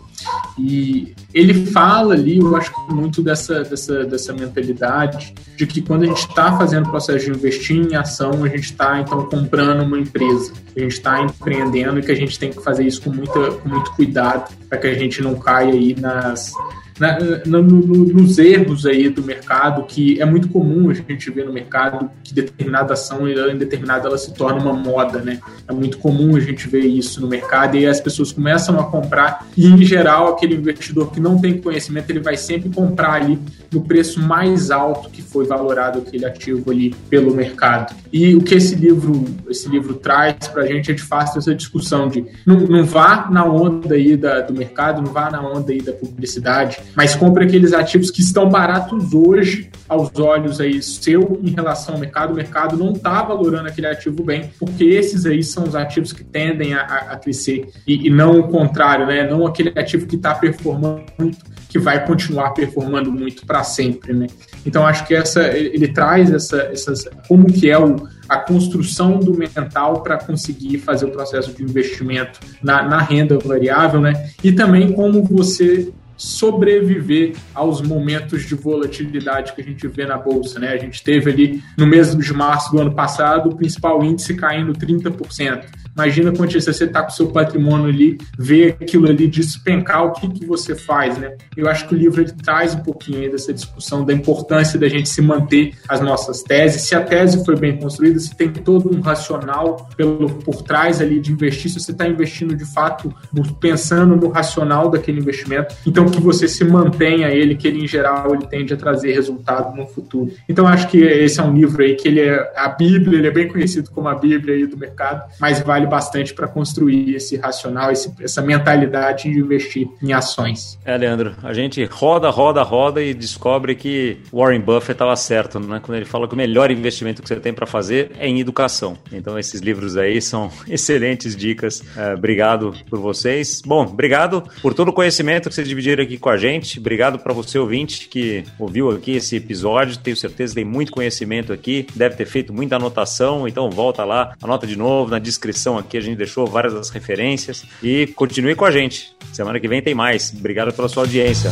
E 0.57 1.13
ele 1.33 1.65
fala 1.65 2.13
ali, 2.13 2.37
eu 2.37 2.55
acho 2.55 2.71
que 2.73 2.93
muito 2.93 3.21
dessa, 3.21 3.63
dessa, 3.63 4.05
dessa 4.05 4.33
mentalidade 4.33 5.33
de 5.57 5.65
que 5.65 5.81
quando 5.81 6.03
a 6.03 6.05
gente 6.05 6.27
está 6.27 6.57
fazendo 6.57 6.87
o 6.87 6.91
processo 6.91 7.25
de 7.25 7.31
investir 7.31 7.77
em 7.77 7.95
ação, 7.95 8.43
a 8.43 8.47
gente 8.47 8.65
está 8.65 8.99
então 8.99 9.25
comprando 9.25 9.81
uma 9.83 9.99
empresa, 9.99 10.53
a 10.75 10.79
gente 10.79 10.93
está 10.93 11.21
empreendendo 11.21 11.99
e 11.99 12.03
que 12.03 12.11
a 12.11 12.15
gente 12.15 12.37
tem 12.37 12.51
que 12.51 12.61
fazer 12.61 12.85
isso 12.85 13.01
com, 13.01 13.09
muita, 13.09 13.51
com 13.51 13.69
muito 13.69 13.91
cuidado 13.91 14.53
para 14.69 14.77
que 14.77 14.87
a 14.87 14.93
gente 14.93 15.21
não 15.21 15.35
caia 15.35 15.73
aí 15.73 15.95
nas, 15.99 16.53
na, 16.99 17.19
no, 17.45 17.63
no, 17.63 18.05
nos 18.05 18.37
erros 18.37 18.85
aí 18.85 19.09
do 19.09 19.23
mercado, 19.23 19.83
que 19.83 20.21
é 20.21 20.25
muito 20.25 20.49
comum 20.49 20.89
a 20.89 20.93
gente 20.93 21.29
ver 21.31 21.45
no 21.45 21.53
mercado 21.53 22.09
que 22.23 22.33
determinada 22.33 22.93
ação, 22.93 23.27
em 23.27 23.57
determinada, 23.57 24.07
ela 24.07 24.17
se 24.17 24.33
torna 24.33 24.61
uma 24.61 24.73
moda, 24.73 25.19
né? 25.19 25.39
É 25.67 25.73
muito 25.73 25.97
comum 25.97 26.35
a 26.35 26.39
gente 26.39 26.67
ver 26.67 26.85
isso 26.85 27.21
no 27.21 27.27
mercado 27.27 27.77
e 27.77 27.85
as 27.85 27.99
pessoas 27.99 28.31
começam 28.31 28.79
a 28.79 28.85
comprar 28.85 29.47
e, 29.57 29.67
em 29.67 29.83
geral, 29.83 30.33
aquele 30.33 30.55
investidor 30.55 31.11
que 31.11 31.19
não 31.19 31.39
tem 31.39 31.57
conhecimento, 31.57 32.09
ele 32.09 32.19
vai 32.19 32.37
sempre 32.37 32.69
comprar 32.69 33.13
ali 33.13 33.39
no 33.71 33.81
preço 33.81 34.21
mais 34.21 34.69
alto 34.71 35.09
que 35.09 35.21
foi 35.21 35.45
valorado 35.45 35.99
aquele 35.99 36.25
ativo 36.25 36.71
ali 36.71 36.93
pelo 37.09 37.33
mercado. 37.33 37.95
E 38.11 38.35
o 38.35 38.41
que 38.41 38.55
esse 38.55 38.75
livro, 38.75 39.25
esse 39.49 39.67
livro 39.67 39.95
traz 39.95 40.47
para 40.47 40.63
a 40.63 40.67
gente 40.67 40.91
é 40.91 40.93
de 40.93 41.01
fato 41.01 41.37
essa 41.37 41.55
discussão 41.55 42.07
de 42.07 42.25
não, 42.45 42.59
não 42.59 42.83
vá 42.85 43.27
na 43.31 43.45
onda 43.45 43.95
aí 43.95 44.15
da, 44.15 44.41
do 44.41 44.53
mercado, 44.53 45.01
não 45.01 45.11
vá 45.11 45.29
na 45.29 45.41
onda 45.41 45.71
aí 45.71 45.81
da 45.81 45.93
publicidade, 45.93 46.79
mas 46.95 47.15
compre 47.15 47.45
aqueles 47.45 47.73
ativos 47.73 48.11
que 48.11 48.21
estão 48.21 48.49
baratos 48.49 49.13
hoje 49.13 49.71
aos 49.87 50.17
olhos 50.17 50.59
aí 50.59 50.81
seu 50.81 51.39
em 51.43 51.51
relação 51.51 51.95
ao 51.95 51.99
mercado. 51.99 52.31
O 52.31 52.35
mercado 52.35 52.77
não 52.77 52.93
está 52.93 53.21
valorando 53.21 53.67
aquele 53.67 53.87
ativo 53.87 54.23
bem, 54.23 54.51
porque 54.59 54.83
esses 54.83 55.25
aí 55.25 55.43
são 55.43 55.63
os 55.63 55.75
ativos 55.75 56.13
que 56.13 56.23
tendem 56.23 56.73
a, 56.73 56.81
a 56.81 57.17
crescer 57.17 57.69
e, 57.87 58.07
e, 58.07 58.09
não 58.09 58.39
o 58.39 58.47
contrário, 58.47 59.05
né? 59.05 59.27
Não 59.29 59.45
aquele 59.45 59.69
ativo 59.77 60.07
que 60.07 60.15
está 60.15 60.33
performando 60.33 61.03
muito, 61.17 61.37
que 61.69 61.79
vai 61.79 62.05
continuar 62.05 62.51
performando 62.51 63.11
muito 63.11 63.45
para 63.45 63.63
sempre, 63.63 64.13
né? 64.13 64.27
Então 64.65 64.85
acho 64.85 65.05
que 65.05 65.13
essa 65.13 65.47
ele 65.47 65.87
traz 65.87 66.31
essa, 66.31 66.57
essas 66.71 67.07
como 67.27 67.51
que 67.51 67.69
é 67.69 67.77
o, 67.77 68.07
a 68.27 68.37
construção 68.37 69.19
do 69.19 69.37
mental 69.37 70.01
para 70.01 70.17
conseguir 70.17 70.79
fazer 70.79 71.05
o 71.05 71.11
processo 71.11 71.51
de 71.53 71.63
investimento 71.63 72.39
na, 72.61 72.83
na 72.83 72.99
renda 72.99 73.37
variável, 73.37 73.99
né? 73.99 74.29
E 74.43 74.51
também 74.51 74.91
como 74.91 75.23
você 75.23 75.91
sobreviver 76.17 77.35
aos 77.53 77.81
momentos 77.81 78.43
de 78.43 78.55
volatilidade 78.55 79.53
que 79.53 79.61
a 79.61 79.63
gente 79.63 79.87
vê 79.87 80.05
na 80.05 80.17
bolsa, 80.17 80.59
né? 80.59 80.69
A 80.69 80.77
gente 80.77 81.03
teve 81.03 81.31
ali 81.31 81.63
no 81.77 81.85
mês 81.85 82.15
de 82.15 82.33
março 82.33 82.71
do 82.71 82.81
ano 82.81 82.93
passado 82.93 83.49
o 83.49 83.55
principal 83.55 84.03
índice 84.03 84.35
caindo 84.35 84.73
30%. 84.73 85.65
Imagina 85.95 86.31
quando 86.31 86.51
você 86.51 86.83
está 86.83 87.03
com 87.03 87.09
seu 87.09 87.27
patrimônio 87.27 87.87
ali, 87.87 88.17
ver 88.37 88.77
aquilo 88.81 89.07
ali 89.07 89.27
despencar, 89.27 90.05
o 90.05 90.11
que, 90.11 90.29
que 90.29 90.45
você 90.45 90.75
faz, 90.75 91.17
né? 91.17 91.35
Eu 91.55 91.69
acho 91.69 91.87
que 91.87 91.93
o 91.93 91.97
livro 91.97 92.21
ele 92.21 92.31
traz 92.31 92.73
um 92.73 92.79
pouquinho 92.79 93.31
dessa 93.31 93.53
discussão 93.53 94.03
da 94.03 94.13
importância 94.13 94.79
da 94.79 94.87
gente 94.87 95.07
se 95.09 95.21
manter 95.21 95.73
as 95.87 96.01
nossas 96.01 96.41
teses. 96.41 96.83
Se 96.83 96.95
a 96.95 97.01
tese 97.01 97.43
foi 97.45 97.55
bem 97.55 97.77
construída, 97.77 98.19
se 98.19 98.35
tem 98.35 98.49
todo 98.51 98.93
um 98.93 99.01
racional 99.01 99.89
pelo, 99.95 100.29
por 100.29 100.61
trás 100.63 100.99
ali 101.01 101.19
de 101.19 101.31
investir, 101.31 101.69
se 101.69 101.79
você 101.79 101.91
está 101.91 102.07
investindo 102.07 102.55
de 102.55 102.65
fato 102.65 103.13
pensando 103.59 104.15
no 104.15 104.29
racional 104.29 104.89
daquele 104.89 105.19
investimento, 105.19 105.75
então 105.85 106.05
que 106.05 106.19
você 106.19 106.47
se 106.47 106.63
mantenha 106.63 107.29
ele, 107.29 107.55
que 107.55 107.67
ele 107.67 107.83
em 107.83 107.87
geral 107.87 108.33
ele 108.33 108.47
tende 108.47 108.73
a 108.73 108.77
trazer 108.77 109.13
resultado 109.13 109.75
no 109.75 109.87
futuro. 109.87 110.31
Então 110.47 110.67
acho 110.67 110.87
que 110.87 110.97
esse 110.97 111.39
é 111.39 111.43
um 111.43 111.53
livro 111.53 111.83
aí 111.83 111.95
que 111.95 112.07
ele 112.07 112.21
é 112.21 112.53
a 112.55 112.69
Bíblia, 112.69 113.19
ele 113.19 113.27
é 113.27 113.31
bem 113.31 113.47
conhecido 113.47 113.89
como 113.91 114.07
a 114.07 114.15
Bíblia 114.15 114.55
aí 114.55 114.65
do 114.65 114.77
mercado, 114.77 115.23
mas 115.39 115.59
vale 115.61 115.82
bastante 115.87 116.33
para 116.33 116.47
construir 116.47 117.15
esse 117.15 117.37
racional, 117.37 117.91
esse, 117.91 118.11
essa 118.21 118.41
mentalidade 118.41 119.31
de 119.31 119.39
investir 119.39 119.87
em 120.01 120.13
ações. 120.13 120.79
É, 120.85 120.97
Leandro, 120.97 121.35
a 121.43 121.53
gente 121.53 121.83
roda, 121.85 122.29
roda, 122.29 122.63
roda 122.63 123.01
e 123.01 123.13
descobre 123.13 123.75
que 123.75 124.17
Warren 124.31 124.61
Buffett 124.61 124.93
estava 124.93 125.15
certo, 125.15 125.59
né? 125.59 125.79
Quando 125.81 125.97
ele 125.97 126.05
fala 126.05 126.27
que 126.27 126.33
o 126.33 126.37
melhor 126.37 126.71
investimento 126.71 127.21
que 127.21 127.27
você 127.27 127.35
tem 127.37 127.53
para 127.53 127.65
fazer 127.65 128.11
é 128.17 128.27
em 128.27 128.39
educação. 128.39 128.97
Então, 129.11 129.37
esses 129.37 129.61
livros 129.61 129.97
aí 129.97 130.21
são 130.21 130.51
excelentes 130.67 131.35
dicas. 131.35 131.83
É, 131.95 132.13
obrigado 132.13 132.73
por 132.89 132.99
vocês. 132.99 133.61
Bom, 133.65 133.83
obrigado 133.83 134.43
por 134.61 134.73
todo 134.73 134.89
o 134.89 134.93
conhecimento 134.93 135.49
que 135.49 135.55
vocês 135.55 135.67
dividiram 135.67 136.03
aqui 136.03 136.17
com 136.17 136.29
a 136.29 136.37
gente. 136.37 136.79
Obrigado 136.79 137.19
para 137.19 137.33
você, 137.33 137.57
ouvinte, 137.57 138.07
que 138.07 138.43
ouviu 138.59 138.89
aqui 138.91 139.15
esse 139.15 139.35
episódio. 139.35 139.97
Tenho 139.97 140.15
certeza 140.15 140.53
que 140.53 140.61
tem 140.61 140.65
muito 140.65 140.91
conhecimento 140.91 141.53
aqui, 141.53 141.85
deve 141.95 142.15
ter 142.15 142.25
feito 142.25 142.53
muita 142.53 142.75
anotação. 142.75 143.47
Então, 143.47 143.69
volta 143.69 144.03
lá, 144.03 144.33
anota 144.41 144.67
de 144.67 144.77
novo 144.77 145.11
na 145.11 145.19
descrição 145.19 145.72
descrição 145.73 145.77
aqui, 145.77 145.97
a 145.97 146.01
gente 146.01 146.17
deixou 146.17 146.45
várias 146.45 146.73
das 146.73 146.89
referências. 146.89 147.65
E 147.81 148.07
continue 148.07 148.55
com 148.55 148.65
a 148.65 148.71
gente. 148.71 149.15
Semana 149.31 149.59
que 149.59 149.67
vem 149.67 149.81
tem 149.81 149.95
mais. 149.95 150.33
Obrigado 150.33 150.73
pela 150.73 150.87
sua 150.87 151.03
audiência. 151.03 151.49